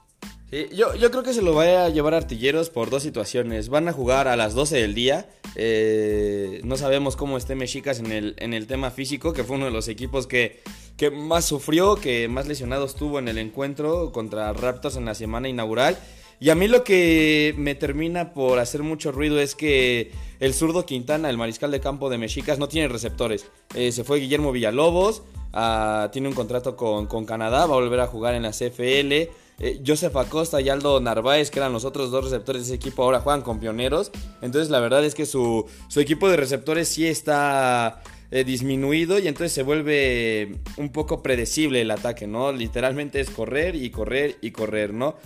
Sí, 0.50 0.68
yo, 0.72 0.94
yo 0.96 1.10
creo 1.12 1.22
que 1.22 1.32
se 1.32 1.42
lo 1.42 1.54
va 1.54 1.84
a 1.84 1.88
llevar 1.90 2.14
Artilleros 2.14 2.70
por 2.70 2.90
dos 2.90 3.04
situaciones. 3.04 3.68
Van 3.68 3.86
a 3.86 3.92
jugar 3.92 4.26
a 4.26 4.36
las 4.36 4.54
12 4.54 4.78
del 4.78 4.94
día. 4.94 5.28
Eh, 5.54 6.60
no 6.64 6.76
sabemos 6.76 7.14
cómo 7.14 7.36
esté 7.36 7.54
Mexicas 7.54 8.00
en 8.00 8.10
el, 8.10 8.34
en 8.38 8.52
el 8.52 8.66
tema 8.66 8.90
físico, 8.90 9.32
que 9.32 9.44
fue 9.44 9.56
uno 9.56 9.66
de 9.66 9.70
los 9.70 9.86
equipos 9.86 10.26
que, 10.26 10.60
que 10.96 11.10
más 11.10 11.44
sufrió, 11.44 11.96
que 11.96 12.26
más 12.26 12.48
lesionados 12.48 12.96
tuvo 12.96 13.20
en 13.20 13.28
el 13.28 13.38
encuentro 13.38 14.10
contra 14.10 14.52
Raptors 14.52 14.96
en 14.96 15.04
la 15.04 15.14
semana 15.14 15.48
inaugural. 15.48 15.96
Y 16.40 16.48
a 16.48 16.54
mí 16.54 16.68
lo 16.68 16.84
que 16.84 17.54
me 17.58 17.74
termina 17.74 18.32
por 18.32 18.58
hacer 18.58 18.82
mucho 18.82 19.12
ruido 19.12 19.38
es 19.38 19.54
que 19.54 20.10
el 20.40 20.54
zurdo 20.54 20.86
Quintana, 20.86 21.28
el 21.28 21.36
mariscal 21.36 21.70
de 21.70 21.80
campo 21.80 22.08
de 22.08 22.16
Mexicas, 22.16 22.58
no 22.58 22.66
tiene 22.66 22.88
receptores. 22.88 23.46
Eh, 23.74 23.92
se 23.92 24.04
fue 24.04 24.20
Guillermo 24.20 24.50
Villalobos, 24.50 25.22
uh, 25.52 26.08
tiene 26.10 26.28
un 26.28 26.34
contrato 26.34 26.76
con, 26.76 27.06
con, 27.06 27.26
Canadá, 27.26 27.66
va 27.66 27.74
a 27.74 27.80
volver 27.80 28.00
a 28.00 28.06
jugar 28.06 28.34
en 28.34 28.42
la 28.42 28.52
CFL. 28.52 29.28
Eh, 29.62 29.82
Acosta 30.14 30.62
y 30.62 30.70
Aldo 30.70 30.98
Narváez, 31.00 31.50
que 31.50 31.58
eran 31.58 31.74
los 31.74 31.84
otros 31.84 32.10
dos 32.10 32.24
receptores 32.24 32.62
de 32.62 32.66
ese 32.68 32.74
equipo, 32.76 33.02
ahora 33.02 33.20
juegan 33.20 33.42
con 33.42 33.60
pioneros. 33.60 34.10
Entonces 34.40 34.70
la 34.70 34.80
verdad 34.80 35.04
es 35.04 35.14
que 35.14 35.26
su, 35.26 35.66
su 35.88 36.00
equipo 36.00 36.30
de 36.30 36.38
receptores 36.38 36.88
sí 36.88 37.06
está 37.06 38.02
eh, 38.30 38.44
disminuido 38.44 39.18
y 39.18 39.28
entonces 39.28 39.52
se 39.52 39.64
vuelve 39.64 40.56
un 40.76 40.90
poco 40.90 41.20
predecible 41.20 41.82
el 41.82 41.90
ataque, 41.90 42.26
¿no? 42.26 42.52
Literalmente 42.52 43.20
es 43.20 43.28
correr 43.28 43.74
y 43.74 43.90
correr 43.90 44.38
y 44.40 44.52
correr, 44.52 44.94
¿no? 44.94 45.16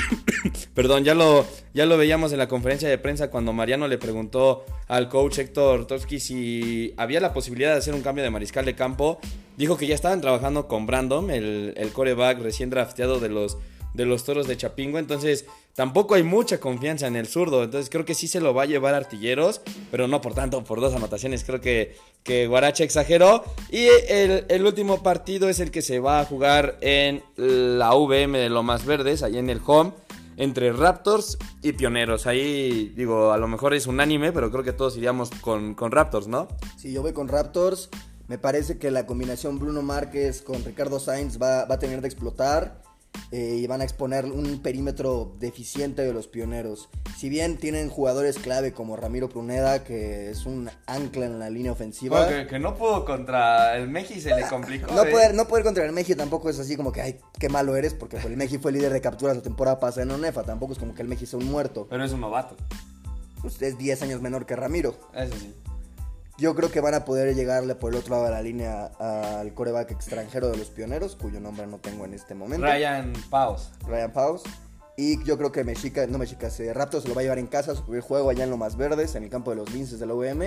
Perdón, 0.74 1.04
ya 1.04 1.14
lo, 1.14 1.46
ya 1.74 1.86
lo 1.86 1.96
veíamos 1.96 2.32
en 2.32 2.38
la 2.38 2.48
conferencia 2.48 2.88
de 2.88 2.98
prensa 2.98 3.30
cuando 3.30 3.52
Mariano 3.52 3.88
le 3.88 3.98
preguntó 3.98 4.64
al 4.88 5.08
coach 5.08 5.38
Héctor 5.38 5.86
Toski 5.86 6.20
si 6.20 6.94
había 6.96 7.20
la 7.20 7.32
posibilidad 7.32 7.72
de 7.72 7.78
hacer 7.78 7.94
un 7.94 8.02
cambio 8.02 8.24
de 8.24 8.30
mariscal 8.30 8.64
de 8.64 8.74
campo. 8.74 9.18
Dijo 9.56 9.76
que 9.76 9.86
ya 9.86 9.94
estaban 9.94 10.20
trabajando 10.20 10.66
con 10.66 10.86
Brandon, 10.86 11.30
el, 11.30 11.74
el 11.76 11.92
coreback 11.92 12.40
recién 12.40 12.70
drafteado 12.70 13.20
de 13.20 13.28
los, 13.28 13.58
de 13.94 14.06
los 14.06 14.24
toros 14.24 14.48
de 14.48 14.56
Chapingo. 14.56 14.98
Entonces, 14.98 15.46
tampoco 15.74 16.14
hay 16.14 16.22
mucha 16.22 16.60
confianza 16.60 17.06
en 17.06 17.16
el 17.16 17.26
zurdo. 17.26 17.62
Entonces, 17.62 17.90
creo 17.90 18.04
que 18.04 18.14
sí 18.14 18.28
se 18.28 18.40
lo 18.40 18.54
va 18.54 18.64
a 18.64 18.66
llevar 18.66 18.94
Artilleros, 18.94 19.60
pero 19.90 20.08
no 20.08 20.20
por 20.20 20.34
tanto, 20.34 20.62
por 20.64 20.80
dos 20.80 20.94
anotaciones. 20.94 21.44
Creo 21.44 21.60
que, 21.60 21.96
que 22.22 22.46
Guaracha 22.46 22.84
exageró. 22.84 23.44
Y 23.70 23.86
el, 24.08 24.44
el, 24.48 24.66
último 24.66 25.02
partido 25.02 25.48
es 25.48 25.60
el 25.60 25.70
que 25.70 25.82
se 25.82 26.00
va 26.00 26.20
a 26.20 26.24
jugar 26.24 26.76
en 26.80 27.22
la 27.36 27.94
VM 27.94 28.38
de 28.38 28.48
Lomas 28.48 28.84
Verdes, 28.84 29.22
ahí 29.22 29.38
en 29.38 29.50
el 29.50 29.60
home. 29.64 29.92
Entre 30.38 30.72
Raptors 30.72 31.36
y 31.62 31.72
Pioneros. 31.72 32.26
Ahí, 32.26 32.90
digo, 32.96 33.32
a 33.32 33.36
lo 33.36 33.46
mejor 33.48 33.74
es 33.74 33.86
unánime, 33.86 34.32
pero 34.32 34.50
creo 34.50 34.64
que 34.64 34.72
todos 34.72 34.96
iríamos 34.96 35.30
con, 35.42 35.74
con 35.74 35.92
Raptors, 35.92 36.26
¿no? 36.26 36.48
Sí, 36.78 36.90
yo 36.90 37.02
voy 37.02 37.12
con 37.12 37.28
Raptors. 37.28 37.90
Me 38.28 38.38
parece 38.38 38.78
que 38.78 38.90
la 38.90 39.04
combinación 39.04 39.58
Bruno 39.58 39.82
Márquez 39.82 40.40
con 40.40 40.64
Ricardo 40.64 40.98
Sainz 40.98 41.40
va, 41.40 41.66
va 41.66 41.74
a 41.74 41.78
tener 41.78 42.00
de 42.00 42.08
explotar 42.08 42.80
eh, 43.32 43.56
y 43.62 43.66
van 43.66 43.80
a 43.80 43.84
exponer 43.84 44.26
un 44.26 44.60
perímetro 44.60 45.34
deficiente 45.38 46.02
de 46.02 46.12
los 46.12 46.28
pioneros. 46.28 46.90
Si 47.16 47.30
bien 47.30 47.56
tienen 47.56 47.88
jugadores 47.88 48.38
clave 48.38 48.72
como 48.72 48.94
Ramiro 48.94 49.30
Pruneda, 49.30 49.84
que 49.84 50.28
es 50.30 50.44
un 50.44 50.68
ancla 50.86 51.24
en 51.24 51.38
la 51.38 51.48
línea 51.48 51.72
ofensiva. 51.72 52.18
Bueno, 52.26 52.42
que, 52.42 52.46
que, 52.46 52.58
no 52.58 52.74
pudo 52.74 53.06
contra 53.06 53.74
el 53.78 53.88
Meji, 53.88 54.20
se 54.20 54.34
le 54.34 54.46
complicó. 54.48 54.92
No, 54.92 55.04
¿eh? 55.04 55.10
poder, 55.10 55.34
no 55.34 55.48
poder 55.48 55.64
contra 55.64 55.82
el 55.86 55.92
Meji 55.92 56.14
tampoco 56.14 56.50
es 56.50 56.58
así 56.58 56.76
como 56.76 56.92
que, 56.92 57.00
ay, 57.00 57.20
qué 57.38 57.48
malo 57.48 57.74
eres, 57.74 57.94
porque 57.94 58.18
el 58.18 58.36
Meji 58.36 58.58
fue 58.58 58.70
líder 58.70 58.92
de 58.92 59.00
capturas 59.00 59.34
la 59.34 59.42
temporada 59.42 59.80
pasada 59.80 60.02
en 60.02 60.10
ONEFA. 60.10 60.42
Tampoco 60.42 60.74
es 60.74 60.78
como 60.78 60.94
que 60.94 61.00
el 61.00 61.08
Meji 61.08 61.24
sea 61.24 61.38
un 61.38 61.50
muerto. 61.50 61.86
Pero 61.88 62.04
es 62.04 62.12
un 62.12 62.20
novato. 62.20 62.54
Pues 63.40 63.62
es 63.62 63.78
10 63.78 64.02
años 64.02 64.20
menor 64.20 64.44
que 64.44 64.56
Ramiro. 64.56 64.94
Eso 65.14 65.34
sí. 65.38 65.54
Yo 66.42 66.56
creo 66.56 66.72
que 66.72 66.80
van 66.80 66.94
a 66.94 67.04
poder 67.04 67.36
llegarle 67.36 67.76
por 67.76 67.92
el 67.92 68.00
otro 68.00 68.16
lado 68.16 68.24
de 68.24 68.32
la 68.32 68.42
línea 68.42 68.86
al 68.98 69.54
coreback 69.54 69.92
extranjero 69.92 70.48
de 70.50 70.56
los 70.56 70.70
pioneros, 70.70 71.14
cuyo 71.14 71.38
nombre 71.38 71.68
no 71.68 71.78
tengo 71.78 72.04
en 72.04 72.14
este 72.14 72.34
momento. 72.34 72.66
Ryan 72.66 73.12
Paus. 73.30 73.70
Ryan 73.86 74.12
Paus. 74.12 74.42
Y 74.96 75.22
yo 75.22 75.38
creo 75.38 75.52
que 75.52 75.62
Mexica, 75.62 76.04
no 76.08 76.18
Mexica, 76.18 76.50
se 76.50 76.74
Raptors 76.74 77.04
se 77.04 77.08
lo 77.08 77.14
va 77.14 77.20
a 77.20 77.22
llevar 77.22 77.38
en 77.38 77.46
casa, 77.46 77.76
su 77.76 77.84
primer 77.84 78.00
juego 78.00 78.28
allá 78.28 78.42
en 78.42 78.50
Lomas 78.50 78.76
Verdes, 78.76 79.14
en 79.14 79.22
el 79.22 79.30
campo 79.30 79.52
de 79.52 79.56
los 79.58 79.72
Linces 79.72 80.00
de 80.00 80.06
la 80.06 80.14
UM, 80.14 80.42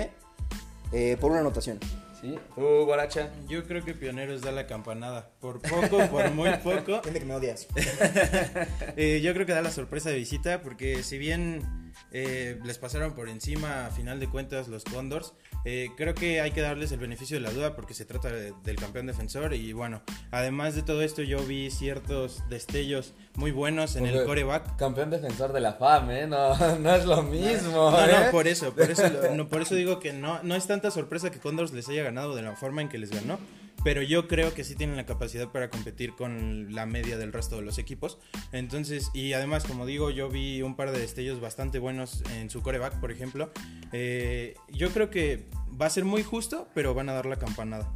eh, 0.92 1.16
por 1.18 1.30
una 1.30 1.40
anotación. 1.40 1.80
¿Sí? 2.20 2.38
¿Tú, 2.54 2.84
Guaracha? 2.84 3.30
Yo 3.48 3.64
creo 3.64 3.82
que 3.82 3.94
Pioneros 3.94 4.42
da 4.42 4.52
la 4.52 4.66
campanada. 4.66 5.30
Por 5.40 5.62
poco, 5.62 6.06
por 6.10 6.30
muy 6.32 6.50
poco. 6.62 7.00
Gente 7.04 7.20
que 7.20 7.24
me 7.24 7.34
odias. 7.34 7.68
eh, 8.98 9.22
yo 9.22 9.32
creo 9.32 9.46
que 9.46 9.54
da 9.54 9.62
la 9.62 9.70
sorpresa 9.70 10.10
de 10.10 10.16
visita, 10.16 10.60
porque 10.60 11.02
si 11.02 11.16
bien 11.16 11.85
eh, 12.12 12.58
les 12.64 12.78
pasaron 12.78 13.14
por 13.14 13.28
encima 13.28 13.86
a 13.86 13.90
final 13.90 14.20
de 14.20 14.28
cuentas 14.28 14.68
los 14.68 14.84
Condors, 14.84 15.34
eh, 15.64 15.90
creo 15.96 16.14
que 16.14 16.40
hay 16.40 16.52
que 16.52 16.60
darles 16.60 16.92
el 16.92 16.98
beneficio 16.98 17.36
de 17.36 17.40
la 17.40 17.50
duda 17.50 17.74
porque 17.74 17.94
se 17.94 18.04
trata 18.04 18.28
de, 18.28 18.52
del 18.64 18.76
campeón 18.76 19.06
defensor 19.06 19.54
y 19.54 19.72
bueno, 19.72 20.02
además 20.30 20.74
de 20.74 20.82
todo 20.82 21.02
esto 21.02 21.22
yo 21.22 21.44
vi 21.44 21.70
ciertos 21.70 22.42
destellos 22.48 23.14
muy 23.34 23.50
buenos 23.50 23.96
en 23.96 24.06
el 24.06 24.24
coreback. 24.24 24.76
Campeón 24.76 25.10
defensor 25.10 25.52
de 25.52 25.60
la 25.60 25.74
FAM, 25.74 26.10
¿eh? 26.10 26.26
No, 26.26 26.56
no 26.78 26.94
es 26.94 27.04
lo 27.04 27.22
mismo. 27.22 27.90
No, 27.90 28.06
no, 28.06 28.30
por 28.30 28.46
eso, 28.46 28.72
por 28.72 28.90
eso, 28.90 29.02
no, 29.34 29.48
por 29.48 29.62
eso 29.62 29.74
digo 29.74 30.00
que 30.00 30.12
no, 30.12 30.42
no 30.42 30.54
es 30.54 30.66
tanta 30.66 30.90
sorpresa 30.90 31.30
que 31.30 31.38
Condors 31.38 31.72
les 31.72 31.88
haya 31.88 32.02
ganado 32.02 32.34
de 32.34 32.42
la 32.42 32.56
forma 32.56 32.82
en 32.82 32.88
que 32.88 32.98
les 32.98 33.10
ganó, 33.10 33.38
pero 33.84 34.02
yo 34.02 34.28
creo 34.28 34.52
que 34.54 34.64
sí 34.64 34.74
tienen 34.74 34.96
la 34.96 35.06
capacidad 35.06 35.48
para 35.48 35.70
competir 35.70 36.12
con 36.12 36.74
la 36.74 36.86
media 36.86 37.18
del 37.18 37.32
resto 37.32 37.56
de 37.56 37.62
los 37.62 37.78
equipos. 37.78 38.18
Entonces, 38.52 39.10
y 39.14 39.32
además, 39.32 39.64
como 39.64 39.86
digo, 39.86 40.10
yo 40.10 40.28
vi 40.28 40.62
un 40.62 40.76
par 40.76 40.92
de 40.92 41.00
destellos 41.00 41.40
bastante 41.40 41.78
buenos 41.78 42.22
en 42.36 42.50
su 42.50 42.62
coreback, 42.62 43.00
por 43.00 43.10
ejemplo. 43.10 43.52
Eh, 43.92 44.54
yo 44.72 44.90
creo 44.90 45.10
que 45.10 45.46
va 45.80 45.86
a 45.86 45.90
ser 45.90 46.04
muy 46.04 46.22
justo, 46.22 46.68
pero 46.74 46.94
van 46.94 47.08
a 47.08 47.12
dar 47.12 47.26
la 47.26 47.36
campanada. 47.36 47.92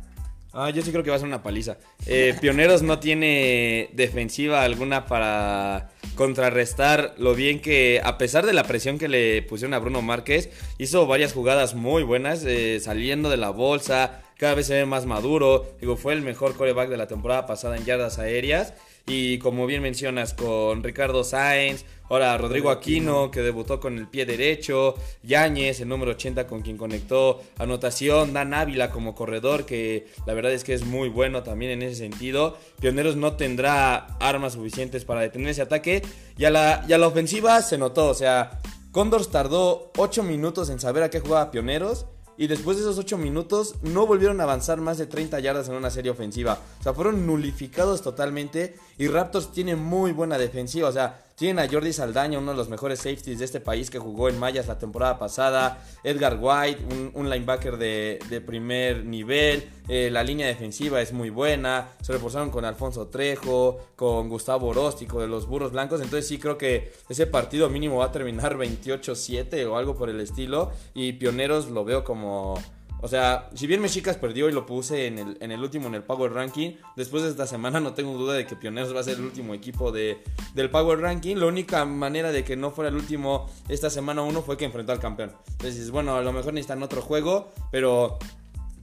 Ah, 0.53 0.71
yo 0.71 0.83
sí 0.83 0.91
creo 0.91 1.05
que 1.05 1.11
va 1.11 1.17
a 1.17 1.19
ser 1.19 1.29
una 1.29 1.45
paliza. 1.45 1.79
Eh, 2.07 2.35
Pioneros 2.41 2.83
no 2.83 2.99
tiene 2.99 3.91
defensiva 3.93 4.63
alguna 4.63 5.07
para 5.07 5.91
contrarrestar 6.17 7.15
lo 7.19 7.35
bien 7.35 7.61
que, 7.61 8.01
a 8.03 8.19
pesar 8.19 8.45
de 8.47 8.53
la 8.53 8.65
presión 8.65 8.99
que 8.99 9.07
le 9.07 9.43
pusieron 9.43 9.75
a 9.75 9.79
Bruno 9.79 10.03
Márquez, 10.03 10.51
hizo 10.79 11.07
varias 11.07 11.33
jugadas 11.33 11.77
muy 11.77 12.03
buenas, 12.03 12.45
eh, 12.45 12.81
saliendo 12.81 13.31
de 13.31 13.37
la 13.37 13.51
bolsa, 13.51 14.23
cada 14.41 14.55
vez 14.55 14.69
se 14.69 14.75
ve 14.75 14.87
más 14.87 15.05
maduro. 15.05 15.67
Digo, 15.83 15.99
fue 15.99 16.15
el 16.15 16.23
mejor 16.23 16.57
coreback 16.57 16.89
de 16.89 16.97
la 16.97 17.07
temporada 17.07 17.47
pasada 17.47 17.77
en 17.77 17.85
yardas 17.85 18.19
aéreas. 18.19 18.73
Y 19.07 19.39
como 19.39 19.67
bien 19.67 19.83
mencionas, 19.83 20.33
con 20.33 20.83
Ricardo 20.83 21.25
Sainz, 21.25 21.85
ahora 22.09 22.39
Rodrigo 22.39 22.71
Aquino, 22.71 23.31
que 23.31 23.43
debutó 23.43 23.81
con 23.81 23.99
el 23.99 24.09
pie 24.09 24.25
derecho, 24.25 24.95
Yáñez, 25.25 25.81
el 25.81 25.89
número 25.89 26.13
80 26.13 26.47
con 26.47 26.63
quien 26.63 26.79
conectó 26.79 27.43
anotación, 27.59 28.33
Dan 28.33 28.55
Ávila 28.55 28.91
como 28.91 29.15
corredor, 29.15 29.67
que 29.67 30.07
la 30.27 30.33
verdad 30.33 30.53
es 30.53 30.65
que 30.65 30.73
es 30.73 30.87
muy 30.87 31.11
bueno 31.11 31.43
también 31.43 31.73
en 31.73 31.83
ese 31.83 31.97
sentido. 31.97 32.57
Pioneros 32.81 33.17
no 33.17 33.37
tendrá 33.37 34.17
armas 34.21 34.55
suficientes 34.55 35.05
para 35.05 35.21
detener 35.21 35.49
ese 35.49 35.63
ataque. 35.63 36.01
Y 36.39 36.47
a 36.47 36.51
la, 36.51 36.83
y 36.89 36.95
a 36.95 36.99
la 36.99 37.09
ofensiva 37.09 37.61
se 37.61 37.77
notó, 37.77 38.09
o 38.09 38.15
sea, 38.15 38.59
Condors 38.91 39.31
tardó 39.31 39.93
8 39.99 40.23
minutos 40.23 40.71
en 40.71 40.81
saber 40.81 41.03
a 41.03 41.11
qué 41.11 41.21
jugaba 41.21 41.51
Pioneros. 41.51 42.07
Y 42.41 42.47
después 42.47 42.79
de 42.79 42.85
esos 42.85 42.97
8 42.97 43.19
minutos 43.19 43.75
no 43.83 44.07
volvieron 44.07 44.41
a 44.41 44.45
avanzar 44.45 44.81
más 44.81 44.97
de 44.97 45.05
30 45.05 45.41
yardas 45.41 45.69
en 45.69 45.75
una 45.75 45.91
serie 45.91 46.11
ofensiva. 46.11 46.59
O 46.81 46.83
sea, 46.83 46.95
fueron 46.95 47.27
nulificados 47.27 48.01
totalmente. 48.01 48.79
Y 48.97 49.09
Raptors 49.09 49.53
tiene 49.53 49.77
muy 49.77 50.13
buena 50.13 50.39
defensiva. 50.39 50.89
O 50.89 50.93
sea, 50.93 51.23
tienen 51.41 51.65
a 51.65 51.73
Jordi 51.73 51.95
Saldaña, 51.95 52.39
uno 52.39 52.51
de 52.51 52.57
los 52.59 52.69
mejores 52.69 52.99
safeties 52.99 53.39
de 53.39 53.47
este 53.47 53.61
país 53.61 53.89
que 53.89 53.99
jugó 53.99 54.29
en 54.29 54.39
Mayas 54.39 54.67
la 54.67 54.79
temporada 54.79 55.19
pasada. 55.19 55.83
Edgar 56.05 56.37
White, 56.39 56.85
un, 57.15 57.31
linebacker 57.31 57.79
de, 57.79 58.43
primer 58.45 59.07
nivel. 59.07 59.67
Eh, 59.89 60.11
la 60.13 60.23
línea 60.23 60.47
defensiva 60.47 61.01
es 61.01 61.15
muy 61.15 61.31
buena. 61.31 61.89
Se 62.03 62.13
reforzaron 62.13 62.51
con 62.51 62.67
Alfonso 62.67 63.07
Trejo, 63.07 63.79
con 63.97 64.29
Gustavo 64.29 64.69
Oróstico 64.69 65.23
de 65.23 65.29
los 65.29 65.47
Burros 65.47 65.73
Blancos. 65.73 66.03
Entonces 66.03 66.29
sí 66.29 66.39
creo 66.39 66.59
que 66.59 66.93
ese 67.09 67.27
partido 67.27 67.71
mínimo 67.71 67.97
va 67.97 68.05
a 68.05 68.13
terminar 68.13 68.57
28-7 68.59 69.67
o 69.67 69.79
algo 69.79 69.97
por 69.97 70.11
el 70.11 70.21
estilo. 70.21 70.73
Y 70.93 71.15
Pioneros 71.15 71.71
lo 71.71 71.87
veo 71.87 72.05
como 72.05 72.59
o 73.03 73.09
sea, 73.09 73.49
si 73.55 73.67
bien 73.67 73.81
Mexicas 73.81 74.17
perdió 74.17 74.49
y 74.49 74.53
lo 74.53 74.67
puse 74.67 75.07
en 75.07 75.19
el, 75.19 75.39
en 75.41 75.53
el 75.53 75.61
último 75.61 75.89
en 75.89 75.95
el 75.95 76.03
Power 76.03 76.33
Ranking, 76.33 76.73
después 76.97 77.23
de 77.23 77.31
esta 77.31 77.47
semana 77.47 77.81
no 77.81 77.95
tengo 77.95 78.13
duda 78.15 78.35
de 78.35 78.47
que 78.47 78.57
Pioneros 78.57 78.95
va 78.95 79.01
a 79.01 79.05
ser 79.05 79.17
el 79.17 79.25
último 79.25 79.55
equipo 79.55 79.91
de, 79.91 80.23
del 80.55 80.71
Power 80.71 81.01
Ranking. 81.01 81.37
La 81.37 81.47
única 81.47 81.85
manera 81.85 82.31
de 82.31 82.45
que 82.45 82.57
no 82.57 82.71
fuera 82.71 82.91
el 82.91 82.97
último 82.97 83.49
esta 83.69 83.89
semana 83.89 84.23
uno 84.23 84.43
fue 84.43 84.57
que 84.57 84.67
enfrentó 84.67 84.93
al 84.93 85.01
campeón. 85.01 85.33
Entonces, 85.53 85.91
bueno, 85.91 86.17
a 86.17 86.23
lo 86.23 86.33
mejor 86.33 86.53
necesitan 86.53 86.83
otro 86.83 87.01
juego, 87.01 87.53
pero 87.71 88.19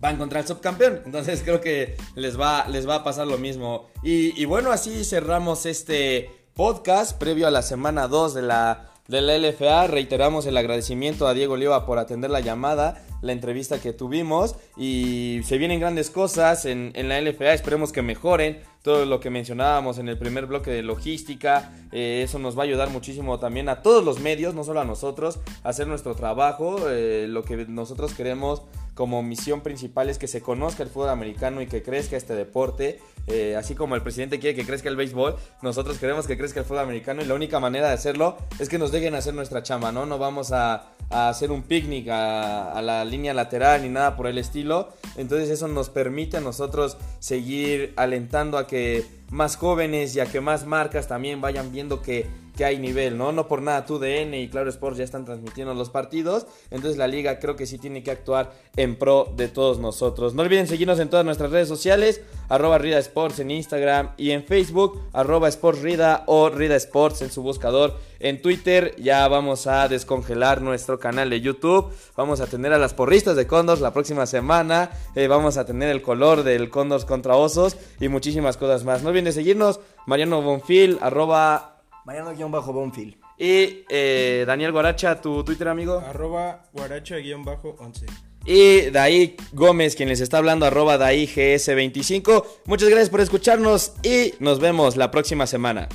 va 0.04 0.10
a 0.10 0.12
encontrar 0.12 0.42
el 0.42 0.48
subcampeón. 0.48 1.02
Entonces 1.06 1.42
creo 1.44 1.62
que 1.62 1.96
les 2.16 2.40
va, 2.40 2.68
les 2.68 2.88
va 2.88 2.96
a 2.96 3.04
pasar 3.04 3.28
lo 3.28 3.38
mismo. 3.38 3.88
Y, 4.04 4.40
y 4.42 4.46
bueno, 4.46 4.72
así 4.72 5.04
cerramos 5.04 5.66
este 5.66 6.30
podcast 6.56 7.18
previo 7.20 7.48
a 7.48 7.52
la 7.52 7.62
semana 7.62 8.08
2 8.08 8.34
de 8.34 8.42
la 8.42 8.94
de 9.08 9.22
la 9.22 9.38
LFA. 9.38 9.88
Reiteramos 9.88 10.46
el 10.46 10.58
agradecimiento 10.58 11.28
a 11.28 11.34
Diego 11.34 11.54
Oliva 11.54 11.86
por 11.86 12.00
atender 12.00 12.30
la 12.30 12.40
llamada, 12.40 13.04
la 13.22 13.32
entrevista 13.32 13.80
que 13.80 13.94
tuvimos. 13.94 14.56
Y 14.78 15.42
se 15.44 15.58
vienen 15.58 15.80
grandes 15.80 16.10
cosas 16.10 16.66
en, 16.66 16.92
en 16.96 17.10
la 17.10 17.20
LFA. 17.22 17.54
Esperemos 17.54 17.92
que 17.92 18.02
mejoren 18.02 18.60
todo 18.88 19.06
lo 19.06 19.20
que 19.20 19.30
mencionábamos 19.30 19.98
en 19.98 20.08
el 20.08 20.18
primer 20.18 20.46
bloque 20.46 20.72
de 20.72 20.82
logística. 20.82 21.74
Eh, 21.92 22.22
eso 22.24 22.40
nos 22.40 22.58
va 22.58 22.62
a 22.62 22.66
ayudar 22.66 22.90
muchísimo 22.90 23.38
también 23.38 23.68
a 23.68 23.82
todos 23.82 24.02
los 24.02 24.22
medios, 24.22 24.56
no 24.56 24.64
solo 24.64 24.80
a 24.80 24.86
nosotros, 24.86 25.40
a 25.66 25.70
hacer 25.70 25.88
nuestro 25.88 26.16
trabajo. 26.16 26.90
Eh, 26.90 27.26
lo 27.28 27.44
que 27.44 27.66
nosotros 27.68 28.14
queremos 28.14 28.62
como 28.94 29.22
misión 29.24 29.60
principal 29.60 30.10
es 30.10 30.18
que 30.18 30.28
se 30.28 30.42
conozca 30.42 30.84
el 30.84 30.90
fútbol 30.90 31.10
americano 31.10 31.62
y 31.62 31.68
que 31.68 31.84
crezca 31.84 32.16
este 32.16 32.34
deporte. 32.34 33.00
Eh, 33.28 33.58
así 33.58 33.76
como 33.76 33.96
el 33.96 34.04
presidente 34.04 34.40
quiere 34.40 34.56
que 34.56 34.66
crezca 34.66 34.88
el 34.88 34.96
béisbol, 34.96 35.36
nosotros 35.62 35.98
queremos 35.98 36.26
que 36.26 36.38
crezca 36.38 36.62
el 36.62 36.66
fútbol 36.66 36.84
americano 36.84 37.22
y 37.22 37.26
la 37.26 37.34
única 37.34 37.60
manera 37.60 37.90
de 37.90 37.94
hacerlo 37.94 38.38
es 38.58 38.70
que 38.70 38.78
nos 38.78 38.94
dejen 38.94 39.16
hacer 39.16 39.34
nuestra 39.34 39.64
chamba, 39.64 39.92
¿no? 39.92 40.06
No 40.06 40.18
vamos 40.18 40.54
a, 40.54 40.94
hacer 41.10 41.52
un 41.52 41.64
picnic 41.64 42.10
a, 42.10 42.72
a, 42.72 42.82
la 42.82 43.06
línea 43.06 43.34
lateral 43.34 43.84
ni 43.84 43.90
nada 43.90 44.16
por 44.16 44.28
el 44.28 44.38
estilo. 44.38 44.90
Entonces 45.16 45.50
eso 45.50 45.68
nos 45.68 45.90
permite 45.90 46.38
a 46.38 46.42
nosotros 46.42 46.98
seguir 47.20 47.94
alentando 47.96 48.58
a 48.58 48.68
que 48.68 49.06
más 49.30 49.56
jóvenes 49.56 50.16
y 50.16 50.20
a 50.20 50.26
que 50.26 50.42
más 50.42 50.66
marcas 50.66 51.08
también 51.08 51.42
vayan 51.42 51.72
viendo 51.72 52.02
que 52.02 52.28
que 52.58 52.66
hay 52.66 52.80
nivel, 52.80 53.18
¿no? 53.18 53.32
No 53.32 53.48
por 53.48 53.62
nada 53.62 53.86
TUDN 53.86 54.34
y 54.34 54.50
Claro 54.50 54.70
Sports 54.70 54.98
ya 54.98 55.04
están 55.04 55.24
transmitiendo 55.26 55.74
los 55.76 55.90
partidos, 55.90 56.48
entonces 56.72 56.98
la 56.98 57.08
liga 57.08 57.40
creo 57.40 57.56
que 57.56 57.68
sí 57.68 57.78
tiene 57.78 58.04
que 58.04 58.12
actuar 58.12 58.52
en 58.76 58.98
pro 58.98 59.32
de 59.38 59.48
todos 59.48 59.80
nosotros. 59.80 60.34
No 60.34 60.42
olviden 60.42 60.68
seguirnos 60.68 61.00
en 61.00 61.10
todas 61.10 61.24
nuestras 61.24 61.52
redes 61.52 61.68
sociales, 61.68 62.22
arroba 62.50 62.80
Rida 62.80 62.98
Sports 62.98 63.40
en 63.40 63.52
Instagram 63.52 64.10
y 64.18 64.32
en 64.32 64.44
Facebook, 64.44 65.00
arroba 65.14 65.48
Sports 65.48 65.82
Rida 65.82 66.24
o 66.26 66.50
Rida 66.50 66.76
Sports 66.76 67.22
en 67.22 67.32
su 67.32 67.44
buscador. 67.44 67.96
En 68.20 68.42
Twitter 68.42 68.96
ya 68.98 69.28
vamos 69.28 69.68
a 69.68 69.88
descongelar 69.88 70.62
nuestro 70.62 71.00
canal 71.00 71.30
de 71.30 71.40
YouTube, 71.40 71.94
vamos 72.16 72.42
a 72.42 72.48
tener 72.48 72.74
a 72.74 72.80
las 72.80 72.96
porristas 72.96 73.36
de 73.36 73.46
Condors 73.46 73.82
la 73.82 73.94
próxima 73.94 74.26
semana, 74.26 74.90
eh, 75.14 75.28
vamos 75.28 75.58
a 75.58 75.66
tener 75.66 75.90
el 75.90 76.02
color 76.02 76.42
del 76.42 76.72
Condors 76.72 77.06
contra 77.06 77.36
Osos 77.36 77.78
y 78.00 78.08
muchísimas 78.08 78.58
cosas 78.58 78.84
más. 78.84 79.04
No 79.04 79.10
olviden 79.10 79.32
seguirnos, 79.32 79.80
Mariano 80.08 80.42
Bonfil, 80.42 80.98
arroba 81.02 81.77
Mariano-Bonfil. 82.08 83.20
Y 83.38 83.84
eh, 83.90 84.46
Daniel 84.48 84.72
Guaracha, 84.72 85.20
tu 85.20 85.44
Twitter, 85.44 85.68
amigo. 85.68 86.00
Arroba 86.00 86.64
Guaracha-11. 86.74 88.06
Y 88.46 88.90
Daí 88.92 89.36
Gómez, 89.52 89.98
quien 89.98 90.08
les 90.08 90.22
está 90.22 90.38
hablando, 90.38 90.66
arroba 90.66 90.98
DaíGS25. 90.98 92.46
Muchas 92.66 92.88
gracias 92.88 93.10
por 93.10 93.20
escucharnos 93.20 93.94
y 94.04 94.34
nos 94.40 94.62
vemos 94.62 94.96
la 94.96 95.12
próxima 95.12 95.48
semana. 95.48 95.90